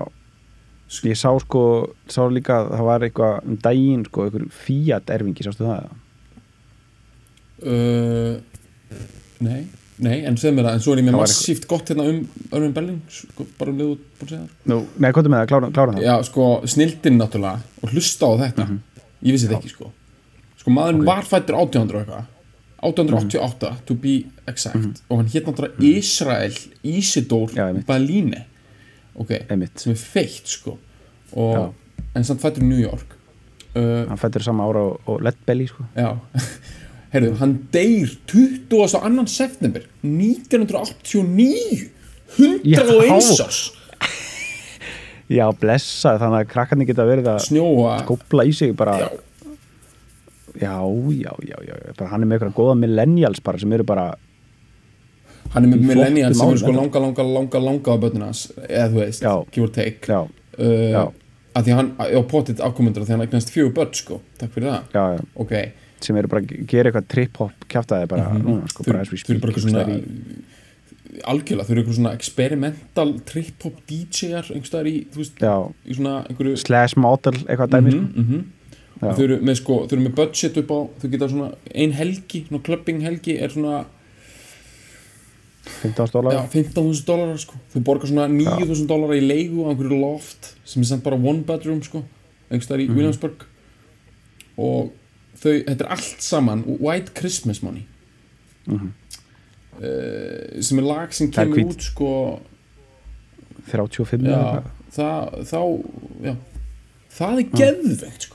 ég 1.10 1.18
sá 1.18 1.30
sko, 1.42 1.62
sá 2.08 2.22
líka 2.30 2.60
að 2.62 2.72
það 2.78 2.84
var 2.90 3.00
eitthvað 3.08 3.48
um 3.50 3.56
daginn 3.64 4.04
sko, 4.06 4.26
einhver 4.28 4.44
Fiat 4.64 5.10
erfingi, 5.16 5.44
sástu 5.48 5.66
það? 5.66 5.88
uh, 7.64 8.36
nei, 9.44 9.62
nei, 10.04 10.18
en 10.28 10.38
segð 10.40 10.58
mér 10.58 10.68
það 10.70 10.78
en 10.78 10.84
svo 10.86 10.94
er 10.96 11.02
ég 11.02 11.08
með 11.08 11.18
massíft 11.20 11.68
gott 11.72 11.90
hérna 11.92 12.06
um 12.12 12.20
Irvin 12.52 12.74
Berlin 12.76 13.02
sko, 13.12 13.46
bara 13.60 13.74
um 13.74 13.80
liðu 13.82 13.98
búin 14.20 14.28
að 14.28 14.34
segja 14.36 14.44
það 14.44 14.72
Nú, 14.74 14.80
nei, 15.00 15.10
er 15.10 15.34
með 15.34 15.42
það, 15.44 15.50
klára, 15.54 15.72
klára 15.78 15.96
það 15.98 16.06
Já, 16.08 16.14
sko, 16.30 16.48
snildin 16.76 17.20
náttúrulega 17.22 17.84
og 17.84 17.94
hlusta 17.96 18.30
á 18.30 18.34
þetta 18.44 18.68
ég 19.24 19.32
vissi 19.38 19.48
þetta 19.50 19.60
ekki, 19.62 19.74
sko 19.76 19.92
sko, 20.64 20.72
maðurinn. 20.72 21.02
Ok. 21.02 21.04
Mhm. 21.04 21.10
var 21.10 21.28
fættur 21.28 21.58
1800 21.60 21.96
og 21.96 22.04
eitthvað 22.04 22.30
888, 22.84 23.74
to 23.88 23.96
be 24.00 24.15
exact. 24.48 25.04
Og 25.10 25.22
hann 25.22 25.30
hétt 25.32 25.48
náttúrulega 25.48 25.84
Israel 25.98 26.58
Isidor 26.84 27.54
Já, 27.56 27.67
einmitt. 27.69 27.88
Baline 27.88 28.46
ok, 29.19 29.34
einmitt, 29.52 29.78
sem 29.82 29.93
er 29.93 30.00
feitt, 30.00 30.48
sko. 30.50 30.78
Og, 31.38 31.74
en 32.13 32.26
samt 32.26 32.41
fættur 32.43 32.65
í 32.65 32.69
New 32.69 32.82
York. 32.82 33.17
Uh, 33.74 34.04
hann 34.10 34.19
fættur 34.22 34.43
sama 34.46 34.67
ára 34.69 34.84
og, 34.91 35.00
og 35.10 35.22
Led 35.26 35.38
Belly 35.48 35.67
sko. 35.69 35.86
Já. 35.98 36.12
Heyrðu, 37.13 37.36
hann 37.41 37.56
deyr 37.74 38.10
20. 38.30 38.98
annan 39.02 39.30
september 39.30 39.84
1989 40.02 41.89
101 42.39 42.65
Já. 42.65 42.82
árs. 43.46 43.62
Já, 45.38 45.46
blessa, 45.58 46.17
þannig 46.22 46.39
að 46.43 46.50
krakkarnir 46.52 46.89
geta 46.89 47.06
verið 47.08 47.30
að 47.36 47.43
snjóa. 47.48 48.00
skópla 48.04 48.46
í 48.50 48.52
sig 48.54 48.74
bara 48.78 48.98
já, 49.00 49.08
já, 50.62 50.76
já, 51.24 51.32
já, 51.48 51.58
já, 51.68 51.76
já. 51.86 51.94
Bara, 51.98 52.10
hann 52.12 52.22
er 52.24 52.28
með 52.28 52.39
eitthvað 52.39 52.54
góða 52.60 52.76
millennials 52.80 53.39
bara 53.44 53.58
sem 53.60 53.72
eru 53.74 53.84
bara 53.84 54.16
hann 55.54 55.63
er 55.66 55.70
með 55.70 55.82
Í 55.84 55.88
millennial 55.92 56.34
flottum 56.34 56.39
sem 56.39 56.54
er 56.54 56.58
sko 56.63 56.72
langa, 56.78 57.00
langa, 57.00 57.24
langa, 57.24 57.60
langa 57.60 57.94
á 57.94 57.98
börnunas 58.02 58.52
eða 58.70 58.89
þú 58.94 59.00
veist, 59.04 59.22
Já. 59.22 59.34
give 59.52 59.63
or 59.68 59.70
take 59.70 60.08
já, 60.08 60.22
uh, 60.24 60.92
Já. 60.94 61.04
að 61.54 61.63
því 61.68 61.72
að 61.74 61.78
hann 61.82 61.92
á 62.00 62.22
potið 62.32 62.62
afkomendur 62.66 63.06
því 63.06 63.12
hann 63.18 63.26
eignast 63.28 63.52
fjögur 63.54 63.74
börn 63.78 63.94
sko, 63.94 64.22
takk 64.38 64.52
fyrir 64.56 64.70
það 64.72 64.84
já, 64.94 65.04
já, 65.18 65.20
ok, 65.36 65.54
sem 66.02 66.18
eru 66.18 66.28
bara 66.28 66.42
að 66.42 66.66
gera 66.68 66.89
eitthvað 66.92 67.08
trip-hop 67.13 67.68
kjaftaði 67.70 68.08
bara 68.10 68.34
núna 68.39 68.68
sko, 68.70 68.84
bara 68.88 69.02
as 69.02 69.12
we 69.12 69.18
Mhm. 69.18 69.24
þau 69.24 69.32
eru 69.34 69.39
bara 69.39 69.54
eitthvað 69.54 69.70
svona 69.70 69.86
í- 69.88 71.22
algjörlega, 71.30 71.66
þau 71.68 71.72
eru 71.76 71.82
eitthvað 71.84 71.98
svona 72.00 72.13
experimental 72.18 73.13
trip-hop 73.30 73.76
DJ-ar 73.88 74.44
einhverstaðar 74.50 74.88
í, 74.89 75.06
þú 75.13 75.18
veist, 75.22 75.38
já, 75.39 75.54
í 75.86 75.94
svona 75.96 76.16
einhverju 76.28 76.58
slash 76.58 76.98
model 76.98 77.34
eitthvað 77.46 77.70
dæmi 77.70 77.92
sko. 77.92 78.00
mm 78.02 78.26
-hmm. 78.30 78.44
Já. 78.44 78.44
og 78.44 78.62
þau 79.02 79.24
eru 79.26 79.38
með 79.42 79.56
sko, 79.62 79.80
þau 79.88 79.94
eru 79.98 80.04
með 80.08 80.16
budget 80.16 80.58
upp 80.62 80.72
á 80.72 80.80
þau 81.02 81.10
geta 81.12 81.30
svona, 81.32 81.50
ein 81.76 81.92
helgi, 81.98 82.46
svona 82.48 82.64
clubbing 82.64 83.02
helgi 83.04 83.38
er 83.42 83.50
svona, 83.50 83.86
15 85.84 86.12
dólar 86.12 86.34
já, 86.36 86.42
15.000 86.52 87.06
dólarar 87.08 87.40
sko, 87.40 87.56
þau 87.74 87.82
borgar 87.88 88.10
svona 88.12 88.28
9.000 88.32 88.88
dólarar 88.90 89.16
í 89.20 89.24
leigu 89.24 89.64
á 89.64 89.72
einhverju 89.72 90.00
loft 90.02 90.52
sem 90.68 90.84
er 90.84 90.90
samt 90.92 91.04
bara 91.06 91.16
one 91.20 91.44
bedroom 91.48 91.80
sko, 91.86 92.04
einhverstaðar 92.50 92.84
í 92.84 92.90
Mhm. 92.90 92.96
Williamsburg. 92.98 93.46
Og 94.58 94.92
þau, 95.40 95.54
þetta 95.66 95.82
er 95.86 95.92
allt 95.96 96.22
saman 96.22 96.64
White 96.80 97.14
Christmas 97.16 97.62
Money. 97.64 97.86
Mhm. 98.68 98.92
uh, 99.82 100.62
sem 100.62 100.78
er 100.80 100.84
lag 100.86 101.12
sem 101.14 101.32
kemur 101.32 101.56
hvít. 101.58 101.72
út 101.74 101.82
sko. 101.82 102.40
35 103.72 104.22
já, 104.28 104.64
það, 104.92 105.46
þá 105.50 105.60
já, 106.24 106.36
það 107.18 107.40
er 107.40 107.50
geðveikt 107.58 108.22
sko 108.28 108.33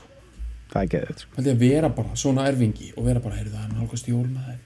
það 0.69 0.81
er 0.83 0.89
geðið 0.93 1.21
sko. 1.23 1.43
að 1.43 1.51
vera 1.63 1.89
bara 1.99 2.15
svona 2.15 2.47
erfingi 2.49 2.91
og 2.95 3.05
vera 3.09 3.19
bara, 3.23 3.35
heyrðu 3.39 3.55
það 3.55 3.67
er 3.67 3.77
nálgast 3.77 4.09
jól 4.11 4.25
með 4.27 4.57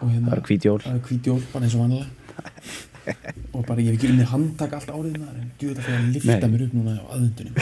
og 0.00 0.10
hérna 0.12 0.28
það 0.30 0.36
er 0.38 0.44
hvít 0.50 0.64
jól 0.68 0.78
það 0.84 0.94
er 0.94 1.02
hvít 1.08 1.26
jól, 1.30 1.40
bara 1.52 1.64
eins 1.68 1.74
og 1.76 1.82
vanlega 1.86 2.06
og 3.54 3.66
bara 3.68 3.80
ég 3.82 3.90
hef 3.92 3.98
ekki 4.00 4.08
unnið 4.12 4.30
handtak 4.32 4.72
allt 4.76 4.88
árið 4.90 5.18
með 5.18 5.26
þar 5.26 5.36
en 5.40 5.50
gjöðu 5.60 5.74
þetta 5.76 5.84
fyrir 5.86 6.00
að 6.00 6.08
lifta 6.16 6.38
Nei. 6.40 6.48
mér 6.54 6.64
upp 6.66 6.72
núna 6.74 6.94
á 6.96 7.04
aðundunum 7.16 7.54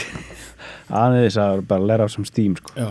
aðeins 1.04 1.36
að 1.44 1.64
bara 1.68 1.88
læra 1.90 2.06
á 2.06 2.14
sem 2.14 2.24
stím 2.28 2.54
sko. 2.56 2.86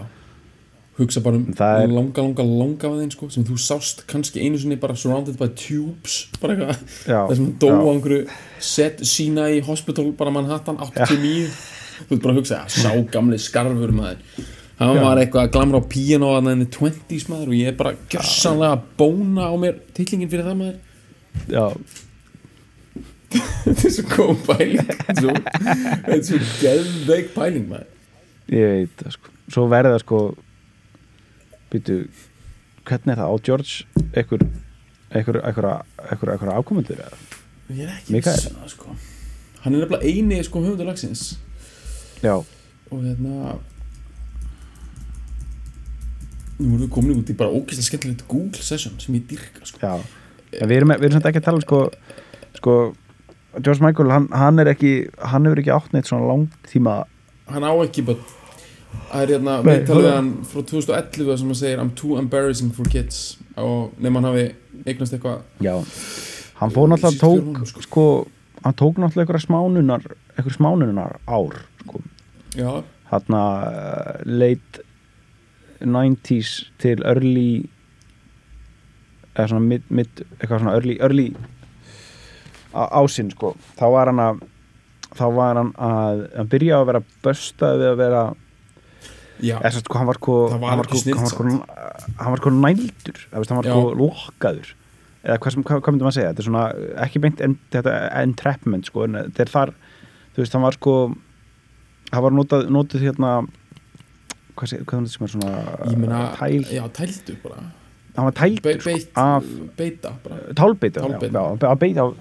hugsa 1.00 1.24
bara 1.26 1.40
um 1.40 1.48
Það 1.58 1.82
er- 1.82 1.94
langa, 1.98 2.22
langa, 2.22 2.44
langa 2.46 2.88
af 2.92 3.00
þeim 3.02 3.12
sko, 3.16 3.30
sem 3.34 3.46
þú 3.48 3.58
sást 3.58 4.04
kannski 4.12 4.44
einu 4.46 4.60
sinni 4.62 4.78
bara 4.78 4.94
surrounded 4.96 5.40
by 5.40 5.48
tubes 5.58 6.28
bara 6.42 6.54
eitthvað, 6.54 6.84
þessum 7.32 7.48
dó 7.58 7.70
já. 7.72 7.78
á 7.82 7.86
einhverju 7.90 8.28
set 8.60 9.02
sína 9.02 9.48
í 9.50 9.64
hospital 9.66 10.12
bara 10.20 10.30
Manhattan 10.36 10.78
89 10.78 11.50
þú 11.94 12.10
veit 12.10 12.24
bara 12.24 12.34
að 12.34 12.40
hugsa, 12.40 12.60
sá 12.72 12.92
gamli 13.14 13.40
skarfur 13.42 13.94
maður. 13.96 14.48
Hann 14.80 15.00
var 15.00 15.22
eitthvað 15.22 15.46
að 15.48 15.54
glamra 15.54 15.80
á 15.80 15.84
piano 15.92 16.32
að 16.34 16.40
hann 16.40 16.64
er 16.66 16.72
20s 16.74 17.28
maður 17.30 17.52
og 17.52 17.58
ég 17.60 17.70
er 17.72 17.78
bara 17.80 17.94
gjörsanlega 18.12 18.78
að 18.78 18.88
bóna 19.00 19.50
á 19.50 19.54
mér 19.62 19.78
titlingin 19.96 20.32
fyrir 20.32 20.48
það 20.50 20.60
maður. 20.64 20.80
Já, 21.50 21.66
þetta 23.64 23.88
er 23.90 23.94
svo 23.96 24.06
góð 24.12 24.34
pæling 24.48 24.90
þetta 24.90 25.30
er 26.18 26.26
svo, 26.28 26.42
geðveik 26.62 27.32
pæling 27.38 27.70
maður. 27.72 27.90
Ég 28.54 28.74
veit 28.74 29.00
það 29.00 29.16
sko. 29.18 29.34
svo 29.56 29.68
verða 29.72 30.02
sko 30.04 30.20
býtu, 31.74 32.02
hvernig 32.86 33.16
er 33.16 33.24
það? 33.24 33.32
Á 33.32 33.36
George 33.48 33.74
einhver 35.14 36.54
afkomendur 36.54 37.00
eða? 37.00 37.18
ég 37.72 37.88
er 37.88 37.96
ekki 37.96 38.20
viss 38.20 38.50
um 38.52 38.68
sko. 38.70 38.96
hann 39.64 39.76
er 39.76 39.84
nefnilega 39.84 40.10
eini 40.10 40.42
sko 40.44 40.62
höfundur 40.64 40.90
lagsins 40.90 41.38
já, 42.24 42.36
og 42.40 42.98
hérna 43.04 43.56
nú 46.60 46.70
erum 46.70 46.84
við 46.86 46.92
komin 46.94 47.20
út 47.20 47.32
í 47.34 47.38
bara 47.38 47.52
ógeðslega 47.54 47.90
skemmtilegt 47.90 48.28
Google 48.30 48.64
session 48.64 49.00
sem 49.02 49.18
ég 49.18 49.26
dyrka 49.30 49.66
sko. 49.68 49.96
við 50.54 50.76
erum, 50.78 50.94
erum 50.96 51.16
samt 51.18 51.32
ekki 51.32 51.42
að 51.42 51.48
tala 51.50 51.60
um 51.60 51.66
sko, 51.66 51.82
sko 52.60 52.78
George 53.60 53.84
Michael, 53.86 54.10
hann, 54.14 54.30
hann 54.34 54.62
er 54.62 54.72
ekki 54.72 54.94
hann 55.22 55.46
hefur 55.46 55.62
ekki 55.62 55.74
átt 55.76 55.94
neitt 55.94 56.10
svona 56.10 56.30
langtíma 56.30 57.04
hann 57.52 57.66
á 57.68 57.74
ekki 57.84 58.06
það 59.14 59.24
er 59.24 59.34
hérna, 59.36 59.58
Nei, 59.62 59.70
við 59.70 59.88
talaðum 59.90 60.16
hann 60.16 60.30
frá 60.50 60.64
2011 60.70 61.40
sem 61.42 61.52
hann 61.52 61.60
segir 61.60 61.82
I'm 61.82 61.92
too 61.98 62.18
embarrassing 62.20 62.74
for 62.76 62.90
kids. 62.90 63.38
Og 63.60 63.94
nefn 64.02 64.20
hann 64.20 64.30
hafi 64.30 64.46
eignast 64.90 65.14
eitthvað 65.16 65.44
já, 65.64 65.76
hann 66.60 66.74
fór 66.74 66.90
náttúrulega 66.92 67.22
tók 67.22 67.68
sko. 67.70 67.84
sko, 67.86 68.06
hann 68.64 68.78
tók 68.80 69.02
náttúrulega 69.02 69.28
einhverja 69.28 69.46
smánunar 69.46 70.08
einhverja 70.34 70.58
smánunar 70.58 71.20
ár 71.28 71.60
sko, 71.84 72.02
já, 72.58 72.70
þarna 73.12 73.44
uh, 73.68 74.18
late 74.26 74.84
90s 75.84 76.54
til 76.80 77.02
early 77.04 77.66
eða 79.34 79.50
svona 79.52 79.66
mid, 79.66 79.86
mid 79.90 80.24
eitthvað 80.38 80.62
svona 80.62 80.76
early, 80.78 80.98
early 81.04 81.28
ásinn 82.74 83.30
sko. 83.34 83.54
Þá 83.78 83.86
var 83.94 84.10
hann 84.12 84.22
að 84.22 84.44
þá 85.14 85.26
var 85.36 85.60
hann 85.60 85.74
að, 85.78 86.24
að 86.42 86.48
byrja 86.54 86.80
að 86.80 86.88
vera 86.90 87.04
börstað 87.26 87.82
við 87.82 87.92
að 87.92 88.00
vera 88.02 88.22
eða 89.44 89.74
svo 89.74 89.84
sko 89.84 90.00
hann 90.00 90.10
var 90.10 90.20
sko 90.20 90.38
hann 90.54 90.64
var 90.80 90.88
sko, 90.88 91.02
hann 91.10 91.26
var 91.26 91.34
sko, 91.34 91.44
hann 92.22 92.34
var 92.34 92.42
sko 92.42 92.54
nældur 92.56 93.20
hann 93.34 93.60
var 93.60 93.70
sko 93.70 93.84
lokaður. 94.00 94.72
Eða 95.24 95.38
hvað, 95.40 95.54
sem, 95.56 95.64
hvað, 95.64 95.84
hvað 95.84 95.96
myndum 95.96 96.10
að 96.10 96.16
segja? 96.18 96.32
Þetta 96.34 96.44
er 96.44 96.48
svona 96.50 96.64
ekki 97.06 97.22
beint 97.24 97.44
en, 97.46 97.54
þetta 97.72 97.94
entrapment 98.20 98.90
sko 98.90 99.06
en 99.06 99.20
þetta 99.22 99.46
er 99.46 99.54
þar 99.54 99.74
þú 100.34 100.42
veist 100.42 100.58
hann 100.58 100.66
var 100.66 100.78
sko 100.78 100.96
hann 102.14 102.24
var 102.28 102.36
notað, 102.38 102.68
notað 102.74 103.04
hérna 103.08 103.32
hvað 104.58 104.70
segir, 104.70 104.84
hvað 104.86 105.00
er 105.00 105.06
þetta 105.06 105.14
sem 105.16 105.26
er 105.26 105.32
svona 105.34 105.54
ég 105.90 105.98
meina 106.04 106.20
tæl, 106.38 106.68
já, 106.78 106.84
tældu 107.00 107.36
bara. 107.44 107.64
Hann 108.14 108.28
var 108.28 108.36
tældur 108.38 108.62
Be 108.62 108.74
sko, 108.78 108.90
beitt, 108.92 109.16
af 109.18 109.46
beita 109.80 110.10
bara. 110.22 110.36
Tálbeita, 110.54 111.02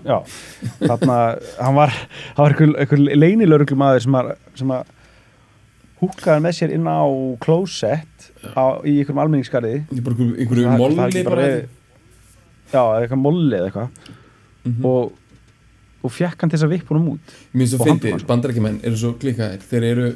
já, 0.09 0.18
að 0.88 1.05
hann 1.61 1.76
var 1.76 1.93
hann 1.93 2.47
var 2.47 2.55
einhver, 2.57 2.72
einhver 2.80 3.03
leynilörglu 3.20 3.76
maður 3.76 4.01
sem 4.07 4.16
að, 4.22 4.30
sem 4.57 4.72
að 4.72 4.95
húkaði 6.03 6.43
með 6.47 6.57
sér 6.59 6.72
inn 6.74 6.88
á 6.88 7.05
klósett 7.45 8.30
á, 8.57 8.80
í 8.82 8.97
einhverjum 9.03 9.20
almenningskarði 9.22 9.74
einhverju- 9.93 10.64
Það- 10.66 10.72
það 10.72 10.80
molli 10.80 11.24
bara 11.28 11.45
já, 12.72 12.82
eitthvað 13.03 13.20
molli 13.26 13.59
eða 13.61 13.68
eitthvað. 13.68 13.88
Mhm. 14.64 14.84
og, 14.86 15.12
og 16.03 16.13
fekk 16.13 16.43
hann 16.45 16.53
þess 16.53 16.67
að 16.67 16.73
vippa 16.77 16.95
honum 16.95 17.13
út. 17.15 17.35
Mér 17.53 17.65
finnst 17.67 17.77
það 17.79 17.91
handtók 17.93 18.11
fyndi, 18.11 18.29
bandarækjumenn 18.33 18.81
eru 18.89 19.01
svo 19.01 19.13
klikkaðir. 19.23 19.63
Þeir 19.71 19.87
eru 19.91 20.09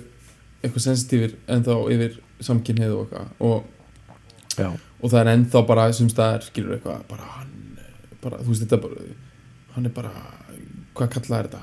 eitthvað 0.63 0.85
sensitífir 0.87 1.37
ennþá 1.57 1.77
yfir 1.95 2.19
samkynneið 2.49 2.97
og 2.97 3.05
eitthvað. 3.07 3.31
Og, 3.47 4.75
og 5.03 5.13
það 5.13 5.21
er 5.23 5.33
ennþá 5.37 5.63
bara 5.69 5.87
sem 5.97 6.09
staðar 6.13 6.45
skilur 6.47 6.77
eitthvað 6.79 7.07
bara 7.11 7.31
hann 7.37 7.55
bara, 8.23 8.41
þú 8.43 8.53
veist 8.53 8.65
þetta 8.67 8.79
bara 8.83 9.07
hann 9.77 9.89
er 9.91 9.93
bara, 9.97 10.13
hvað 10.97 11.11
kallaði 11.17 11.49
þetta? 11.51 11.63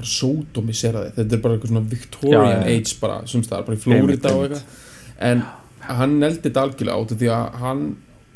Bara 0.00 0.08
sódomiseraði, 0.08 1.10
þetta 1.18 1.36
er 1.36 1.42
bara 1.44 1.56
eitthvað 1.58 1.72
svona 1.74 1.88
Victorian 1.90 2.46
Já, 2.48 2.60
já. 2.64 2.76
age 2.78 2.94
bara 3.02 3.18
sem 3.28 3.42
staðar, 3.44 3.66
bara 3.68 3.76
í 3.76 3.96
Einmitt, 3.98 4.28
og 4.30 4.44
eitthvað. 4.46 4.78
en 5.28 5.42
hann 5.90 6.14
neldi 6.22 6.42
þetta 6.46 6.64
algjörlega 6.64 6.96
át 7.02 7.12
af 7.14 7.20
því 7.20 7.30
að 7.36 7.58
hann 7.60 7.82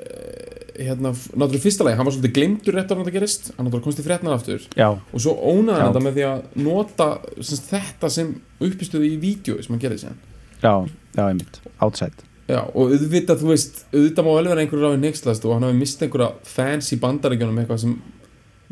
eh, 0.05 0.53
hérna, 0.74 1.12
náttúrulega 1.14 1.62
fyrsta 1.62 1.86
lagi, 1.86 1.98
hann 1.98 2.08
var 2.08 2.14
svolítið 2.16 2.34
glemdur 2.38 2.76
rétt 2.78 2.90
á 2.90 2.94
hann 2.94 3.04
að 3.06 3.16
gerist, 3.16 3.50
hann 3.54 3.66
náttúrulega 3.68 3.86
komst 3.86 4.02
í 4.02 4.04
frétnar 4.06 4.36
aftur. 4.36 4.66
Já, 4.78 4.88
og 4.90 5.22
svo 5.22 5.34
ónaði 5.38 5.80
hann 5.80 5.90
þetta 5.92 6.04
með 6.04 6.18
því 6.18 6.26
að 6.28 6.44
nota 6.66 7.08
sem, 7.38 7.48
sagt, 7.54 7.70
þetta 7.72 8.12
sem 8.16 8.30
uppistöðu 8.68 9.08
í 9.08 9.16
vídeo 9.22 9.58
sem 9.62 9.74
hann 9.74 9.82
gerði 9.82 10.02
síðan. 10.04 10.22
Já, 10.60 10.74
já, 11.14 11.24
einmitt. 11.28 11.60
Outside, 11.84 12.28
Já, 12.44 12.58
og 12.60 12.90
auðvitað, 12.92 13.40
þú 13.40 13.52
veist, 13.54 13.78
auðvitað 13.94 14.26
má 14.26 14.32
vel 14.36 14.48
vera 14.50 14.60
einhverju 14.64 14.84
ráði 14.84 15.00
nextlast 15.00 15.46
og 15.48 15.54
hann 15.56 15.64
hafi 15.64 15.78
mist 15.78 16.02
einhverja 16.04 16.34
fans 16.44 16.90
í 16.92 16.98
bandaríkjunum 17.00 17.60
eitthvað 17.62 17.78
sem 17.86 17.94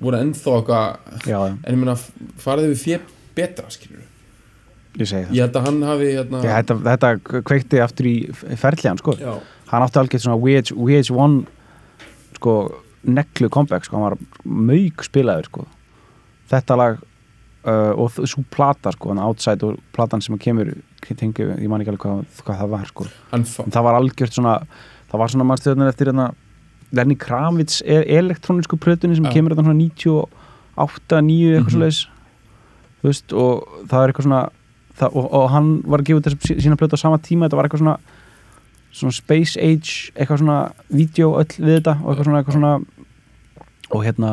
voru 0.03 0.19
ennþá 0.21 0.57
eitthvað, 0.59 1.15
já, 1.25 1.39
já, 1.39 1.55
en 1.57 1.73
ég 1.73 1.81
meina 1.81 1.95
farið 2.43 2.69
við 2.75 2.83
fjö 2.83 2.99
betra, 3.39 3.71
skilur 3.73 4.03
ég 5.01 5.09
segi 5.09 5.25
það. 5.25 5.35
Ég 5.39 5.47
held 5.47 5.57
að 5.57 5.67
hann 5.69 5.81
hafi, 5.89 6.11
hérna 6.19 6.43
Já, 6.45 6.53
þetta, 6.59 6.77
þetta 6.91 7.41
kveikti 7.49 7.81
aftur 7.81 8.09
í 8.11 8.15
ferðljan 8.61 9.01
sko. 9.01 9.15
Já, 9.21 9.33
hann 9.73 9.87
átti 9.87 10.01
algjört 10.03 10.25
svona 10.27 10.41
VH, 10.43 10.75
VH1 10.77 11.39
sko, 12.43 12.57
neglu 13.07 13.49
comeback 13.55 13.87
sko. 13.87 13.97
hann 13.97 14.11
var 14.11 14.19
mauk 14.45 15.07
spilaður 15.07 15.49
sko. 15.49 15.65
þetta 16.53 16.77
lag 16.79 16.99
uh, 17.65 17.93
og 17.97 18.11
svo 18.27 18.45
plata 18.51 18.93
sko, 18.95 19.13
hann 19.15 19.23
outside 19.23 19.63
og 19.67 19.79
platan 19.95 20.21
sem 20.23 20.37
kemur 20.39 20.75
tengu, 21.03 21.49
ég 21.59 21.69
man 21.71 21.83
ekki 21.83 21.91
alveg 21.95 22.05
hvað, 22.05 22.25
hvað 22.47 22.61
það 22.63 22.71
var 22.77 22.87
sko. 22.91 23.07
en 23.35 23.45
það 23.47 23.83
var 23.89 23.99
algjört 23.99 24.37
svona 24.39 24.57
það 25.11 25.21
var 25.23 25.33
svona 25.35 25.49
mannstöðunar 25.51 25.91
eftir 25.93 26.11
hérna 26.13 26.31
Lenny 26.93 27.15
Kravitz 27.17 27.81
e 27.89 28.03
elektrónisku 28.19 28.77
plötunni 28.77 29.17
sem 29.17 29.25
Já. 29.25 29.33
kemur 29.33 29.55
þetta 29.55 29.65
svona 29.65 29.81
98, 29.81 31.23
9 31.25 31.55
eitthvað 31.57 31.63
Mhm. 31.63 31.71
svo 31.73 31.81
leiðis 31.81 32.01
þú 33.03 33.09
veist 33.11 33.33
og 33.33 33.69
það 33.89 34.03
er 34.03 34.13
eitthvað 34.13 34.27
svona 34.29 34.43
það, 35.01 35.17
og, 35.17 35.27
og 35.33 35.47
hann 35.51 35.71
var 35.89 36.01
að 36.03 36.05
gefa 36.11 36.21
út 36.21 36.29
þess 36.29 36.63
sína 36.63 36.77
plötu 36.79 36.95
á 36.95 37.05
sama 37.05 37.19
tíma 37.19 37.49
þetta 37.49 37.57
var 37.59 37.69
eitthvað 37.69 37.83
svona 37.83 37.97
svona 38.93 39.13
space 39.17 39.57
age, 39.59 40.13
eitthvað 40.15 40.43
svona 40.43 40.59
vídeo 40.93 41.33
öll 41.41 41.57
við 41.59 41.79
þetta 41.81 41.95
og 42.05 42.11
eitthvað 42.13 42.25
svona, 42.29 42.43
eitthvað 42.43 42.59
svona 42.59 42.75
og 43.93 44.05
hérna 44.05 44.33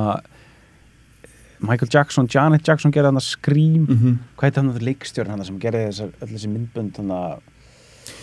Michael 1.60 1.90
Jackson, 1.92 2.28
Janet 2.32 2.64
Jackson 2.68 2.92
gerði 2.96 3.10
hann 3.12 3.20
að 3.20 3.26
Scream, 3.28 3.86
Mhm. 3.88 4.18
hvað 4.38 4.48
heit 4.48 4.56
hann 4.56 4.74
það 4.74 4.86
leikstjórn 4.88 5.30
hann 5.30 5.44
sem 5.46 5.60
gerði 5.60 5.88
þessar, 5.90 6.12
öll 6.22 6.30
þessi 6.34 6.48
myndbönd 6.54 6.98
hann 6.98 7.10
að 7.12 7.40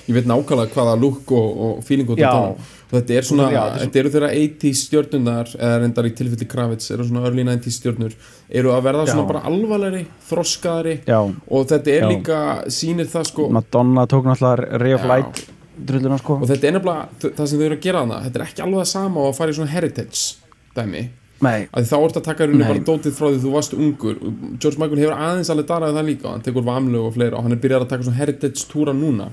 Ég 0.08 0.14
veit 0.14 0.24
nákvæmlega 0.26 0.72
hvaða 0.74 1.00
look 1.00 1.30
og, 1.32 1.58
og 1.58 1.84
feeling 1.84 2.08
og 2.10 2.16
þetta 2.18 2.56
Þetta 2.90 3.10
er 3.16 3.22
svona, 3.22 3.50
Já, 3.50 3.60
þetta 3.60 3.66
er 3.66 3.78
svo- 3.78 3.84
þetta 3.86 3.98
eru 4.00 4.10
þeirra 4.10 4.30
80s 4.34 4.80
stjörnunar 4.86 5.46
eða 5.58 5.78
reyndar 5.82 6.04
í 6.06 6.14
tilfelli 6.14 6.46
Kravitz 6.48 6.90
eru 6.94 7.04
svona 7.04 7.24
early 7.26 7.42
90s 7.44 7.78
stjörnur 7.80 8.14
eru 8.50 8.68
að 8.70 8.82
verða 8.82 9.06
svona 9.06 9.22
Já. 9.22 9.28
bara 9.32 9.40
alvarlegri, 9.50 10.06
þroskaðari 10.30 10.96
já, 11.06 11.18
og 11.50 11.66
þetta 11.66 11.88
er 11.88 12.08
líka, 12.10 12.64
sýnir 12.66 13.06
það 13.10 13.26
sko 13.26 13.48
Madonna 13.50 14.06
tók 14.06 14.24
náttúrulega 14.24 14.80
Ray 14.80 14.92
of. 14.94 15.04
Light 15.04 15.46
drulluna 15.76 16.18
sko. 16.18 16.38
Og 16.40 16.48
þetta 16.48 16.68
er 16.68 16.72
nefnilega, 16.78 17.08
það 17.36 17.46
sem 17.46 17.58
þau 17.58 17.66
eru 17.66 17.76
að 17.76 17.82
gera 17.86 18.00
hana 18.04 18.20
þetta 18.24 18.40
er 18.40 18.44
ekki 18.46 18.62
alveg 18.64 18.80
það 18.80 18.90
sama 18.92 19.20
og 19.20 19.28
að 19.32 19.36
fara 19.36 19.50
í 19.50 19.56
svona 19.60 19.70
heritage 19.74 20.34
dæmi, 20.76 21.08
Nei, 21.44 21.66
að 21.68 21.84
þá 21.90 21.96
ertu 22.00 22.16
að 22.22 22.24
taka 22.24 22.46
Nei. 22.48 22.62
bara 22.64 22.80
dótið 22.80 23.12
frá 23.12 23.26
því 23.28 23.40
þú 23.42 23.50
varst 23.52 23.74
ungur. 23.76 24.14
George 24.58 24.78
Michael 24.80 25.00
hefur 25.02 25.18
aðeins 25.20 25.50
alveg 25.52 25.66
daraði 25.68 25.92
það 25.98 26.06
líka 26.08 26.30
hann 26.32 26.40
tekur 26.46 26.64
vamlu 26.64 27.02
og 27.04 27.12
fleira 27.12 27.36
og 27.36 27.42
hann 27.44 27.52
er 27.52 27.60
byrjað 27.60 27.82
að 27.84 27.90
taka 27.90 28.06
svona 28.06 28.16
heritage 28.16 28.64
túra 28.70 28.94
núna. 28.96 29.26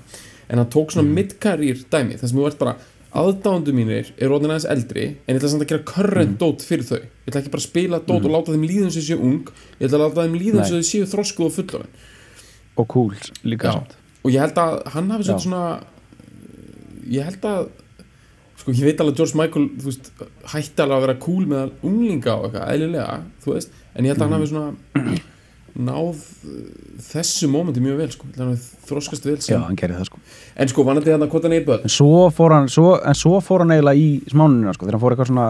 En 0.50 0.58
hann 0.60 0.68
tók 0.68 0.92
svona 0.92 1.08
Mm. 1.08 1.14
mid-career 1.16 1.78
dæmi 1.90 2.20
þar 2.20 2.28
sem 2.28 2.38
þú 2.38 2.48
ert 2.50 2.60
bara 2.60 2.76
aðdándu 3.16 3.72
mínir 3.72 4.12
er 4.20 4.28
orðin 4.36 4.52
aðeins 4.52 4.68
eldri 4.68 5.06
en 5.28 5.36
ég 5.36 5.40
ætla 5.40 5.50
samt 5.54 5.62
að 5.64 5.68
gera 5.72 5.84
current 5.84 6.32
Mm. 6.36 6.38
dót 6.44 6.60
fyrir 6.68 6.84
þau. 6.84 7.00
Ég 7.00 7.32
ætla 7.32 7.40
ekki 7.42 7.52
bara 7.56 7.62
að 7.64 7.70
spila 7.72 8.00
dót 8.00 8.26
og 8.26 8.32
láta 8.36 8.52
þeim 8.52 8.68
líða 8.68 8.84
eins 8.84 8.98
og 8.98 9.04
þau 9.04 9.08
séu 9.08 9.22
ung. 9.24 9.48
Ég 9.80 9.88
ætla 9.88 9.96
að 9.96 10.04
láta 10.04 10.28
þeim 10.28 10.40
líða 10.44 10.60
eins 10.60 10.72
og 10.74 10.78
þau 10.82 10.90
séu 10.92 11.06
þroskuð 11.08 11.46
og 11.46 11.56
fullorðin. 11.56 11.94
Og 12.78 12.88
cool 12.90 13.16
líka 13.46 13.72
samt. 13.72 13.96
Og 14.26 14.32
ég 14.32 14.40
held 14.44 14.56
að 14.60 14.88
hann 14.92 15.10
hafi 15.10 15.24
svona 15.24 15.64
ég 17.12 17.28
held 17.30 17.50
að 17.50 17.68
sko 18.62 18.72
ég 18.72 18.88
veit 18.88 19.02
alveg 19.02 19.14
að 19.14 19.20
George 19.20 19.40
Michael 19.40 19.68
þú 19.82 19.90
veist, 19.90 20.10
hætti 20.54 20.84
alveg 20.84 20.98
að 20.98 21.06
vera 21.08 21.20
cool 21.26 21.46
með 21.50 21.72
unglinga 21.84 22.38
og 22.38 22.48
eitthvað, 22.48 22.74
eðlilega, 22.76 23.20
þú 23.44 23.56
veist 23.58 23.78
en 23.94 24.08
ég 24.08 24.14
held 24.14 24.22
að 24.22 24.28
hann 24.28 24.38
hafi 24.38 24.52
svona 24.52 25.22
náð 25.74 26.20
þessu 27.02 27.50
mómenti 27.50 27.82
mjög 27.82 28.02
vel 28.04 28.10
sko, 28.14 28.28
hann 28.38 28.52
hafi 28.54 28.88
þroskast 28.90 29.26
vel 29.26 29.38
Já, 29.40 29.46
sem 29.48 29.64
hann 29.64 29.78
gerði 29.80 29.98
það 29.98 30.10
sko. 30.12 30.20
En 30.54 30.70
sko, 30.70 30.86
vanandi 30.86 31.14
hann 31.16 31.26
að 31.26 31.48
er 31.50 31.66
börn? 31.66 31.88
En 31.88 31.94
svo 31.94 32.28
fór 32.30 32.54
hann, 32.54 32.70
svo, 32.70 32.92
en 33.02 33.18
svo 33.18 33.40
fór 33.42 33.64
hann 33.64 33.74
eiginlega 33.74 33.98
í 33.98 34.22
smánunina 34.30 34.76
sko, 34.78 34.86
þegar 34.86 35.00
hann 35.00 35.04
fór 35.04 35.16
eitthvað 35.16 35.32
svona 35.32 35.48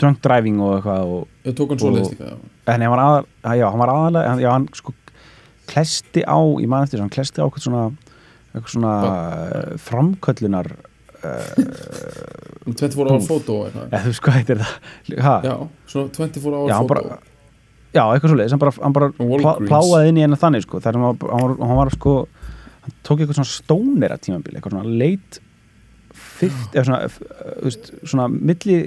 drunk 0.00 0.20
driving 0.24 0.60
og 0.64 0.76
eitthvað 0.76 1.14
og, 1.14 1.24
ég 1.48 1.56
tók 1.56 1.72
hann 1.72 1.80
svo 1.80 1.92
leiðist 1.94 2.14
líka 2.16 2.28
já. 2.28 2.36
en 2.74 2.84
hann 2.84 2.92
var 2.92 3.02
aðal, 3.06 3.26
já, 3.56 3.66
hann 3.66 3.82
var 3.82 3.94
aðalega 3.94 4.36
já, 4.40 4.50
hann 4.52 4.68
sko 4.76 4.94
klesti 5.70 6.24
á, 6.26 6.38
ég 6.60 6.70
man 6.70 6.86
eftir 6.86 7.02
hann 7.02 7.12
klesti 7.12 7.40
á 7.40 7.44
eitthvað 7.46 7.66
svona 7.66 7.84
eitthvað 8.50 8.72
svona 8.74 8.94
uh, 9.06 9.74
framköllunar 9.88 10.70
um 12.66 12.74
24 12.74 13.10
ára 13.10 13.20
fótó 13.24 13.56
eða 13.68 14.00
þú 14.04 14.10
veist 14.12 14.22
hvað 14.24 14.36
heitir 14.38 14.60
það? 14.62 14.72
Ha? 15.26 15.34
já, 15.44 15.54
svona 15.90 16.12
24 16.16 16.62
ára 16.62 16.78
fótó 16.80 17.18
já, 17.90 18.02
eitthvað 18.14 18.30
svo 18.32 18.38
leiðis 18.38 18.54
hann 18.54 18.62
bara, 18.62 18.74
hann 18.80 18.96
bara 18.96 19.08
plá, 19.18 19.52
pláaði 19.68 20.10
inn 20.12 20.20
í 20.20 20.24
hennar 20.24 20.40
þannig 20.40 20.64
sko, 20.66 20.80
þar 20.84 20.98
hann 20.98 21.06
var, 21.08 21.30
hann 21.34 21.44
var, 21.44 21.54
hann 21.70 21.80
var 21.80 21.92
sko 21.96 22.14
hann 22.86 22.96
tók 23.06 23.20
eitthvað 23.22 23.38
svona 23.40 23.52
stónir 23.52 24.14
að 24.14 24.22
tímabili 24.28 24.60
eitthvað 24.60 24.76
svona 24.76 24.94
leit 25.02 25.40
fyrst, 26.40 26.70
eða 26.74 26.86
svona, 26.88 27.00
f- 27.10 27.20
þú 27.20 27.66
veist, 27.68 27.92
svona 28.10 28.28
milli, 28.32 28.78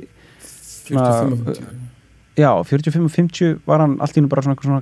45 0.89 1.38
og 1.38 1.45
50 1.53 2.41
já, 2.41 2.49
45 2.66 3.05
og 3.07 3.14
50 3.14 3.53
var 3.70 3.84
hann 3.86 3.97
allt 4.01 4.18
í 4.18 4.22
hennu 4.22 4.32
bara 4.34 4.45
svona, 4.47 4.57
svona 4.64 4.82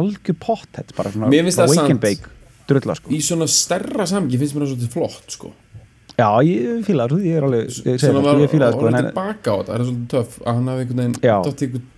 algjör 0.00 0.36
potthett, 0.42 0.90
bara 0.98 1.12
svona 1.14 1.30
wake 1.70 1.86
and 1.94 2.02
bake 2.02 2.36
drulla 2.70 2.96
sko. 2.98 3.12
í 3.12 3.20
svona 3.24 3.50
stærra 3.50 4.06
samgi 4.08 4.40
finnst 4.40 4.56
mér 4.56 4.66
það 4.66 4.72
svolítið 4.74 4.94
flott 4.96 5.36
sko. 5.36 5.52
Já, 6.20 6.28
ég 6.44 6.82
fíla 6.84 7.06
það, 7.08 7.22
ég 7.24 7.38
er 7.38 7.46
alveg 7.46 7.70
ég, 7.70 8.00
það, 8.02 8.18
var 8.20 8.40
það 8.40 8.74
sko, 8.74 8.88
en, 8.90 8.98
tilbaka 9.00 9.52
á 9.52 9.56
þetta 9.56 9.70
það 9.70 9.76
er 9.76 9.86
svolítið 9.86 10.10
töff 10.14 10.40
að 10.42 10.58
hann 10.58 10.70
hafi 10.70 10.84
einhvern 10.84 11.00
veginn 11.00 11.16
einhvern 11.20 11.88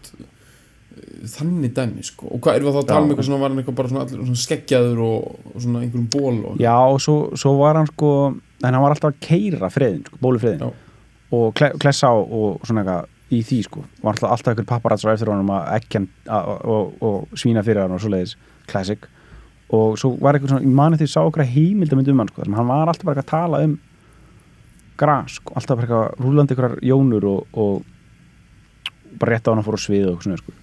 þannig 1.29 1.75
dæmi 1.77 2.05
sko. 2.07 2.29
Og 2.35 2.43
hvað 2.43 2.63
við 2.63 2.75
þá 2.75 2.81
að 2.81 2.89
tala 2.89 3.05
um 3.05 3.13
eitthvað 3.13 3.27
svona 3.29 3.41
var 3.43 3.53
hann 3.53 3.63
eitthvað 3.63 3.77
bara 3.79 3.91
svona, 3.93 4.05
allir, 4.07 4.23
svona 4.27 4.43
skeggjaður 4.43 5.03
og, 5.07 5.41
og 5.53 5.65
svona 5.65 5.83
einhverjum 5.83 6.09
ból 6.13 6.39
og 6.51 6.63
Já, 6.63 6.75
og 6.75 7.01
svo, 7.03 7.17
svo 7.39 7.53
var 7.61 7.79
hann 7.79 7.91
sko 7.91 8.13
en 8.33 8.69
hann 8.69 8.83
var 8.83 8.95
alltaf 8.95 9.13
að 9.13 9.21
keira 9.27 9.71
friðin, 9.73 10.05
sko, 10.07 10.21
bólu 10.23 10.43
friðin 10.43 10.65
Já. 10.65 10.71
og 11.39 11.47
kle, 11.59 11.73
klessa 11.83 12.11
á 12.11 12.15
og 12.15 12.63
svona 12.67 12.83
eitthvað 12.83 13.11
í 13.33 13.41
því 13.49 13.61
sko, 13.69 13.85
var 14.03 14.15
alltaf, 14.15 14.35
alltaf 14.35 14.53
eitthvað 14.53 14.71
papparatsar 14.75 15.15
eftir 15.15 15.33
honum 15.33 15.55
að 15.55 15.71
ekki 15.79 16.01
hann 16.01 16.09
og, 16.29 16.67
og, 16.75 16.97
og 17.09 17.39
svína 17.39 17.65
fyrir 17.67 17.85
hann 17.85 17.97
og 17.97 18.03
svoleiðis. 18.03 18.37
Classic 18.71 19.07
og 19.73 19.97
svo 20.01 20.13
var 20.21 20.37
eitthvað 20.37 20.55
svona, 20.55 20.67
ég 20.67 20.77
mani 20.77 21.01
því 21.01 21.09
að 21.09 21.15
sá 21.15 21.23
okkur 21.23 21.49
heimildamönd 21.49 22.13
um 22.13 22.23
hann 22.23 22.31
sko, 22.33 22.45
hann 22.45 22.69
var 22.69 22.93
alltaf 22.93 23.09
bara 23.09 23.23
eitthvað 23.23 23.27
að 23.27 23.33
tala 23.33 23.63
um 23.67 23.79
gras, 25.01 25.39
sko, 25.39 25.55
alltaf 25.57 25.79
bara 25.81 25.89
eitthvað 25.89 26.25
rúlandi 26.27 26.57
ykkur 26.57 26.77
jónur 26.85 27.29
og, 27.31 27.59
og 27.59 29.19
bara 29.21 29.37
rétt 29.37 29.49
á 29.49 29.53
hann 29.53 29.63
að 29.63 29.71
fóra 29.71 29.81
svið 29.81 30.11
og 30.13 30.25
svona 30.25 30.41
sko, 30.41 30.55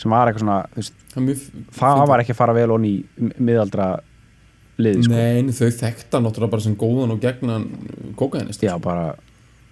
sem 0.00 0.16
var 0.16 0.30
eitthvað 0.30 0.46
svona, 0.46 0.58
veist, 0.76 0.96
það, 1.12 2.00
það 2.00 2.06
var 2.12 2.24
ekki 2.24 2.36
að 2.36 2.40
fara 2.40 2.56
vel 2.56 2.68
onni 2.76 2.92
í 2.96 3.30
miðaldra 3.36 3.90
liði 4.80 5.06
sko. 5.06 5.14
Nei, 5.14 5.38
en 5.40 5.52
þau 5.56 5.70
þekkta 5.82 6.20
náttúrulega 6.24 6.54
bara 6.56 6.64
sem 6.66 6.76
góðan 6.80 7.14
og 7.14 7.22
gegnan 7.22 7.68
kókainist 8.18 8.64
Já, 8.64 8.74
bara 8.82 9.14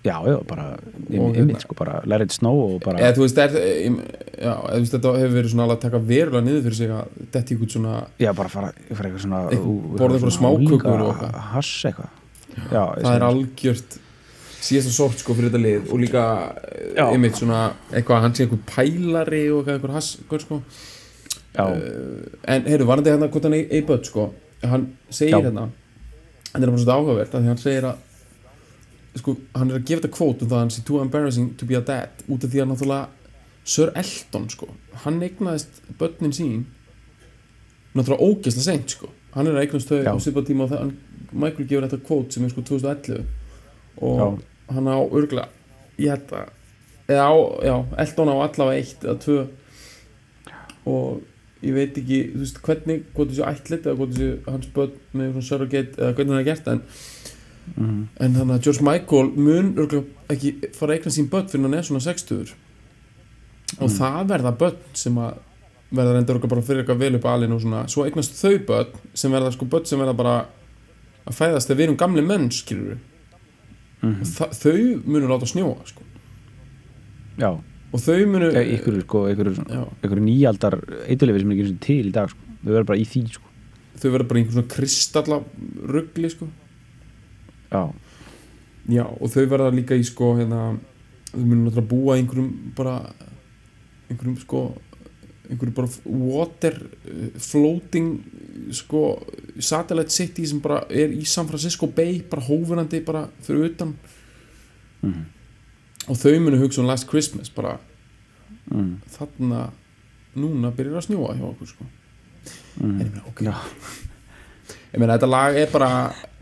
Já, 0.05 0.19
já, 0.29 0.37
bara 0.45 0.65
ymmið, 1.09 1.37
hérna- 1.39 1.61
sko, 1.63 1.75
bara 1.79 2.23
it 2.23 2.33
snow 2.33 2.59
og 2.75 2.81
bara 2.85 2.99
eða 3.01 3.15
þú 3.17 3.23
veist, 3.25 3.39
er, 3.41 3.55
já, 3.57 4.53
eða, 4.53 4.79
veist 4.83 4.93
þetta 4.99 5.13
hefur 5.17 5.37
verið 5.39 5.53
svona 5.55 5.65
alveg 5.65 5.79
að 5.79 5.85
taka 5.87 6.01
verulega 6.11 6.45
niður 6.45 6.63
fyrir 6.67 6.77
sig 6.77 6.91
að 6.93 7.23
detti 7.33 7.57
ykkur 7.57 7.71
svona 7.73 7.95
Já, 8.21 8.33
bara 8.37 8.49
fara, 8.53 8.73
fara 8.93 9.09
eitthvað 9.09 9.25
svona 9.25 9.41
Eitthvað- 9.49 9.99
borða 10.03 10.19
eitthvað 10.19 10.37
smákökur 10.37 11.05
og 11.07 11.15
eitthvað. 11.15 11.39
Hass 11.55 11.73
eitthvað 11.89 12.11
Já, 12.71 12.83
það 13.01 13.15
er 13.15 13.27
algjört 13.31 13.99
síðasta 14.65 14.93
sort 14.93 15.19
sko 15.25 15.35
fyrir 15.35 15.51
þetta 15.51 15.63
lið 15.65 15.89
og 15.93 15.99
líka 16.05 16.25
Já. 16.97 17.07
einmitt 17.09 17.41
svona 17.41 17.63
eitthvað 17.93 18.21
hann 18.27 18.35
sé 18.37 18.45
einhver 18.45 18.63
pælari 18.69 19.43
og 19.53 19.67
eitthvað 19.73 19.97
hass 19.97 20.17
eitthvað, 20.21 20.45
sko. 20.45 20.61
Já, 21.55 21.65
en 22.45 22.65
heyrðu, 22.69 22.87
var 22.87 23.01
þetta 23.01 23.15
hérna 23.17 23.31
hvort 23.33 23.45
hann 23.49 23.55
er 23.55 23.83
börn 23.89 24.05
sko 24.05 24.29
hann 24.65 24.87
segir 25.09 25.41
hérna 25.41 25.71
þetta 26.53 26.63
er 26.63 26.71
bara 26.71 26.83
svona 26.85 26.97
áhugavert 27.01 27.35
að 27.35 27.41
því 27.45 27.53
hann 27.53 27.63
segir 27.65 27.89
að 27.89 27.97
sko, 29.21 29.37
hann 29.55 29.71
er 29.71 29.79
að 29.79 29.87
gefa 29.89 30.03
þetta 30.03 30.17
kvót 30.17 30.43
um 30.43 30.49
það 30.51 30.57
að 30.57 30.65
hann 30.65 30.73
sé 30.75 30.85
too 30.87 31.03
embarrassing 31.03 31.53
to 31.61 31.69
be 31.69 31.77
a 31.79 31.83
dad 31.85 32.25
út 32.29 32.45
af 32.45 32.51
því 32.53 32.63
að 32.65 32.71
náttúrulega 32.73 33.07
Sir 33.65 33.93
Elton 33.97 34.49
sko, 34.53 34.69
hann 35.05 35.23
eignaðist 35.25 35.79
börnin 36.01 36.35
sín 36.37 36.65
náttúrulega 37.95 38.27
ógeðslega 38.27 38.67
seint 38.67 38.97
sko. 38.97 39.09
Hann 39.35 39.49
er 39.51 39.57
að 39.57 39.65
eignast 39.65 39.91
þau 39.91 40.03
á 40.05 40.15
svipa 40.23 40.45
tíma 40.47 40.67
og 40.67 40.75
það, 40.75 40.91
Michael 41.33 41.67
gefur 41.71 41.87
þetta 41.89 42.07
kvót 42.07 42.35
sem 42.35 42.45
er 42.47 42.53
sko 42.53 42.63
2011 42.67 43.25
og 44.05 44.21
Já. 44.21 44.27
hann 44.77 44.91
á 44.91 44.99
örgla 45.03 45.49
ég 45.99 46.11
held 46.13 46.35
að 46.35 46.53
eða 47.09 47.25
á, 47.29 47.35
já, 47.65 47.75
Elton 48.05 48.33
á 48.33 48.37
allavega 48.41 48.81
eitt 48.81 49.05
eða 49.05 49.17
tvö. 49.21 49.39
Og 50.89 51.65
ég 51.65 51.75
veit 51.77 51.99
ekki, 52.01 52.21
þú 52.35 52.43
veist, 52.43 52.61
hvernig 52.65 53.05
hvort 53.17 53.33
þessu 53.33 53.45
ætlit 53.49 53.87
eða 53.89 53.99
hvort 53.99 54.15
þessu 54.15 54.31
hans 54.49 54.71
börn 54.77 54.97
með 55.13 55.31
svona 55.33 55.49
surrogate 55.49 56.01
eða 56.01 56.17
hvernig 56.17 56.35
hann 56.35 56.43
er 56.43 56.49
gert 56.49 56.71
en, 56.73 56.83
mhm, 57.77 58.03
en 58.21 58.37
þannig 58.39 58.55
að 58.59 58.67
George 58.69 58.85
Michael 58.87 59.31
mun 59.37 59.73
ekki 60.31 60.55
fara 60.77 60.93
að 60.93 60.99
eigna 60.99 61.15
sín 61.17 61.31
börn 61.33 61.49
fyrir 61.49 61.67
hann 61.69 61.75
er 61.79 61.89
svona 61.89 62.05
60 62.05 62.55
og 63.81 63.89
Mm. 63.89 63.95
það 63.99 64.29
verða 64.29 64.53
börn 64.59 64.77
sem 64.95 65.17
að 65.19 65.39
verða 65.95 66.13
reynda 66.15 66.35
örgulega 66.35 66.51
bara 66.53 66.63
fyrir 66.63 66.83
eitthvað 66.83 66.99
vel 67.01 67.17
upp 67.17 67.25
alinn 67.31 67.53
og 67.55 67.61
svona, 67.63 67.89
svo 67.89 68.05
eignast 68.05 68.37
þau 68.39 68.59
börn 68.69 68.87
sem 69.15 69.33
verða 69.33 69.53
sko 69.55 69.67
börn 69.67 69.87
sem 69.87 69.99
verða 69.99 70.17
bara 70.17 70.35
að 71.25 71.39
fæðast 71.39 71.69
þegar 71.71 71.79
við 71.79 71.85
erum 71.87 71.97
gamli 71.97 72.23
menn, 72.23 72.51
skilur 72.53 72.95
við 72.95 72.99
mhm, 74.03 74.25
þau 74.61 75.03
munu 75.07 75.31
láta 75.31 75.49
snjóa 75.49 75.87
sko. 75.89 76.03
já 77.39 77.51
og 77.95 78.03
þau 78.03 78.27
munu 78.27 78.51
ykkur, 78.59 79.01
sko, 79.07 79.25
ykkur, 79.33 79.53
ykkur 80.03 80.21
nýjaldar 80.21 80.77
eitthulefi 81.07 81.41
sem 81.41 81.55
er 81.55 81.63
ekki 81.63 81.79
til 81.81 82.11
í 82.11 82.15
dag 82.15 82.31
sko. 82.31 82.39
þau 82.65 82.73
verður 82.73 82.89
bara 82.91 83.01
í 83.01 83.07
því 83.09 83.25
sko. 83.33 83.53
þau 84.03 84.11
verða 84.11 84.29
bara 84.29 84.39
í 84.39 84.43
einhver 84.45 84.59
svona 84.59 84.73
kristalla 84.77 85.41
ruggli 85.95 86.31
sko. 86.31 86.51
Já, 87.75 87.85
Já, 88.85 89.05
og 89.09 89.31
þau 89.33 89.47
verða 89.49 89.71
líka 89.73 89.97
í 89.97 90.03
sko 90.05 90.35
hérna, 90.37 90.75
þau 91.31 91.41
munum 91.41 91.63
náttúrulega 91.65 91.89
búa 91.89 92.17
einhverjum 92.19 92.51
bara 92.77 92.99
einhverjum 94.11 94.35
sko 94.43 94.65
einhverjum 95.49 95.77
bara 95.79 95.89
water 96.05 96.77
uh, 96.85 97.39
floating 97.41 98.11
sko 98.77 99.01
satellite 99.57 100.13
city 100.13 100.45
sem 100.49 100.61
bara 100.65 100.83
er 100.93 101.15
í 101.17 101.25
San 101.29 101.49
Francisco 101.49 101.89
Bay 101.89 102.21
bara 102.29 102.45
hófurandi 102.45 103.01
bara 103.07 103.25
fyrir 103.47 103.71
utan. 103.71 103.95
Mhm, 105.01 105.25
og 106.05 106.21
þau 106.21 106.37
munu 106.45 106.61
hugsa 106.61 106.85
um 106.85 106.91
Last 106.91 107.09
Christmas 107.09 107.49
bara. 107.49 107.79
Mhm, 108.69 109.01
þarna 109.17 109.65
núna 110.37 110.75
byrjar 110.77 111.01
að 111.01 111.09
snjóa 111.09 111.39
hjá 111.39 111.49
okkur 111.49 111.73
sko. 111.73 111.89
En 112.83 112.87
mhm. 112.87 113.01
ég 113.01 113.11
meina 113.11 113.27
ok. 113.33 113.43
Ég 114.93 115.01
meina 115.01 115.17
þetta 115.17 115.33
lag 115.33 115.57
er 115.57 115.73
bara 115.73 115.91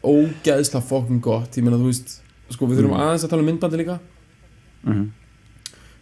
ógæðslega 0.02 0.84
fokkin 0.86 1.20
gott 1.22 1.56
ég 1.56 1.64
meina 1.64 1.78
þú 1.80 1.90
veist 1.90 2.18
sko 2.52 2.68
við 2.68 2.82
þurfum 2.82 2.96
Mm. 2.96 3.04
aðeins 3.06 3.24
að 3.24 3.32
tala 3.32 3.42
um 3.42 3.48
myndbandi 3.48 3.80
líka 3.80 3.98
mhm. 4.82 5.08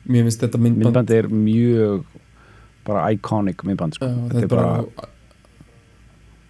mér 0.09 0.27
finnst 0.27 0.43
þetta 0.45 0.59
myndband 0.59 0.85
Myndbandi 0.87 1.19
er 1.19 1.29
mjög 1.29 2.05
bara 2.85 3.11
iconic 3.13 3.63
myndband 3.65 3.95
sko. 3.95 4.09
Já, 4.09 4.17
þetta 4.33 4.43
er 4.43 4.49
bara 4.49 5.09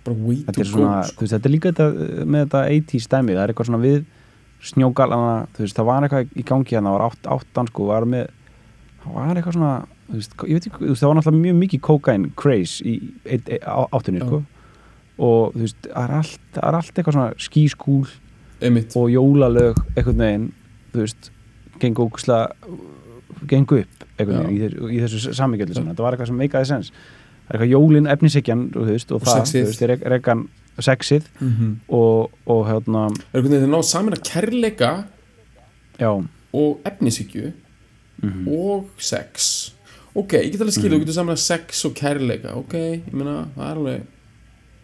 bara 0.04 0.16
way 0.16 0.42
þetta 0.46 0.62
to 0.62 0.64
svona, 0.64 0.96
go 1.02 1.08
sko. 1.10 1.28
þetta 1.34 1.48
er 1.48 1.54
líka 1.54 1.72
þetta, 1.72 1.86
með 2.24 2.44
þetta 2.46 2.62
80 2.78 3.06
stæmi, 3.06 3.36
það 3.36 3.42
er 3.42 3.52
eitthvað 3.52 3.70
svona 3.70 3.82
við 3.84 3.98
snjógalana, 4.70 5.34
veist, 5.56 5.76
það 5.76 5.88
var 5.88 6.06
eitthvað 6.06 6.36
í 6.36 6.44
gangi 6.44 6.76
hérna, 6.76 6.92
það 6.92 6.96
var 6.96 7.04
átt, 7.08 7.28
áttan 7.36 7.70
sko, 7.70 7.88
var 7.88 8.06
með 8.08 8.30
það 9.02 9.18
var 9.18 9.40
eitthvað 9.40 9.56
svona, 9.56 9.74
veist, 10.12 10.36
ég 10.44 10.58
veit 10.58 10.70
ekki 10.70 10.94
það 10.94 11.06
var 11.10 11.18
náttúrulega 11.18 11.44
mjög 11.44 11.60
mikið 11.64 11.84
cocaine 11.88 12.32
craze 12.40 12.84
í 12.84 12.96
áttunni, 13.60 14.24
sko 14.24 14.42
og 15.20 15.52
þú 15.54 15.60
veist, 15.66 15.80
það 15.86 16.04
er 16.06 16.14
allt, 16.20 16.40
það 16.56 16.64
er 16.70 16.78
allt 16.80 16.94
eitthvað 16.98 17.16
svona 17.18 17.34
skískúl 17.46 18.08
einmitt 18.60 18.96
og 18.96 19.10
jólalög 19.12 19.78
einhvern 19.96 20.22
veginn, 20.24 20.48
þú 20.94 21.02
veist 21.04 21.30
gengu 21.80 22.06
ógustlega 22.06 22.48
gengu 23.50 23.80
upp 23.84 24.04
einhvern 24.18 24.46
veginn 24.46 24.56
í, 24.56 24.60
þessu- 24.64 24.90
í 24.90 25.00
þessu 25.04 25.32
Já. 25.32 25.90
þetta 25.92 26.04
var 26.04 26.12
eitthvað 26.16 26.26
sem 26.32 26.40
meikaði 26.40 26.66
sens 26.70 26.90
það 26.90 27.50
er 27.50 27.58
eitthvað 27.58 27.72
jólin, 27.74 28.06
efnisíkjan 28.14 28.64
og, 28.76 28.86
veist, 28.86 29.12
og, 29.12 29.20
Og 29.22 29.26
það, 29.28 29.40
sexið. 29.40 29.62
þú 29.62 29.70
veist, 29.70 29.86
rek, 29.92 30.04
rekan 30.14 30.48
sexið 30.80 31.24
mm 31.40 31.48
-hmm. 31.56 31.72
og, 31.88 32.30
og 32.46 32.66
hérna 32.68 33.06
er 33.08 33.38
einhvern 33.40 33.52
veginn 33.52 33.66
þeir 33.66 33.74
ná 33.76 33.82
saman 33.84 34.14
að 34.14 34.22
kærleika 34.30 35.04
já, 35.98 36.26
og 36.52 36.80
efnisíkju 36.84 37.52
mm 38.22 38.48
og 38.48 38.86
sex 38.98 39.72
ok, 40.14 40.32
ég 40.32 40.52
get 40.52 40.60
alveg 40.60 40.74
skilja, 40.74 40.90
Mhm. 40.90 40.96
þú 40.96 41.04
getur 41.04 41.12
saman 41.14 41.34
að 41.34 41.38
sex 41.38 41.84
og 41.84 41.94
kærleika 41.94 42.54
ok, 42.56 42.74
ég 42.74 43.12
meina, 43.12 43.46
það 43.56 43.70
er 43.70 43.76
alveg 43.76 44.00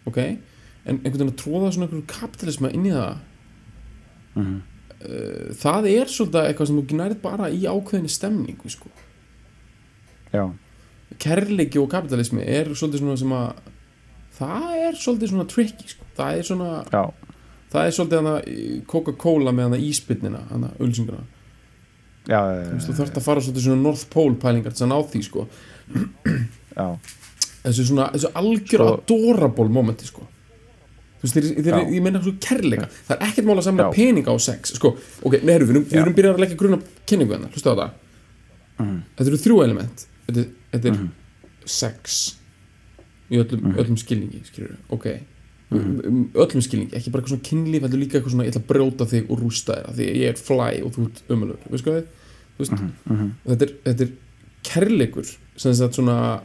ok, 0.07 0.19
en 0.23 0.99
einhvern 1.01 1.19
veginn 1.19 1.33
að 1.33 1.41
tróða 1.41 1.71
svona 1.75 1.87
einhverju 1.87 2.07
kapitalisma 2.11 2.71
inn 2.75 2.87
í 2.87 2.93
það? 2.95 3.19
Mm, 4.37 4.55
uh, 5.01 5.51
það 5.63 5.89
er 5.93 6.13
svolítið 6.13 6.49
eitthvað 6.49 6.71
sem 6.71 6.81
þú 6.81 6.99
nærið 7.01 7.21
bara 7.23 7.51
í 7.51 7.61
ákveðinni 7.65 8.13
stemningu 8.13 8.73
sko. 8.73 8.91
já, 10.33 10.43
kærleiki 11.23 11.79
og 11.79 11.89
kapitalismi 11.91 12.43
er 12.43 12.73
svolítið 12.73 13.03
svona 13.03 13.21
sem 13.21 13.37
að 13.37 13.63
það 14.37 14.67
er 14.81 14.99
svolítið 14.99 15.33
svona 15.33 15.47
tricky 15.53 15.95
sko. 15.95 16.11
það 16.17 16.41
er 16.41 16.51
svona 16.51 16.69
já, 16.91 17.03
það 17.71 17.85
er 17.85 17.97
svolítið 17.97 18.21
hana 18.21 18.35
Coca-Cola 18.91 19.55
með 19.55 19.69
hana 19.69 19.81
íspynnina 19.87 20.43
hana 20.51 20.73
ölsinguna 20.83 21.23
já, 22.27 22.41
þú 22.43 22.73
veist, 22.73 22.89
þú 22.89 22.97
þarft 22.99 23.19
að 23.19 23.25
fara 23.27 23.43
svolítið 23.43 23.65
svona 23.67 23.83
North 23.83 24.09
Pole 24.11 24.39
pælingar 24.41 24.75
að 24.75 24.91
ná 24.91 24.97
því 25.11 25.23
sko. 25.27 25.47
Já, 26.77 26.87
þessu 27.67 27.85
svona, 27.91 28.09
þessu 28.15 28.31
algjör 28.41 28.81
Sko- 28.81 28.95
adorable 28.97 29.69
momenti 29.69 30.05
sko. 30.09 30.25
Þú 31.17 31.25
veist, 31.25 31.37
þeir, 31.37 31.45
þeir, 31.65 31.77
ég 31.95 32.01
meina 32.05 32.19
svo 32.21 32.33
kærleika. 32.39 32.87
Það 33.07 33.15
er 33.17 33.23
ekkert 33.27 33.47
mál 33.49 33.57
að 33.57 33.63
samla 33.67 33.87
peninga 33.95 34.29
á 34.29 34.37
sex 34.39 34.73
sko, 34.77 34.91
ok, 35.25 35.39
herru, 35.41 35.65
við 35.65 35.73
erum, 35.75 35.85
við 35.89 36.01
erum 36.01 36.13
byrjað 36.17 36.35
að 36.37 36.43
leggja 36.43 36.57
grunna 36.59 36.77
kynningu 37.09 37.33
hennar, 37.33 37.49
hlusta 37.55 37.73
á 37.73 37.75
það. 37.79 37.95
Mm, 38.77 38.99
þetta 39.17 39.31
eru 39.31 39.39
þrjú 39.45 39.57
element. 39.63 40.05
Þetta, 40.27 40.43
þetta 40.75 40.85
er 40.91 40.93
Mhm. 40.97 41.07
sex. 41.65 42.35
Í 43.31 43.39
öllum, 43.41 43.61
Mhm. 43.63 43.75
öllum 43.81 43.97
skilningi 43.97 44.43
skilur 44.45 44.77
ok. 44.89 45.05
Mhm. 45.69 46.05
um, 46.07 46.29
öllum 46.33 46.61
skilningi, 46.63 46.93
ekki 46.95 47.11
bara 47.11 47.21
eitthvað 47.23 47.33
svona 47.33 47.47
kynlíf 47.49 47.81
heldur 47.83 47.99
líka 47.99 48.15
eitthvað 48.21 48.31
svona, 48.31 48.45
ég 48.45 48.53
ætla 48.53 48.61
að 48.63 48.69
brjóta 48.71 49.05
þig 49.11 49.29
og 49.29 49.39
rústa 49.41 49.73
þér 49.75 49.95
því 49.97 50.05
ég 50.15 50.29
er 50.29 50.37
fly 50.39 50.81
og 50.85 50.93
þú 50.95 51.01
ert 51.09 51.21
ömulur 51.27 51.57
veist 51.69 51.83
hvað 51.83 52.05
mm, 52.59 52.91
mm, 53.09 53.31
þetta 53.47 53.61
er, 53.67 53.73
þetta 53.83 54.01
er 54.01 54.11
kærleikur 54.63 55.25
sem 55.57 55.71
þess 55.73 55.81
að 55.81 55.93
svona 55.99 56.41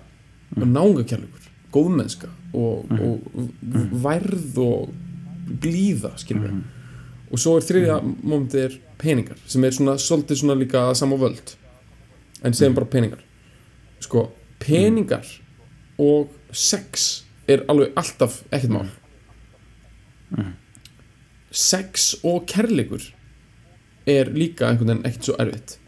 mm. 0.57 0.73
náungakærleikur, 0.73 1.49
góðmennska 1.73 2.29
og, 2.55 2.87
Mhm. 2.91 3.01
og 3.01 3.21
v- 3.63 4.03
værð 4.05 4.59
og 4.59 4.95
blíða 5.63 6.13
skilur 6.19 6.51
mm, 6.51 6.63
og 7.33 7.39
svo 7.39 7.57
er 7.57 7.61
þriðja 7.67 7.97
mómentið 8.23 8.65
er 8.65 8.79
peningar 8.99 9.37
sem 9.47 9.65
er 9.65 9.71
svona 9.71 9.95
svolítið 9.99 10.37
svona 10.43 10.55
líka 10.61 10.79
að 10.91 10.95
sama 10.97 11.17
völd 11.17 11.55
en 12.45 12.53
segjum 12.53 12.75
bara 12.75 12.87
peningar. 12.87 13.19
Sko, 14.01 14.31
peningar 14.59 15.25
og 15.99 16.29
sex 16.53 17.23
er 17.49 17.65
alveg 17.69 17.93
alltaf 17.97 18.43
ekkert 18.53 18.71
mál. 18.71 18.89
Mhm. 20.31 20.53
sex 21.51 22.15
og 22.25 22.47
kærleikur 22.49 23.03
er 24.07 24.25
líka 24.33 24.69
einhvern 24.71 24.89
veginn 24.89 25.05
ekkert 25.05 25.25
svo 25.29 25.35
erfitt. 25.39 25.79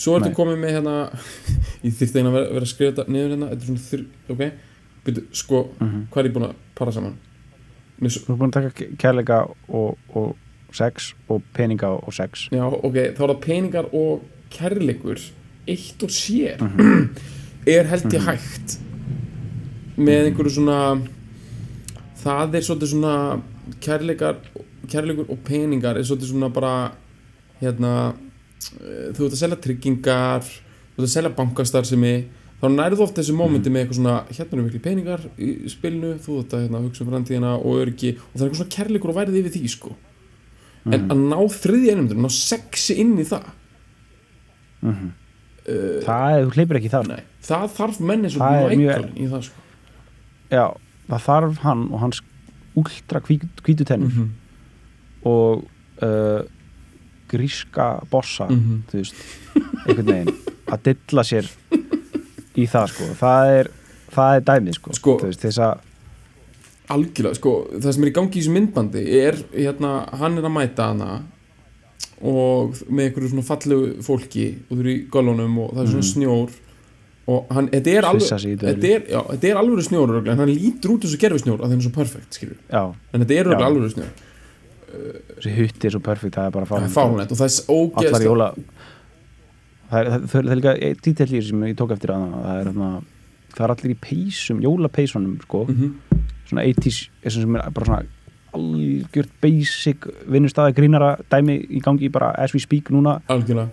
Svo 0.00 0.16
ertu 0.18 0.30
komið 0.36 0.58
með 0.62 0.74
hérna 0.78 0.94
ég 1.86 1.96
þyrfti 2.00 2.20
eina 2.22 2.30
að 2.32 2.36
vera, 2.38 2.60
að 2.64 2.68
skrifa 2.72 2.92
þetta 2.96 3.14
niður 3.14 3.34
hérna 3.34 3.48
þetta 3.50 3.62
er 3.64 3.70
svona 3.70 3.86
þrj, 3.88 4.04
ok. 4.34 4.44
Byrju, 5.04 5.22
sko, 5.40 5.60
Mhm. 5.80 6.00
hvað 6.12 6.20
er 6.22 6.28
ég 6.30 6.34
búin 6.36 6.46
að 6.50 6.54
para 6.76 6.92
saman? 6.96 7.14
Mér, 8.00 8.12
svo- 8.14 8.24
Þú 8.26 8.32
er 8.34 8.38
búin 8.40 8.50
að 8.50 8.56
taka 8.58 8.88
kærleika 9.02 9.38
og, 9.68 9.98
og 10.16 10.36
sex 10.72 11.12
og 11.28 11.42
peninga 11.56 11.88
og 12.00 12.12
sex. 12.14 12.48
Já, 12.52 12.64
ok, 12.64 12.94
þá 13.16 13.20
er 13.24 13.32
það 13.34 13.40
peningar 13.44 13.88
og 13.96 14.22
kærleikur 14.54 15.20
eitt 15.68 16.02
og 16.06 16.10
sér. 16.14 16.60
Mhm. 16.60 17.08
er 17.66 17.84
held 17.90 18.12
ég 18.16 18.24
hægt 18.28 18.78
með 20.00 20.30
einhverju 20.30 20.54
svona 20.56 20.78
það 22.22 22.54
er 22.56 22.64
svolítið 22.64 22.90
svona 22.94 23.14
kærleikar 23.84 24.36
kærleikur 24.90 25.28
og 25.30 25.42
peningar 25.44 25.96
er 26.00 26.04
svolítið 26.08 26.30
svona 26.32 26.48
bara 26.52 26.72
hérna 27.60 27.92
þú 28.60 29.24
ert 29.26 29.32
að 29.34 29.40
selja 29.40 29.58
tryggingar 29.64 30.44
þú 30.44 30.98
ert 31.00 31.06
að 31.06 31.14
selja 31.14 31.32
bankastarfsemi 31.38 32.14
þá 32.60 32.66
nærðu 32.74 33.04
oft 33.06 33.16
þessu 33.16 33.32
mómenti 33.38 33.70
með 33.72 33.86
eitthvað 33.86 33.98
svona 34.00 34.16
hérna 34.28 34.56
eru 34.58 34.64
miklu 34.66 34.80
peningar 34.84 35.22
í 35.40 35.48
spilinu 35.72 36.10
þú 36.20 36.34
ert 36.42 36.52
að 36.58 36.64
hérna, 36.66 36.82
hugsa 36.84 37.04
um 37.06 37.10
framtíðina 37.14 37.52
og 37.56 37.78
öryggi 37.80 38.10
og 38.18 38.34
það 38.34 38.42
er 38.42 38.50
eitthvað 38.50 38.60
svona 38.60 38.74
kærleikur 38.76 39.12
og 39.14 39.16
værið 39.20 39.38
yfir 39.40 39.54
því 39.56 39.70
sko. 39.72 39.94
En 40.90 41.08
að 41.12 41.22
ná 41.30 41.38
þriði 41.56 41.94
einum 41.94 42.22
ná 42.24 42.28
sexi 42.32 42.94
inn 43.00 43.14
í 43.20 43.24
það. 43.28 43.48
Mhm. 44.84 45.08
Það 46.04 46.36
er, 46.36 46.44
þú 46.46 46.54
hleypir 46.56 46.78
ekki 46.80 46.90
það 46.92 47.08
nei, 47.10 47.22
það 47.46 47.66
þarf 47.76 47.98
menn 48.10 48.24
eins 48.26 48.36
og 48.36 48.40
Það 48.44 48.62
er 48.64 48.78
mjög- 48.80 49.10
í 49.20 49.26
það 49.30 49.42
sko. 49.48 49.64
Já, 50.50 50.64
það 51.10 51.24
þarf 51.26 51.58
hann 51.64 51.82
og 51.92 52.00
hans 52.00 52.20
últra 52.80 53.20
hvítu 53.24 53.84
tennur. 53.88 54.08
Mhm. 54.10 54.30
og 55.24 55.64
uh, 56.02 56.42
gríska 57.30 57.88
bossa 58.10 58.46
Mhm. 58.50 58.82
þú 58.90 59.00
veist, 59.00 59.14
einhvern 59.86 60.06
veginn 60.06 60.34
að 60.70 60.82
dilla 60.88 61.22
sér 61.26 61.50
í 62.56 62.66
það 62.68 62.86
sko, 62.94 63.04
það 63.20 63.52
er 63.60 63.70
það 64.10 64.36
er 64.36 64.46
dæmið 64.50 64.74
sko, 64.80 64.92
Sko- 64.98 65.18
þú 65.20 65.30
veist, 65.30 65.40
þess 65.46 65.58
að 65.58 65.78
algjörlega, 66.90 67.36
sko, 67.38 67.52
það 67.78 67.92
sem 67.94 68.04
er 68.04 68.10
í 68.10 68.14
gangi 68.16 68.30
í 68.34 68.40
þessu 68.42 68.54
myndbandi 68.56 69.02
er, 69.20 69.36
hérna, 69.54 69.92
hann 70.18 70.38
er 70.40 70.48
að 70.48 70.54
mæta 70.56 70.88
hana 70.90 71.10
og 72.20 72.74
með 72.90 73.06
einhverju 73.06 73.30
svona 73.32 73.46
fallegu 73.46 73.92
fólki 74.04 74.48
og 74.68 74.74
þú 74.76 74.80
eru 74.82 74.90
í 74.92 75.04
gólunum 75.14 75.54
og 75.62 75.70
það 75.76 75.84
er 75.86 75.92
svona 75.94 76.08
snjór 76.10 76.50
og 77.30 77.52
hann, 77.54 77.68
þetta 77.70 77.92
er 77.94 78.08
alveg 78.10 78.58
þetta 78.60 78.90
er, 78.90 79.52
er 79.52 79.60
alveg 79.60 79.86
snjór 79.86 80.16
en 80.26 80.42
hann 80.42 80.50
lítur 80.50 80.96
út 80.96 81.06
þessu 81.06 81.20
gerfi 81.22 81.44
snjór 81.44 81.62
að 81.62 81.70
það 81.70 81.76
er 81.78 81.86
svo 81.86 81.94
perfekt, 81.94 82.36
skilur 82.36 82.58
já, 82.66 82.82
en 83.14 83.22
þetta 83.24 83.38
er 83.38 83.50
alveg 83.54 83.66
alveg 83.70 83.94
snjór 83.94 84.10
þessi 84.90 85.54
hutti 85.56 85.86
er 85.88 85.94
svo 85.94 86.00
perfekt, 86.04 86.34
það 86.36 86.46
er 86.50 86.54
bara 86.58 86.66
fárunett 86.90 87.32
og 87.32 87.38
það 87.40 87.46
er 87.46 87.54
allar 87.54 87.80
ógeðslega 87.80 88.28
jóla 88.30 88.48
það 89.90 90.00
er, 90.00 90.10
það, 90.30 90.38
er 90.52 90.60
líka 90.60 90.74
eitt 90.88 91.02
þessu 91.10 91.42
sem 91.48 91.64
ég 91.70 91.76
tók 91.78 91.92
eftir 91.96 92.12
að 92.14 92.24
það 92.36 92.60
er, 92.60 92.70
þarna, 92.70 92.90
það 93.56 93.64
er 93.66 93.74
allir 93.74 93.94
í 93.94 93.98
peysum, 94.06 94.62
jólapeysunum 94.64 95.36
sko, 95.44 95.64
Mhm. 95.70 95.92
svona 96.50 96.64
80s 96.66 97.08
þessum 97.24 97.42
sem 97.46 97.56
er 97.56 97.70
bara 97.70 97.86
svona 97.86 98.02
algjört 98.52 99.30
basic 99.40 100.06
vinnustæða 100.26 100.74
grínara 100.74 101.10
dæmi 101.30 101.58
í 101.70 101.80
gangi 101.82 102.08
bara 102.10 102.32
as 102.38 102.52
we 102.52 102.58
speak 102.58 102.90
núna. 102.90 103.20
Algjörlega. 103.28 103.68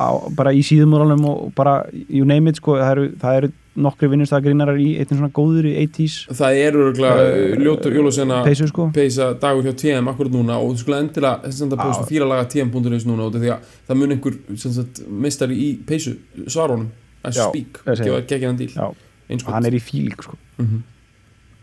Á, 0.00 0.08
bara 0.34 0.50
í 0.50 0.62
síðumúralum 0.64 1.24
og 1.28 1.52
bara 1.54 1.84
you 2.08 2.24
name 2.24 2.48
it 2.48 2.56
sko, 2.56 2.78
það 2.80 2.90
eru, 2.90 3.08
það 3.20 3.36
eru 3.36 3.52
nokkri 3.76 4.08
vinnustæða 4.12 4.44
grínarar 4.44 4.76
í 4.78 4.90
eitthvað 5.00 5.18
svona 5.18 5.32
góður 5.34 5.66
í 5.66 5.72
80s 5.82 6.16
það 6.38 6.58
er 6.62 6.76
örgulega 6.78 7.24
Eh, 7.34 7.56
ljótu 7.58 7.90
jólasena 7.94 8.42
peysu 8.46 8.68
sko. 8.70 8.90
peysa 8.94 9.32
dagur 9.40 9.64
hjá 9.66 9.74
TM 9.74 10.08
akkurat 10.12 10.32
núna 10.32 10.58
og 10.62 10.74
þú 10.74 10.78
skulle 10.84 11.00
endilega 11.02 11.40
þess 11.44 11.62
að 11.66 11.76
posta 11.82 12.04
Já. 12.04 12.08
fílalaga 12.12 12.48
TM.is 12.52 13.06
núna 13.08 13.26
út 13.26 13.34
af 13.34 13.42
því 13.42 13.50
að 13.54 13.72
það 13.88 13.98
mun 14.00 14.14
einhver 14.14 14.36
sagt, 14.56 15.00
meistari 15.08 15.56
í 15.58 15.68
peysu 15.86 16.16
svarunum 16.46 16.90
ég 17.24 17.34
segi 17.34 17.64
gefa 18.04 18.20
geggjana 18.28 18.58
díl 18.58 18.70
hann 19.48 19.64
er 19.66 19.72
í 19.74 19.80
fíling 19.80 20.20
sko. 20.22 20.36
Mhm. 20.58 20.82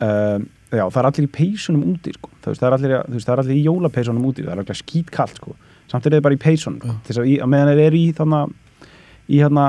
um, 0.01 0.47
já, 0.71 0.83
það 0.89 0.99
er 1.01 1.07
allir 1.11 1.27
í 1.27 1.31
peysunum 1.31 1.83
úti 1.93 2.13
sko. 2.15 2.29
veist, 2.45 2.59
það 2.61 2.67
er 2.67 2.75
allir, 2.77 2.93
veist, 3.13 3.27
það 3.27 3.33
er 3.37 3.41
allir 3.43 3.55
í 3.59 3.63
jólapeysunum 3.67 4.25
úti 4.25 4.43
það 4.43 4.51
er 4.55 4.63
allir 4.63 4.79
skítkallt 4.81 5.35
sko. 5.37 5.55
Samt 5.91 6.05
er 6.07 6.11
þið 6.15 6.21
bara 6.25 6.35
í 6.35 6.41
peysunum 6.41 6.79
þess 7.05 7.19
að, 7.19 7.27
í, 7.27 7.39
að 7.43 7.49
meðan 7.51 7.71
þeir 7.75 7.83
eru 7.85 7.97
í 7.99 8.11
þannig 8.17 8.53
í 9.31 9.41
hérna 9.43 9.65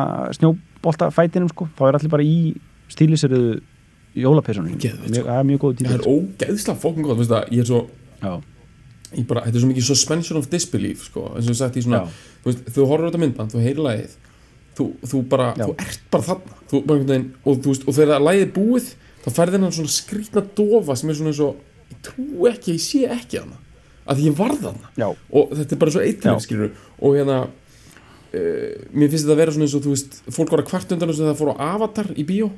snjóboltafætinum 0.83 1.49
sko. 1.53 1.69
Þá 1.79 1.83
er 1.89 1.99
allir 1.99 2.11
bara 2.13 2.23
í 2.27 2.55
stílisöruðu 2.93 3.61
jólapeysunum 4.15 4.77
Geðveikt, 4.79 5.11
Mjög- 5.15 5.27
það 5.27 5.39
er 5.39 5.47
mjög 5.49 5.61
góð 5.63 5.73
það 5.73 5.79
tíma 5.79 5.95
er 5.95 6.09
ógeðslega 6.13 7.17
veist 7.17 7.31
það, 7.31 7.49
ég 7.51 7.59
er 7.61 7.65
svo 7.65 7.81
ég 9.13 9.27
bara, 9.29 9.41
þetta 9.45 9.57
er 9.57 9.61
svo 9.63 9.71
mikið 9.71 9.87
suspension 9.87 10.39
of 10.39 10.49
disbelief 10.51 11.05
sko, 11.09 11.25
eins 11.37 11.47
og 11.49 11.53
ég 11.55 11.57
sagt 11.57 11.77
í 11.77 11.83
svona 11.85 12.09
veist, 12.45 12.65
þú 12.73 12.87
horfir 12.89 13.09
á 13.09 13.11
þetta 13.11 13.23
myndband, 13.23 13.53
þú 13.53 13.63
heyrir 13.65 13.83
lagið 13.87 14.15
þú, 14.77 14.87
þú 15.05 15.23
bara, 15.29 15.55
Já. 15.57 15.65
þú 15.67 15.75
ert 15.85 16.01
bara 16.11 16.23
þarna. 16.23 16.55
Þú, 16.71 16.87
bara 16.87 16.99
veginn, 17.05 17.27
og, 17.45 17.59
þú 17.61 17.73
veist, 17.73 17.89
og 17.89 17.95
þegar 17.95 18.23
lagið 18.25 18.43
er 18.47 18.53
búið 18.57 18.87
þá 19.23 19.29
færði 19.37 19.53
hennan 19.59 19.73
svona 19.77 19.93
skrýtna 19.97 20.45
dofa 20.57 20.97
sem 20.97 21.11
er 21.13 21.15
svona 21.15 21.33
eins 21.33 21.43
og, 21.45 21.57
ég 21.93 21.99
trú 22.03 22.47
ekki 22.49 22.73
ég 22.77 22.81
sé 22.81 23.03
ekki 23.09 23.41
hana, 23.43 23.59
að 24.09 24.17
því 24.17 24.29
ég 24.31 24.39
varð 24.39 24.63
hana 24.71 24.93
já, 24.97 25.09
og 25.13 25.53
þetta 25.53 25.73
er 25.77 25.83
bara 25.85 25.91
svo 25.93 26.01
eitthvað 26.05 26.41
skilur 26.41 26.73
og 27.01 27.17
hérna 27.17 27.39
mér 28.33 29.11
finnst 29.13 29.27
þetta 29.27 29.35
að 29.35 29.41
vera 29.43 29.53
svona 29.53 29.67
eins 29.67 29.77
og 29.77 29.85
þú 29.85 29.93
veist 29.93 30.19
fólk 30.33 30.53
var 30.55 30.63
að 30.63 30.69
kvart 30.71 30.93
undan 30.95 31.11
þess 31.11 31.21
að 31.21 31.31
það 31.31 31.41
fór 31.43 31.51
á 31.53 31.57
Avatar 31.69 32.11
í 32.17 32.25
bíó. 32.29 32.49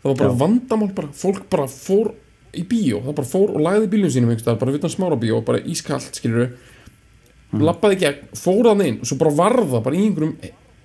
Það 0.00 0.08
var 0.08 0.18
bara 0.22 0.30
Já. 0.30 0.38
vandamál 0.40 0.90
bara, 0.96 1.10
fólk 1.20 1.42
bara 1.52 1.66
fór 1.68 2.12
í 2.56 2.64
bíó. 2.70 3.02
Það 3.04 3.16
bara 3.18 3.30
fór 3.34 3.52
og 3.52 3.64
lagði 3.66 3.90
bílum 3.92 4.12
sínum 4.14 4.32
einhvers 4.32 4.46
staðar, 4.46 4.60
bara 4.62 4.78
utan 4.78 4.94
smára 4.94 5.18
bíó, 5.20 5.42
bara 5.44 5.60
ískalt 5.60 6.16
skilur 6.16 6.46
mm. 6.48 7.64
lappaði 7.66 7.98
gegn, 8.00 8.30
fór 8.40 8.70
það 8.70 8.84
inn 8.86 8.98
og 9.02 9.10
svo 9.10 9.18
bara 9.20 9.34
varða 9.42 9.82
bara 9.84 9.98
í 9.98 10.04
einhverjum 10.06 10.36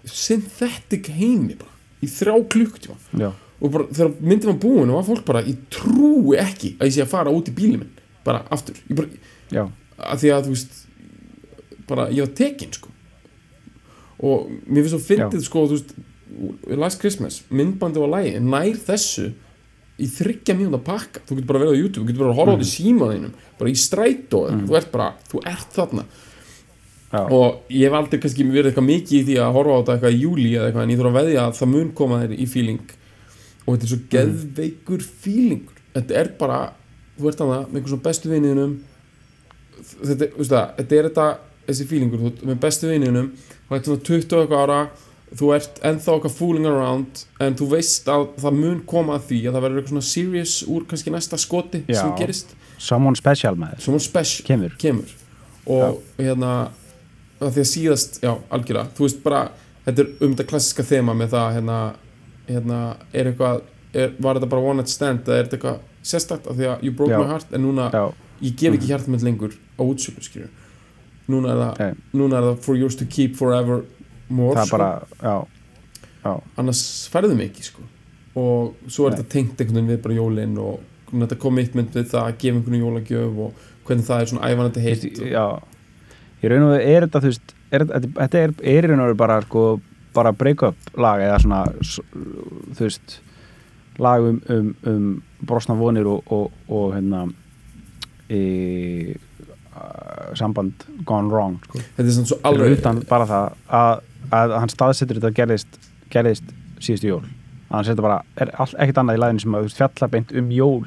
synthetic 0.05 1.09
heimi 1.15 1.55
bara, 1.59 1.71
í 2.03 2.09
þrjá 2.11 2.35
já, 3.15 3.29
og 3.31 3.71
bara 3.71 3.87
þegar 3.89 4.11
myndin 4.19 4.51
var 4.51 4.59
búin 4.61 4.91
og 4.91 4.99
var 4.99 5.07
fólk 5.07 5.23
bara, 5.29 5.45
ég 5.47 5.61
trúi 5.73 6.35
ekki 6.41 6.75
að 6.79 6.89
ég 6.89 6.97
sé 6.97 7.05
að 7.05 7.13
fara 7.13 7.33
út 7.33 7.47
í 7.49 7.55
bílum 7.55 7.87
bara 8.25 8.43
aftur. 8.51 8.77
Bara, 8.89 9.69
að 9.95 10.25
því 10.25 10.33
að 10.33 10.49
þú 10.49 10.57
veist 10.57 10.81
bara 11.85 12.09
ég 12.11 12.25
var 12.25 12.35
tekin 12.37 12.73
sko 12.73 12.91
og 14.23 14.51
mér 14.67 14.85
finnst 14.85 14.95
svo 14.95 15.01
fyndið 15.03 15.47
sko 15.47 15.65
þú 15.69 15.79
veist 15.79 15.95
Last 16.75 16.99
Christmas, 16.99 17.43
myndbandi 17.53 18.01
á 18.01 18.07
lægi 18.11 18.39
nær 18.43 18.79
þessu 18.87 19.29
í 19.95 20.07
þryggja 20.11 20.55
mínúta 20.57 20.81
pakka, 20.83 21.21
þú 21.23 21.37
getur 21.37 21.49
bara 21.51 21.61
verið 21.61 21.77
á 21.77 21.81
YouTube 21.81 22.03
þú 22.03 22.07
getur 22.09 22.23
bara 22.23 22.31
að 22.33 22.39
horfa 22.39 22.51
á 22.51 22.55
þetta 22.55 22.65
í 22.65 22.71
símaðinum 22.71 23.35
bara 23.59 23.71
í 23.71 23.75
strætó, 23.79 24.41
þú 24.65 24.79
ert 24.79 24.89
bara, 24.91 25.11
þú 25.31 25.43
ert 25.51 25.77
þarna. 25.77 26.05
Já, 27.13 27.21
og 27.21 27.69
ég 27.71 27.85
hef 27.85 27.95
aldrei 27.95 28.19
kannski 28.19 28.47
verið 28.49 28.71
eitthvað 28.71 28.87
mikið 28.89 29.15
í 29.15 29.23
því 29.29 29.37
að 29.39 29.55
horfa 29.55 29.77
á 29.77 29.79
þetta 29.79 29.95
eitthvað 29.95 30.17
í 30.17 30.21
júli 30.25 30.49
eða 30.57 30.67
eitthvað 30.67 30.83
en 30.83 30.91
ég 30.91 30.99
þarf 30.99 31.11
að 31.11 31.19
veðja 31.21 31.45
að 31.45 31.55
það 31.61 31.71
mun 31.75 31.93
koma 31.95 32.19
þér 32.25 32.33
í 32.35 32.47
feeling. 32.51 32.91
Og 33.63 33.69
þetta 33.69 33.85
er 33.85 33.91
svo 33.93 34.01
geðveikur 34.15 35.05
feelingur 35.23 35.75
þetta 35.95 36.17
er 36.19 36.31
bara, 36.39 36.59
þú 37.15 37.29
ert 37.29 37.39
þarna 37.39 37.59
með 37.61 37.77
einhver 37.79 37.93
svona 37.93 38.07
bestu 38.09 38.31
viniðinum 38.33 38.73
þetta, 39.95 40.63
þetta 40.81 40.97
er 40.97 41.07
þetta 41.09 41.27
þessi 41.69 41.87
feelingur, 41.89 42.25
þú 42.25 42.49
með 42.49 42.59
bestu 42.65 42.89
viniðinum 42.91 43.31
er 43.73 43.83
svona 43.89 44.05
20 44.05 44.35
og 44.35 44.43
eitthvað 44.45 44.63
ára 44.65 44.79
þú 45.35 45.49
ert 45.55 45.79
ennþá 45.83 46.13
eitthvað 46.15 46.35
fooling 46.37 46.67
around 46.69 47.25
en 47.41 47.57
þú 47.57 47.67
veist 47.73 48.07
að 48.11 48.27
það 48.43 48.59
mun 48.61 48.79
koma 48.87 49.17
að 49.17 49.27
því 49.31 49.39
að 49.41 49.55
það 49.57 49.65
verður 49.65 49.81
eitthvað 49.81 49.95
svona 49.95 50.09
serious 50.11 50.55
úr 50.69 50.85
kannski 50.89 51.13
næsta 51.13 51.39
skoti 51.41 51.81
Já. 51.89 51.99
sem 52.01 52.13
gerist. 52.19 52.55
Someone 52.77 53.17
special 53.17 53.55
með 53.59 53.79
svona 53.83 54.01
special 54.03 54.45
kemur, 54.47 54.75
kemur. 54.79 55.13
Og 55.65 56.01
hérna 56.19 56.51
að 57.41 57.55
því 57.55 57.63
að 57.63 57.69
síðast, 57.71 58.19
já, 58.23 58.31
algjörlega 58.53 58.91
þú 58.95 59.07
veist 59.07 59.23
bara, 59.25 59.41
þetta 59.87 60.03
er 60.03 60.11
um 60.13 60.35
þetta 60.35 60.47
klassiska 60.51 60.85
þema 60.87 61.15
með 61.17 61.33
það, 61.35 61.47
hérna, 61.57 61.79
hérna 62.49 62.79
er 63.11 63.31
eitthvað, 63.31 63.63
er, 63.95 64.13
var 64.19 64.39
þetta 64.39 64.51
bara 64.53 64.69
one 64.71 64.79
night 64.81 64.93
stand 64.93 65.25
eða 65.25 65.39
er 65.39 65.49
þetta 65.49 65.57
eitthvað 65.59 65.81
sérstakt? 66.05 66.47
Af 66.51 66.59
því 66.59 66.69
að 66.69 66.85
you 66.85 66.93
broke 66.95 67.15
Já. 67.15 67.19
my 67.19 67.31
heart, 67.33 67.51
en 67.51 67.65
núna 67.65 67.89
já, 67.91 68.05
ég 68.45 68.55
gef 68.61 68.77
ekki 68.77 68.91
hjartum 68.91 69.17
mitt 69.17 69.25
lengur 69.25 69.57
á 69.57 69.81
útsölu 69.83 70.23
skilju, 70.23 70.51
núna 71.31 71.51
er 71.51 71.61
það 71.61 71.81
Nei. 71.81 72.07
núna 72.21 72.39
er 72.39 72.47
það 72.49 72.63
for 72.67 72.79
yours 72.79 72.97
to 72.99 73.07
keep 73.09 73.37
forever 73.39 73.83
more, 74.29 74.55
það 74.57 74.67
sko, 74.69 74.77
bara 74.77 74.89
já, 75.21 75.35
já, 76.25 76.33
annars 76.61 76.83
færðu 77.13 77.37
mig 77.37 77.51
ekki 77.51 77.69
sko. 77.69 77.85
Og 78.35 78.91
svo 78.91 79.07
er 79.07 79.15
þetta 79.15 79.31
tengt 79.31 79.61
einhvern 79.61 79.77
veginn 79.79 79.93
við 79.93 80.01
bara 80.03 80.17
jólin 80.17 80.57
og 80.59 81.13
þetta 81.13 81.37
commitment 81.39 81.95
við 81.95 82.09
það 82.11 82.29
að 82.29 82.37
gefa 82.41 82.59
einhvern 82.59 82.81
jólagjöf 82.81 83.41
og 83.45 83.67
hvernig 83.85 84.07
það 84.07 84.21
er 84.21 84.31
svona 84.31 84.49
ævanandi 84.49 84.83
heitt 84.83 85.21
já. 85.21 85.45
Ég 86.41 86.51
raun 86.51 86.65
og 86.65 86.73
veru, 86.75 86.87
er 86.89 87.05
þetta 87.05 87.21
þú 87.23 87.31
veist 87.31 87.53
er, 87.71 87.85
þetta, 87.85 88.41
er, 88.41 88.55
er 88.61 88.87
í 88.87 88.89
raun 88.89 89.03
og 89.03 89.09
veru 89.09 89.19
bara 89.21 89.37
sko, 89.45 89.67
bara 90.15 90.33
break-up 90.35 90.97
lag 90.99 91.23
eða 91.23 91.39
svona 91.43 91.61
þú 92.75 92.81
veist 92.81 93.19
lag 94.01 94.25
um, 94.27 94.41
um, 94.51 94.73
um 94.91 95.23
brosna 95.45 95.77
vonir 95.79 96.07
og, 96.09 96.25
og, 96.33 96.51
og 96.67 96.95
hérna 96.95 97.25
uh, 97.29 99.15
samband 100.39 100.85
gone 101.07 101.31
wrong 101.31 101.57
sko. 101.65 101.81
þetta 101.97 102.05
er 102.05 102.13
svona 102.17 102.31
svo 102.31 102.37
alveg 102.47 102.77
utan 102.77 103.01
bara 103.09 103.27
það 103.29 103.47
að, 103.79 104.03
að 104.39 104.53
hann 104.61 104.73
staðsetur 104.73 105.19
þetta 105.19 105.33
gerðist, 105.39 105.79
gerðist 106.13 106.53
síðustu 106.83 107.09
jól. 107.11 107.23
Að 107.69 107.75
hann 107.77 107.87
setja 107.89 108.05
bara, 108.05 108.19
er 108.39 108.51
all, 108.61 108.69
ekkert 108.81 109.01
annað 109.01 109.17
í 109.17 109.21
laginu 109.23 109.43
sem 109.43 109.57
að 109.57 109.71
fjalla 109.75 110.11
beint 110.13 110.33
um 110.35 110.51
jól 110.53 110.85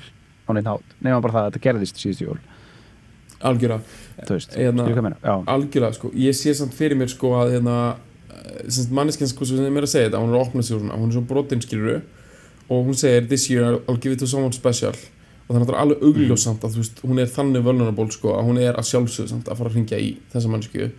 á 0.49 0.51
neitt 0.57 0.71
hát, 0.71 0.95
nema 1.05 1.21
bara 1.25 1.37
það 1.37 1.47
að 1.47 1.51
þetta 1.51 1.65
gerðist 1.67 2.03
síðustu 2.03 2.29
jól. 2.29 2.39
Veist, 4.29 4.57
Hérna- 4.57 4.89
ég 4.89 4.97
algjörlega 5.47 5.95
sko, 5.95 6.11
ég 6.15 6.35
sé 6.35 6.55
samt 6.59 6.75
fyrir 6.75 6.99
mér 6.99 7.11
sko 7.13 7.37
að 7.39 7.53
hérna, 7.55 7.77
manneskjans 8.91 9.35
hvað 9.37 9.53
sem 9.53 9.77
er 9.77 9.87
að 9.87 9.93
segja 9.93 10.09
þetta 10.09 10.23
hún 10.23 10.33
er 10.33 10.39
að 10.41 10.47
opna 10.49 10.63
sig 10.63 10.81
hún 10.81 11.07
er 11.07 11.13
svo 11.15 11.23
brotin 11.29 11.63
skilur 11.63 12.01
og 12.69 12.89
hún 12.89 12.99
segir 12.99 13.29
this 13.29 13.49
year 13.51 13.79
I'll 13.87 14.01
give 14.01 14.13
it 14.13 14.19
to 14.19 14.27
someone 14.27 14.53
special 14.53 14.97
og 15.49 15.55
það 15.55 15.57
er 15.57 15.63
náttúrulega 15.63 15.83
alveg 15.87 16.03
augljósamt 16.05 16.65
að 16.65 16.75
þú 16.75 16.83
veist, 16.83 16.99
hún 17.09 17.19
er 17.23 17.31
þannig 17.33 17.63
vulnerable 17.65 18.11
sko 18.13 18.35
að 18.37 18.49
hún 18.51 18.59
er 18.61 18.77
að 18.77 18.89
sjálfsögðu 18.91 19.31
samt 19.33 19.49
að 19.49 19.61
fara 19.63 19.71
að 19.73 19.79
ringja 19.79 20.01
í 20.05 20.11
þessa 20.33 20.53
mannsku 20.53 20.91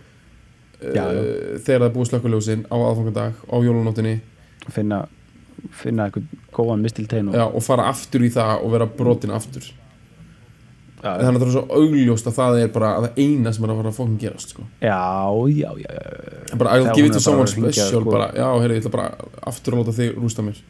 Já, 0.80 1.04
já. 1.12 1.20
þegar 1.60 1.82
það 1.82 1.86
er 1.86 1.94
búið 1.94 2.08
slökkuljósin 2.10 2.62
á 2.66 2.76
aðfangandag 2.80 3.42
á 3.46 3.56
jólunóttinni 3.60 4.14
finna 4.72 5.04
finna 5.76 6.08
eitthvað 6.08 6.24
góðan 6.56 6.82
mistiltein 6.84 7.28
og 7.30 7.36
já, 7.36 7.44
og 7.46 7.62
fara 7.64 7.86
aftur 7.90 8.24
í 8.24 8.30
það 8.32 8.64
og 8.64 8.72
vera 8.74 8.88
brotin 8.88 9.34
aftur. 9.36 9.66
Já, 11.00 11.14
það 11.16 11.26
er 11.26 11.34
náttúrulega 11.36 11.54
svo 11.54 11.78
augljóst 11.80 12.26
að 12.28 12.36
það 12.36 12.58
er 12.60 12.72
bara 12.74 12.88
það 13.04 13.20
eina 13.24 13.52
sem 13.56 13.64
er 13.64 13.72
að 13.72 13.78
fara 13.80 13.92
að 13.92 13.98
fókum 14.00 14.16
gerast 14.20 14.54
sko. 14.54 14.64
já, 14.80 14.98
já, 15.52 15.70
já, 15.80 16.56
bara 16.60 16.74
I'll 16.76 16.90
give 16.96 17.06
it 17.06 17.16
to 17.16 17.22
someone 17.24 17.48
að 17.48 17.54
special 17.54 18.02
sko. 18.02 18.10
bara, 18.10 18.26
já, 18.36 18.48
heyrðu, 18.60 18.76
ég 18.76 18.82
ætla 18.82 18.92
bara 18.96 19.06
aftur 19.52 19.76
að 19.76 19.82
láta 19.84 19.96
þig 19.96 20.18
rústa 20.20 20.44
mér 20.44 20.60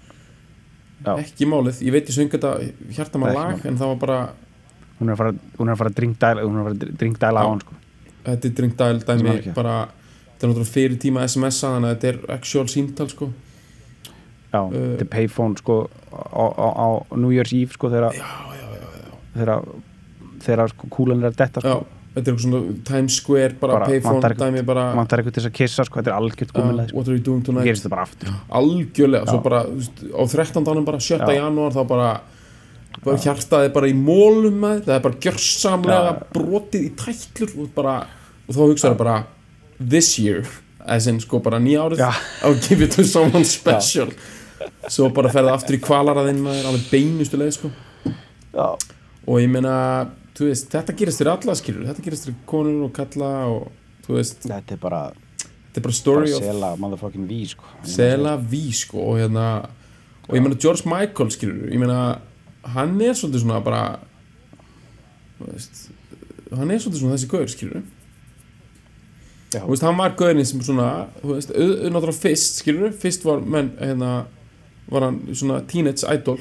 Já. 1.00 1.14
ekki 1.16 1.46
málið, 1.48 1.80
ég 1.86 1.94
veit 1.94 2.08
ég 2.10 2.16
söng 2.16 2.32
þetta 2.32 2.50
hjarta 2.92 3.20
maður 3.22 3.38
lag, 3.38 3.66
en 3.66 3.78
það 3.80 3.92
var 3.92 4.00
bara 4.02 4.18
hún 5.00 5.08
er 5.08 5.14
að 5.14 5.20
fara 5.20 5.76
fara 5.80 5.90
að 5.92 5.96
drinkdæla 6.00 6.42
hún 6.44 6.56
er 6.56 6.60
að 6.60 6.66
fara 6.68 6.74
að 6.76 6.98
drinkdæla 7.00 7.40
á 7.40 7.44
Já. 7.44 7.50
hann 7.50 7.62
sko. 7.64 7.78
þetta 8.26 8.48
er 8.50 8.56
dringdæl 8.58 8.98
Sem 9.00 9.06
dæmi 9.22 9.54
bara, 9.56 9.76
þetta 10.34 10.44
er 10.46 10.50
náttúrulega 10.50 10.72
fyrir 10.74 10.98
tíma 11.00 11.24
SMS-a 11.24 11.70
þannig 11.74 11.88
að 11.88 11.94
þetta 11.94 12.10
er 12.12 12.18
actual 12.36 12.66
símtal 12.68 13.08
sko. 13.08 13.30
já, 14.50 14.60
Uh, 14.60 14.74
þetta 14.74 15.06
er 15.06 15.10
payphone 15.14 15.56
sko, 15.56 15.78
á, 16.12 16.44
á, 16.58 16.66
á 16.74 16.88
New 17.16 17.30
Year's 17.30 17.52
Eve 17.54 17.72
sko, 17.72 17.88
þegar 17.88 18.12
já, 18.18 18.26
já, 18.58 18.66
já, 18.76 19.46
já, 19.46 19.58
þegar 20.42 20.68
sko, 20.74 20.88
kúlan 20.90 21.22
er 21.22 21.30
að 21.30 21.36
detta 21.38 21.62
já 21.64 21.76
sko. 21.78 21.99
Þetta 22.14 22.20
er 22.20 22.32
eitthvað 22.34 22.44
svona 22.44 22.60
Times 22.88 23.16
Square 23.20 23.56
bara, 23.60 23.76
Bara 23.78 23.88
payphone 23.90 24.30
dæmi 24.40 24.62
bara, 24.66 24.84
vantar 24.98 25.20
eitthvað 25.22 25.36
til 25.36 25.42
þess 25.44 25.50
að 25.50 25.56
kissa 25.60 25.86
sko, 25.86 26.00
þetta 26.00 26.10
er 26.10 26.16
algjört 26.18 26.50
já, 26.50 26.56
gúmilega 26.58 26.88
sko. 26.90 26.96
what 26.98 27.08
are 27.10 27.16
you 27.16 27.24
doing 27.28 27.44
tonight 27.46 27.68
gerist 27.68 27.86
það 27.86 27.94
bara 27.94 28.06
aftur 28.08 28.32
algjörlega, 28.60 29.28
svo 29.30 29.38
Já. 29.38 29.44
bara 29.46 29.60
þú 29.68 29.76
veist, 29.78 30.02
á 30.10 30.22
13. 30.34 30.70
ánum 30.72 30.88
bara 30.88 31.00
7. 31.06 31.20
Já. 31.20 31.36
janúar 31.38 31.76
þá 31.76 31.82
bara, 31.92 32.08
bara 33.04 33.20
hjartaði 33.26 33.72
bara 33.76 33.92
í 33.92 33.94
mólum 33.94 34.58
með, 34.64 34.82
það 34.88 34.96
er 34.96 35.04
bara 35.06 35.20
gjörsamlega 35.28 36.10
Já. 36.10 36.18
brotið 36.34 36.88
í 36.88 36.90
tætlur 37.04 37.54
og, 37.62 37.70
bara, 37.78 37.94
og 38.48 38.58
þá 38.58 38.60
hugsaði 38.64 39.00
bara 39.04 39.16
this 39.78 40.10
year, 40.18 40.42
as 40.84 41.06
in 41.06 41.22
sko 41.22 41.38
bara 41.44 41.62
nýja 41.62 41.86
árið 41.86 42.02
Já. 42.02 42.10
I'll 42.42 42.58
give 42.68 42.82
it 42.82 42.96
to 42.98 43.06
someone 43.06 43.46
special 43.56 44.10
svo 44.90 45.08
bara 45.14 45.30
ferði 45.32 45.54
aftur 45.54 45.78
í 45.78 45.80
kvalaraðinn 45.84 46.42
maður 46.44 46.72
alveg 46.72 46.88
beinustu 46.90 47.38
leið 47.40 47.54
sko 47.56 47.70
já, 48.52 48.66
og 49.24 49.38
ég 49.40 49.48
meina, 49.52 50.10
veist, 50.48 50.70
þetta 50.72 50.94
gerist 50.96 51.18
fyrir 51.20 51.32
alla 51.34 51.54
skilur, 51.58 51.84
þetta 51.88 52.02
gerist 52.06 52.24
fyrir 52.28 52.36
konur 52.46 52.84
og 52.86 52.92
kalla 52.96 53.30
og 53.50 53.68
þú 54.06 54.16
veist, 54.16 54.46
þetta 54.48 54.74
er 54.76 54.80
bara, 54.82 55.02
þetta 55.38 55.76
er 55.76 55.82
bara 55.82 55.82
bara 55.82 55.92
story 56.00 56.32
of 56.32 56.42
sela 56.42 56.72
motherfucking 56.80 57.26
ví 57.28 57.42
sko. 57.48 57.64
Sela 57.84 58.36
Ví 58.38 58.64
sko 58.74 58.98
og 59.12 59.18
hérna 59.20 59.46
og 60.28 60.36
ég 60.36 60.42
meina 60.44 60.56
George 60.62 60.86
Michael 60.86 61.30
skilur 61.34 61.70
ég 61.72 61.78
meina 61.82 62.00
hann 62.74 63.00
er 63.00 63.14
svolítið 63.18 63.42
svona 63.44 63.60
bara 63.64 63.82
þú 65.40 65.48
veist 65.52 65.88
hann 66.54 66.70
er 66.70 66.78
svolítið 66.82 67.00
svona 67.02 67.16
þessi 67.16 67.30
gaur 67.32 67.48
skilur 67.50 67.82
Já. 69.50 69.64
þú 69.64 69.70
veist 69.72 69.82
hann 69.82 69.96
var 69.98 70.12
gaurinn 70.18 70.46
sem 70.46 70.60
svona 70.62 70.88
þú 71.22 71.32
veist 71.34 71.50
au- 71.50 71.78
au- 71.84 71.90
náttúrulega 71.90 72.20
fyrst 72.22 72.60
skilur 72.62 72.92
fyrst 72.94 73.24
var 73.26 73.40
menn 73.42 73.72
hérna 73.80 74.10
var 74.90 75.02
hann 75.08 75.20
svona 75.34 75.60
teenage 75.66 76.04
idol 76.14 76.38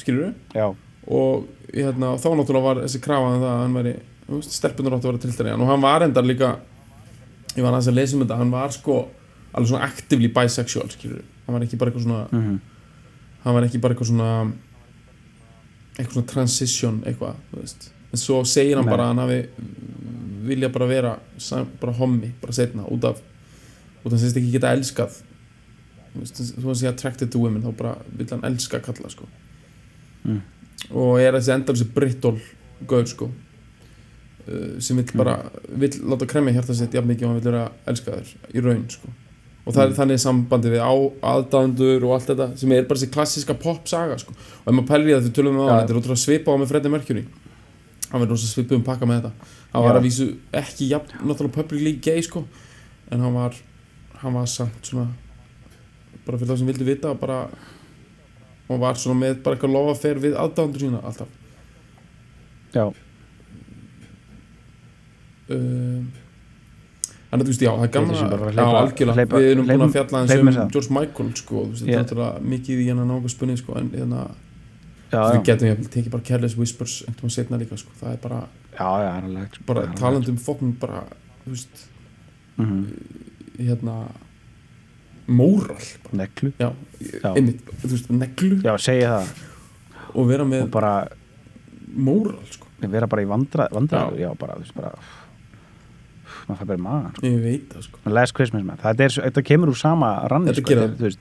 skilur 0.00 0.32
já, 0.54 0.70
og 1.06 1.46
hérna, 1.72 2.14
þá 2.18 2.28
náttúrulega 2.34 2.66
var 2.66 2.82
þessi 2.84 3.02
krafaðan 3.04 3.42
það 3.42 3.52
að 3.52 3.62
hann 3.62 3.76
væri, 3.80 3.94
þú 4.26 4.38
veist, 4.40 4.56
stelpunar 4.56 4.96
áttu 4.96 5.06
að 5.06 5.12
vera 5.12 5.24
tiltæri 5.26 5.54
og 5.56 5.70
hann 5.70 5.84
var 5.84 6.06
endar 6.06 6.26
líka 6.26 6.52
ég 7.56 7.62
var 7.62 7.72
aðeins 7.72 7.90
að 7.92 7.98
lesa 8.00 8.16
um 8.16 8.24
þetta, 8.24 8.38
hann 8.42 8.54
var 8.54 8.74
sko 8.74 9.00
alveg 9.56 9.70
svona 9.70 9.86
actively 9.86 10.30
bisexual, 10.34 10.88
skilur 10.92 11.22
hann 11.46 11.56
var 11.56 11.66
ekki 11.66 11.78
bara 11.80 11.92
eitthvað 11.92 12.08
svona 12.08 12.22
mhm, 12.30 12.56
hann 13.44 13.56
var 13.56 13.68
ekki 13.68 13.82
bara 13.82 13.94
eitthvað 13.94 14.10
svona 14.10 14.30
eitthvað 15.96 16.16
svona 16.18 16.30
transition 16.32 16.98
eitthvað, 17.08 17.38
þú 17.50 17.62
veist. 17.62 17.88
En 18.12 18.20
svo 18.20 18.40
segir 18.48 18.78
hann 18.78 18.86
Nei. 18.86 18.92
bara 18.92 19.06
að 19.06 19.12
hann 19.12 19.22
hafi 19.24 19.38
vilja 20.46 20.70
bara 20.72 20.88
vera 20.90 21.14
bara 21.80 21.94
hommi, 21.96 22.32
bara 22.42 22.56
setna, 22.56 22.84
út 22.92 23.06
af 23.08 23.22
út 24.02 24.10
af 24.10 24.12
hann 24.12 24.22
sést 24.22 24.38
ekki 24.38 24.52
geta 24.54 24.74
elskað. 24.76 25.20
Þú 26.12 26.22
veist, 26.22 26.42
þú 26.56 26.66
veist, 26.68 26.86
attracted 26.90 27.32
to 27.32 27.40
women 27.42 27.64
þá 27.64 27.72
bara 27.76 27.94
vill 28.12 28.28
hann 28.30 28.44
elska 28.48 28.80
kalla, 28.84 29.10
sko. 29.12 29.28
Mm. 30.26 30.42
Og 30.92 31.20
er 31.20 31.32
þessi 31.38 31.54
endar 31.54 31.74
þessi 31.76 31.92
brittól 31.94 32.36
gaur, 32.86 33.06
sko 33.08 33.30
uh, 34.48 34.78
sem 34.80 34.96
vill 35.00 35.12
bara 35.16 35.38
vill 35.68 35.94
láta 36.10 36.28
kremja 36.28 36.52
hjarta 36.58 36.74
sitt 36.76 36.94
jafn 36.96 37.08
mikið 37.10 37.24
og 37.26 37.32
hann 37.32 37.40
vill 37.40 37.50
vera 37.52 37.64
elskaður 37.90 38.34
í 38.54 38.64
raun, 38.64 38.84
sko 38.92 39.08
og 39.66 39.74
það 39.74 39.82
er 39.82 39.88
Mm. 39.90 39.96
þannig 39.98 40.20
sambandi 40.22 40.70
við 40.70 40.82
á, 40.86 40.94
aðdæðendur 41.26 42.04
og 42.06 42.12
allt 42.14 42.28
þetta 42.30 42.46
sem 42.60 42.72
er 42.72 42.84
bara 42.86 43.00
þessi 43.00 43.10
klassiska 43.10 43.54
pop-saga 43.58 44.18
sko. 44.20 44.30
og 44.62 44.68
ef 44.70 44.74
maður 44.76 44.86
pælir 44.92 45.08
í 45.10 45.14
það 45.16 45.24
þegar 45.24 45.36
tölum 45.40 45.56
við 45.58 45.66
á 45.66 45.68
hann 45.72 45.80
þetta 45.80 45.94
er 45.94 45.98
ótrúlega 46.00 46.22
svipað 46.22 46.54
á 46.54 46.60
með 46.60 46.70
Freddie 46.70 46.92
Mercury 46.94 47.24
hann 48.12 48.20
verður 48.22 48.30
rosa 48.36 48.46
svipað 48.52 48.76
um 48.76 48.84
pakka 48.86 49.08
með 49.10 49.16
þetta 49.24 49.32
hann 49.72 49.82
var 49.82 49.90
Já. 49.90 49.98
að 49.98 50.06
vísu 50.06 50.26
ekki 50.54 50.88
jafn, 50.92 51.10
náttúrulega 51.26 51.56
publicly 51.58 51.92
gay 51.98 52.22
sko 52.22 52.44
en 53.10 53.20
hann 53.26 53.34
var 53.34 53.58
hann 54.22 54.34
var 54.38 54.46
samt 54.46 54.86
svona 54.86 55.08
bara 56.26 56.38
fyrir 56.38 56.52
það 56.52 56.58
sem 56.62 56.70
vildi 56.70 56.86
vita 56.86 57.14
bara 57.18 57.40
og 58.68 58.80
var 58.82 58.94
svona 58.98 59.20
með 59.20 59.42
bara 59.42 59.56
eitthvað 59.56 59.72
lofa 59.76 59.94
fer 60.00 60.20
við 60.22 60.34
aðdæðendur 60.42 60.80
sína 60.86 61.00
alltaf 61.06 61.28
já, 62.74 62.86
um, 65.50 66.06
Þannig 67.26 67.42
að 67.42 67.48
þú 67.48 67.52
veist, 67.52 67.62
já, 67.66 67.70
það 67.74 67.84
er 67.84 67.90
gaman 67.92 68.16
að, 68.16 68.32
að 68.46 68.56
já, 68.56 68.64
algjörlega, 68.80 69.14
hleypa- 69.18 69.38
við 69.42 69.46
erum 69.50 69.64
búin 69.66 69.70
hleypum- 69.72 69.86
að 69.90 69.94
fjalla 69.96 70.20
eins 70.22 70.58
um. 70.62 70.68
George 70.72 70.90
Michael, 70.96 71.30
sko, 71.36 71.62
þú 71.66 71.70
veist, 71.72 71.86
þetta 71.90 72.26
er 72.26 72.44
mikið 72.52 72.78
í 72.80 72.86
hennar 72.86 73.08
nága 73.10 73.28
spunni, 73.32 73.56
sko, 73.58 73.74
en 73.80 73.88
hérna, 73.90 74.20
já, 75.10 75.18
við 75.34 75.42
getum 75.48 75.68
ég 75.68 75.74
að 75.82 75.88
tekið 75.96 76.10
bara 76.14 76.22
Careless 76.30 76.56
Whispers 76.56 76.94
einhvern 77.02 77.26
veginn 77.26 77.34
setna 77.36 77.58
líka, 77.60 77.76
sko, 77.82 77.90
það 78.00 78.12
er 78.14 78.20
bara, 78.22 78.38
já, 78.78 78.88
já, 79.02 79.10
alveg 79.26 79.58
bara 79.66 79.80
það 79.80 79.82
er 79.82 79.90
alveg- 79.90 80.00
talandi 80.00 80.30
um 80.30 80.36
fokkum 80.46 80.72
bara, 80.80 81.02
þú 81.44 81.50
veist, 81.56 81.84
Mhm. 82.56 82.86
hérna, 83.58 83.96
móral, 85.28 85.76
neglu, 86.12 86.52
já, 86.60 86.70
Já. 87.22 87.30
einmitt, 87.34 87.60
veist, 87.82 88.10
neglu. 88.10 88.60
Já, 88.62 88.76
segja 88.78 89.10
það. 89.18 89.30
Og 90.14 90.28
vera 90.28 90.42
og 90.46 90.48
með 90.52 90.68
bara 90.70 90.92
móral, 91.96 92.38
sko, 92.50 92.66
vera 92.80 93.06
bara 93.10 93.22
í 93.22 93.26
vandra, 93.28 93.66
vandra 93.72 94.04
Já. 94.12 94.18
já, 94.26 94.34
bara, 94.38 94.54
þú 94.54 94.64
veist, 94.66 94.74
bara 94.76 94.92
maður 96.46 96.58
fær 96.60 96.66
bara 96.70 96.78
í 96.78 96.82
magan 96.82 97.14
sko. 97.16 97.26
ég 97.26 97.40
veit 97.42 97.68
það, 97.74 97.82
sko, 97.88 97.98
Last 98.14 98.34
Christmas 98.38 98.62
man, 98.64 98.76
það 98.78 99.00
er, 99.00 99.14
þetta 99.26 99.42
kemur 99.42 99.68
úr 99.72 99.78
sama 99.80 100.10
ranni 100.30 100.52
Þetta 100.52 100.62
sko, 100.62 100.74
þetta, 100.78 100.96
þú 101.00 101.08
veist, 101.08 101.18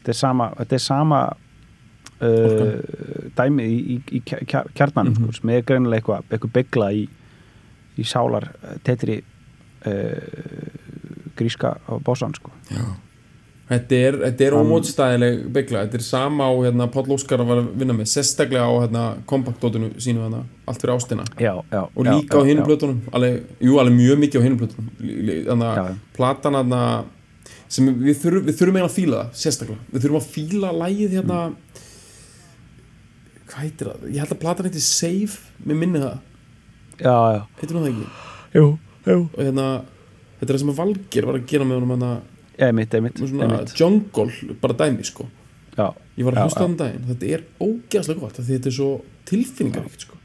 þetta 0.00 0.10
er 0.14 0.18
sama 0.18 0.48
þetta 0.58 0.74
er 0.74 0.82
sama 0.82 1.20
uh, 2.20 3.30
dæmi 3.38 3.66
í, 3.68 3.78
í, 3.78 3.98
í 4.18 4.22
kja- 4.26 4.42
kja- 4.50 4.66
kjarnanum 4.74 5.14
Mhm. 5.14 5.28
sko, 5.28 5.32
sem 5.40 5.50
er 5.54 5.62
greinilega 5.62 6.00
eitthvað 6.02 6.22
eitthvað 6.34 6.52
begla 6.58 6.88
í, 6.92 7.04
í 7.98 8.02
sálar 8.04 8.48
uh, 8.64 8.74
tetri 8.82 9.20
uh, 9.86 11.32
gríska 11.38 11.76
á 11.86 11.92
bósan 12.02 12.34
sko. 12.34 12.50
Þetta 13.68 13.96
er, 14.00 14.16
þetta 14.22 14.44
er 14.46 14.54
ómótstæðileg 14.56 15.40
byggla, 15.52 15.82
þetta 15.84 15.98
er 15.98 16.04
sama 16.06 16.46
á 16.48 16.52
hérna, 16.56 16.86
Páll 16.88 17.10
Óskar 17.12 17.42
að 17.44 17.66
vinna 17.76 17.92
með, 17.92 18.06
sérstaklega 18.14 18.64
á 18.64 18.72
hérna, 18.78 19.02
kompaktdótinu 19.28 19.90
sínu 20.00 20.22
hérna, 20.24 20.40
allt 20.64 20.80
fyrir 20.80 20.94
ástina. 20.94 21.26
Já, 21.36 21.50
já, 21.68 21.82
og 21.84 22.08
líka 22.08 22.40
á 22.40 22.40
já, 22.40 22.48
hinum 22.48 22.62
já. 22.62 22.68
plötunum 22.70 23.02
alveg, 23.12 23.42
jú, 23.60 23.74
alveg 23.82 23.98
mjög 23.98 24.22
mikið 24.22 24.40
á 24.40 24.44
hinum 24.46 24.62
plötunum. 24.62 24.86
Þannig 25.50 25.68
að 25.82 25.90
platan 26.16 26.56
hérna 26.56 26.80
sem 27.68 27.90
við 27.92 28.16
þurfum, 28.22 28.46
við 28.48 28.56
þurfum 28.62 28.80
að 28.80 28.94
fíla 28.94 29.20
það 29.20 29.36
sérstaklega, 29.42 29.84
við 29.92 30.06
þurfum 30.06 30.20
að 30.22 30.30
fíla 30.38 30.72
lægið 30.84 31.18
hérna. 31.18 31.42
Mm. 31.52 31.84
hvað 33.48 33.62
heitir 33.66 33.92
það, 33.92 34.08
ég 34.08 34.24
held 34.24 34.34
að 34.38 34.42
platan 34.46 34.70
heitir 34.70 34.86
Save, 34.88 35.38
mér 35.68 35.80
minni 35.84 36.02
það. 36.06 36.16
Já, 37.04 37.16
já, 37.36 37.44
heitir 37.60 37.76
hún 37.76 37.84
það 37.84 37.92
ekki, 37.92 38.08
jú, 38.56 38.66
jú. 39.12 39.20
Og 39.28 39.38
hérna 39.44 39.68
þetta 40.40 40.48
er 40.48 40.56
það 40.56 40.64
sem 40.64 40.72
að 40.72 40.80
Valgeir 40.80 41.28
var 41.28 41.36
að 41.36 41.48
gera 41.52 41.68
með 41.68 41.80
honum 41.82 41.94
hérna, 41.98 42.12
með 42.58 43.20
svona 43.22 43.48
emitt 43.48 43.74
jungle, 43.78 44.54
bara 44.62 44.74
dæmi 44.74 45.06
sko 45.06 45.28
já, 45.78 45.94
ég 46.18 46.26
var 46.26 46.34
að 46.34 46.48
hlusta 46.48 46.64
þann 46.64 46.78
daginn 46.80 47.06
þetta 47.12 47.30
er 47.36 47.44
ógæðslega 47.62 48.22
gott 48.22 48.40
þetta 48.40 48.70
er 48.70 48.74
svo 48.74 48.88
tilfinningaríkt 49.28 50.06
sko. 50.06 50.16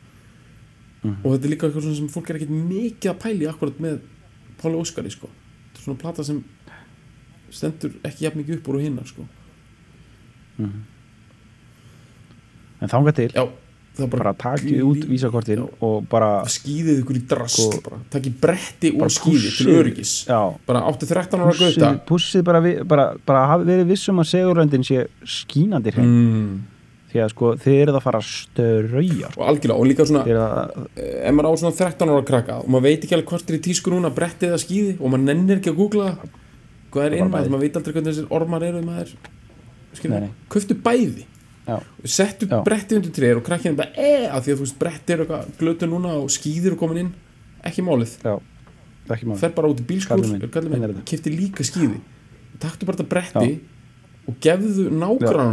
Mhm. 1.04 1.16
og 1.22 1.34
þetta 1.34 1.46
er 1.46 1.52
líka 1.54 1.68
eitthvað 1.68 1.96
sem 2.00 2.10
fólk 2.10 2.30
er 2.30 2.40
ekkert 2.40 2.56
mikið 2.56 3.12
að 3.12 3.22
pæli 3.26 3.50
akkurat 3.50 3.80
með 3.84 4.02
Páli 4.62 4.80
Óskari 4.80 5.12
sko. 5.12 5.28
þetta 5.28 5.80
er 5.80 5.84
svona 5.84 6.00
plata 6.00 6.24
sem 6.24 6.44
stendur 7.52 7.92
ekki 8.04 8.26
jafn 8.26 8.40
mikið 8.42 8.58
upp 8.58 8.70
úr 8.72 8.80
og 8.80 8.86
hinnar 8.86 9.08
sko. 9.08 9.28
en 12.82 12.90
þangað 12.90 13.16
til 13.16 13.32
já, 13.34 13.46
bara, 13.98 14.10
bara 14.10 14.34
takið 14.34 14.82
út 14.88 15.06
vísakortin 15.06 15.62
Já. 15.62 15.66
og 15.86 16.08
bara 16.10 16.30
skýðið 16.50 17.02
ykkur 17.04 17.20
í 17.20 17.24
drast 17.30 17.62
Sko- 17.62 17.82
bara, 17.86 18.02
takið 18.14 18.36
bretti 18.42 18.92
og 18.94 19.04
bara 19.04 19.14
skýði 19.14 19.52
til 19.58 19.74
öryggis 19.78 20.14
já, 20.26 20.40
bara 20.68 20.84
áttu 20.90 21.10
13 21.10 21.44
ára 21.44 21.56
gauta 21.60 21.90
pussið, 22.10 22.44
bara, 22.48 22.62
bara, 22.84 23.08
bara 23.26 23.58
verið 23.62 23.92
vissum 23.94 24.22
að 24.24 24.30
segurlöndin 24.32 24.86
sé 24.88 25.06
skínandi 25.22 25.94
hrein 25.94 26.10
mm. 26.10 26.54
því 27.14 27.22
að 27.22 27.34
sko 27.36 27.52
þið 27.62 27.82
eruð 27.84 28.00
að 28.00 28.06
fara 28.08 28.22
að 28.24 28.30
strauja 28.32 29.30
sko. 29.30 29.42
og 29.42 29.52
algjörlega, 29.52 29.78
og 29.78 29.92
líka 29.92 30.08
svona 30.10 30.24
að, 30.26 30.88
ef 30.98 31.38
maður 31.38 31.50
á 31.54 31.62
svona 31.62 31.78
13 31.84 32.14
ára 32.16 32.30
krakka 32.32 32.62
og 32.64 32.72
maður 32.74 32.88
veit 32.90 33.06
ekki 33.06 33.20
alveg 33.20 33.36
hvort 33.36 33.54
er 33.54 33.60
í 33.60 33.66
tísku 33.70 33.94
núna 33.94 34.14
brettið 34.16 34.50
eða 34.50 34.64
skýði 34.64 34.96
og 34.98 35.14
maður 35.14 35.28
nennir 35.30 35.62
ekki 35.62 35.74
að 35.74 35.84
googla 35.84 36.10
það 36.16 36.40
hvað 36.94 37.06
er 37.06 37.16
inn 37.18 37.28
að 37.28 37.36
bæði. 37.36 37.54
maður 37.54 37.64
veit 37.68 37.78
aldrei 37.80 37.96
hvernig 37.96 38.12
þessir 38.14 38.34
ormar 38.38 38.66
eru 38.66 38.82
maður 38.86 39.14
nei. 40.10 40.34
köftu 40.50 40.78
bæði 40.78 41.26
settu 42.04 42.48
Já. 42.50 42.58
bretti 42.66 42.96
undir 42.98 43.14
treyr 43.16 43.38
og 43.40 43.46
krakkinu 43.48 43.78
bara 43.80 43.94
e, 43.96 44.28
að 44.28 44.42
því 44.48 44.52
að 44.52 44.58
þú 44.58 44.66
veist 44.66 44.80
bretti 44.80 45.14
eru 45.16 45.24
eitthvað 45.26 45.54
glötu 45.62 45.88
núna 45.88 46.16
og 46.20 46.32
skýðir 46.34 46.74
eru 46.74 46.80
komin 46.82 46.98
inn. 47.06 47.14
Ekki 47.64 47.86
málið, 47.88 48.18
er 48.24 49.38
fer 49.40 49.54
bara 49.56 49.70
út 49.72 49.80
í 49.80 49.86
þetta. 50.94 51.06
kifti 51.12 51.32
líka 51.32 51.64
skýði 51.68 52.00
taktu 52.64 52.88
bara 52.88 52.98
þetta 53.00 53.10
bretti 53.12 53.54
og 54.28 54.38
gefðu 54.44 54.86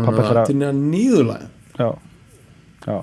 Já, 0.00 0.04
pabbi 0.06 0.22
ætlar 0.22 0.40
að- 0.42 0.46
til 0.46 0.56
neða 0.61 0.74
nýðulega 0.78 1.48
Já, 1.80 1.88
já, 2.86 2.96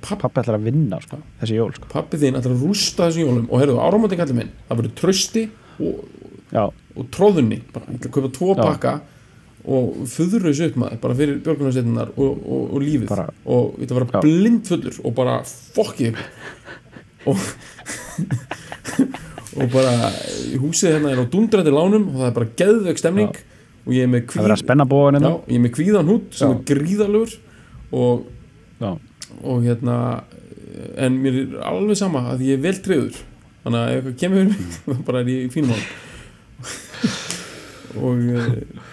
pappi, 0.00 0.22
pappi 0.22 0.40
ætlar 0.40 0.58
að 0.58 0.64
vinna 0.66 1.00
sko, 1.02 1.18
þessi 1.40 1.54
jól 1.58 1.72
sko. 1.74 1.86
pappi 1.92 2.16
þinn 2.18 2.38
ætlar 2.38 2.54
að 2.56 2.64
rústa 2.64 3.06
þessum 3.06 3.26
jólum. 3.26 3.46
Og 3.50 3.60
heyrðu 3.60 3.78
áramóti 3.84 4.16
kallið 4.18 4.38
minn 4.40 4.50
það 4.68 4.80
verður 4.80 4.94
trösti 5.00 5.44
og, 5.80 6.04
og 6.96 7.10
tróðunni 7.14 7.60
bara, 7.72 7.86
ég 7.86 8.00
ætla 8.00 8.10
að 8.10 8.16
kaupa 8.16 8.32
tvo 8.38 8.54
pakka 8.58 8.94
og 9.68 9.98
föðru 10.08 10.46
þessu 10.48 10.70
upp 10.70 10.78
maður 10.80 11.00
bara 11.02 11.16
fyrir 11.18 11.40
björgunarsveitinnar 11.44 12.12
og, 12.16 12.38
og, 12.40 12.62
og 12.74 12.80
lífið. 12.84 13.08
Bara- 13.10 13.28
og 13.44 13.76
ég 13.80 13.90
að 13.90 13.98
vera 14.00 14.08
Já. 14.14 14.22
blind 14.24 14.70
fullur 14.70 15.00
og 15.04 15.14
bara 15.18 15.34
fokkið 15.76 16.20
og 17.28 17.36
og 19.60 19.66
bara 19.72 19.92
húsið 20.62 20.94
hérna 20.94 21.12
er 21.12 21.20
á 21.20 21.26
dundrandi 21.30 21.72
lánum 21.74 22.08
og 22.12 22.20
það 22.20 22.28
er 22.30 22.36
bara 22.38 22.52
geðveik 22.62 23.00
stemning. 23.02 23.32
Og 23.86 23.94
ég 23.96 24.04
er 24.04 24.10
með 24.12 24.26
það 24.28 24.44
verður 24.44 24.52
að 24.54 24.58
kvíð 24.60 24.64
spenna 24.64 24.86
bóðan 24.88 25.16
já, 25.16 25.20
hérna 25.20 25.32
ég 25.50 25.56
er 25.56 25.64
með 25.64 25.72
kvíðan 25.76 26.10
hút 26.12 26.36
sem 26.36 26.50
Já. 26.50 26.54
er 26.54 26.60
gríðalur 26.70 27.32
og, 27.96 28.26
Já, 28.80 28.90
og 29.42 29.64
hérna 29.64 29.96
en 31.00 31.16
mér 31.24 31.38
er 31.40 31.56
alveg 31.70 31.98
sama 31.98 32.22
að 32.32 32.44
ég 32.46 32.58
er 32.58 32.64
vel 32.64 32.76
treyður 32.84 33.16
þannig 33.64 33.80
að 33.80 33.90
ef 33.90 33.96
eitthvað 33.96 34.20
kemur 34.20 34.46
þá 34.84 35.02
bara 35.08 35.22
er 35.24 35.32
ég 35.32 35.48
í 35.48 35.52
fínum 35.52 35.72
mál 35.72 35.82
og 38.06 38.16
eh, 38.36 38.89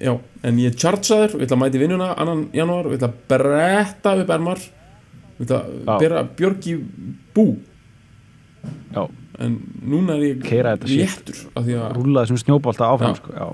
já, 0.00 0.12
en 0.42 0.58
ég 0.60 0.72
er 0.72 0.78
chargeaður 0.80 1.36
ég 1.36 1.46
ætla 1.46 1.56
að 1.56 1.62
mæti 1.62 1.80
vinnuna 1.82 2.08
annan 2.16 2.46
janúar 2.56 2.88
ég 2.90 2.98
ætla 2.98 3.10
að 3.12 3.20
bretta 3.32 4.14
upp 4.22 4.32
ermar 4.36 4.62
ég 4.62 5.44
ætla 5.46 5.60
að 5.64 6.02
bera 6.02 6.24
björg 6.38 6.68
í 6.72 6.76
bú. 7.36 7.46
Já, 8.94 9.04
en 9.42 9.58
núna 9.84 10.16
er 10.16 10.26
ég 10.32 10.50
léttur 10.90 11.44
að 11.58 11.70
rúla 11.96 12.24
þessum 12.24 12.42
snjóbolta 12.42 12.90
áfram 12.90 13.16
sko. 13.18 13.34
Já, 13.36 13.48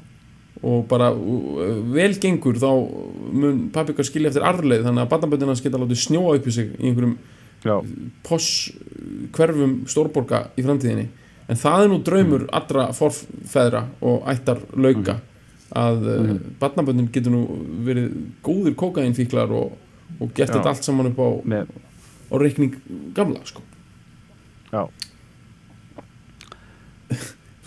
og 0.62 0.84
bara 0.90 1.11
uh, 1.12 1.80
vel 1.95 2.12
gengur 2.22 2.59
þá 2.62 2.70
mun 3.34 3.64
pappi 3.74 3.97
ykkar 3.97 4.07
skilja 4.07 4.30
eftir 4.30 4.47
arleið 4.47 4.86
þannig 4.86 5.05
að 5.05 5.11
barnaböndin 5.11 5.51
hans 5.51 5.64
geta 5.64 5.80
látið 5.80 6.05
snjóa 6.05 6.36
upp 6.38 6.47
í 6.47 6.55
sig 6.55 6.70
í 6.78 6.90
einhverjum 6.90 7.16
já, 7.66 7.74
poss 8.26 8.70
hverfum 9.34 9.82
stórborga 9.90 10.47
í 10.57 10.64
framtíðinni. 10.64 11.09
En 11.51 11.59
það 11.59 11.84
er 11.84 11.90
nú 11.90 11.99
draumur 12.07 12.47
allra 12.55 12.88
forfeðra 12.97 13.84
og 14.07 14.28
ættar 14.30 14.62
lauka 14.78 15.18
að 15.74 16.06
uh, 16.06 16.22
Mhm. 16.22 16.38
barnaböndin 16.60 17.08
getur 17.12 17.32
nú 17.32 17.42
verið 17.86 18.12
góðir 18.44 18.74
kókainfíklar 18.74 19.50
og, 19.50 19.72
og 20.20 20.34
gert 20.34 20.48
Já. 20.50 20.54
þetta 20.58 20.68
allt 20.68 20.84
saman 20.84 21.06
upp 21.12 21.18
á, 21.18 21.28
á 22.32 22.34
reikning 22.40 22.74
gamla 23.14 23.40
sko. 23.44 23.62
já, 24.72 24.88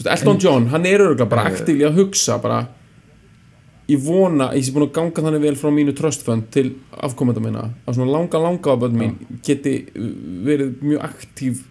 Elton 0.05 0.37
John, 0.39 0.67
hann 0.69 0.85
er 0.85 0.99
örgulega 1.01 1.25
bara 1.29 1.45
Eh. 1.45 1.51
aktífli 1.53 1.85
að 1.87 1.95
hugsa 1.95 2.37
bara 2.41 2.67
ég 3.87 3.99
vona, 4.01 4.51
ég 4.53 4.63
sé 4.65 4.71
búin 4.73 4.87
að 4.89 4.93
ganga 4.93 5.21
þannig 5.21 5.41
vel 5.41 5.55
frá 5.55 5.69
mínu 5.71 5.95
trust 5.95 6.23
fund 6.25 6.49
til 6.51 6.75
afkomenda 6.91 7.39
minna 7.41 7.69
að 7.87 7.95
svona 7.95 8.11
langa 8.11 8.39
langa 8.41 8.75
bönn 8.81 8.97
mín 8.97 9.15
geti 9.45 9.85
uh, 9.95 10.01
verið 10.45 10.81
mjög 10.81 11.01
aktív 11.05 11.63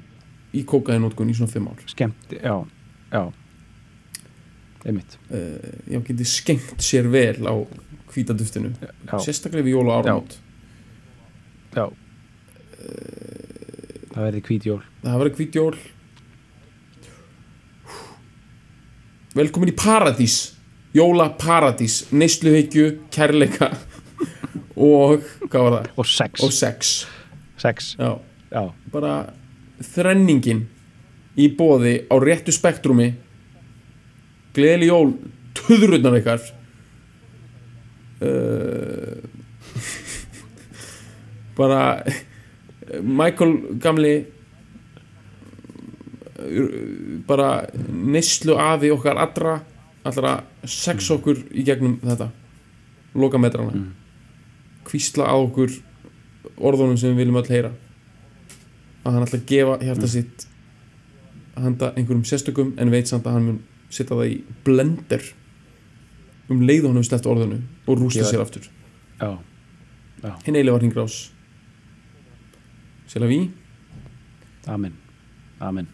í 0.54 0.64
kókainótkun 0.64 1.30
í 1.30 1.34
svona 1.34 1.50
fimm 1.50 1.68
ár 1.68 1.78
skemmt 1.86 2.30
Já, 2.42 2.64
já 3.12 3.32
Einmitt. 4.84 5.18
Uh, 5.30 5.56
já, 5.88 6.00
geti 6.04 6.26
skengt 6.28 6.84
sér 6.84 7.08
vel 7.08 7.48
á 7.48 7.54
hvítaduftinu 8.12 8.74
Já, 8.78 9.16
sérstaklega 9.24 9.64
við 9.64 9.78
jól 9.78 9.88
og 9.88 9.96
áramót. 9.98 10.36
Já. 11.74 11.86
Það 14.14 14.26
verði 14.28 14.42
hvít 14.46 14.66
jól. 14.68 14.82
Það 15.02 15.20
verður 15.22 15.38
hvít 15.40 15.58
jól. 15.58 15.78
Velkomin 19.34 19.72
í 19.72 19.74
paradís. 19.74 20.36
Jóla 20.94 21.32
paradís 21.34 22.04
neysluhyggju, 22.14 22.84
kærleika 23.10 23.72
og 24.78 25.24
hvað 25.48 25.64
var 25.64 25.74
það? 25.74 25.88
Og 25.98 26.06
sex. 26.06 26.44
Og 26.46 26.54
sex. 26.54 26.92
Sex, 27.58 27.88
já, 27.98 28.12
já, 28.52 28.62
bara 28.92 29.14
þrenningin 29.82 30.64
í 31.34 31.48
bóði 31.58 31.96
á 32.06 32.14
réttu 32.22 32.54
spektrumi 32.54 33.08
gleðli 34.54 34.90
jól 34.90 35.14
töðrunnar 35.58 36.18
ykkar. 36.20 36.44
Uh, 38.24 39.18
bara 41.58 41.82
Michael 43.02 43.54
gamli 43.82 44.14
bara 47.26 47.64
neyslu 47.88 48.56
afi 48.60 48.90
okkar 48.92 49.18
allra 49.18 49.58
allra 50.04 50.34
sex 50.68 51.08
okkur 51.14 51.40
í 51.52 51.64
gegnum 51.66 51.98
þetta. 52.04 52.30
Lokametrana. 53.14 53.72
Mm. 53.72 53.92
kvísla 54.84 55.24
á 55.24 55.34
okkur 55.38 55.70
orðunum 56.60 56.98
sem 57.00 57.14
við 57.14 57.22
viljum 57.22 57.38
öll 57.40 57.48
heyra. 57.48 57.70
Að 59.04 59.14
hann 59.14 59.24
ætla 59.24 59.38
að 59.38 59.46
gefa 59.48 59.78
hjarta 59.80 60.10
sitt 60.10 60.44
handa 61.54 61.92
einhverjum 61.94 62.24
sérstökum 62.28 62.74
en 62.76 62.90
veit 62.92 63.08
samt 63.08 63.26
að 63.26 63.38
hann 63.38 63.46
mun 63.48 63.62
setja 63.90 64.14
það 64.14 64.30
í 64.30 64.36
blender 64.66 65.26
um 66.52 66.60
leið 66.60 66.84
og 66.84 66.92
hann 66.92 67.00
hefur 67.00 67.10
sleppt 67.10 67.28
orðinu 67.32 67.60
og 67.86 68.00
rústa 68.00 68.28
sér 68.28 68.44
aftur. 68.44 68.70
Já 69.20 69.34
hinn 70.44 70.56
eiginlega 70.56 70.76
var 70.76 70.84
hringrás. 70.84 71.18
Sela 73.10 73.28
við 73.28 73.50
Amen. 74.66 74.96
Amen 75.60 75.93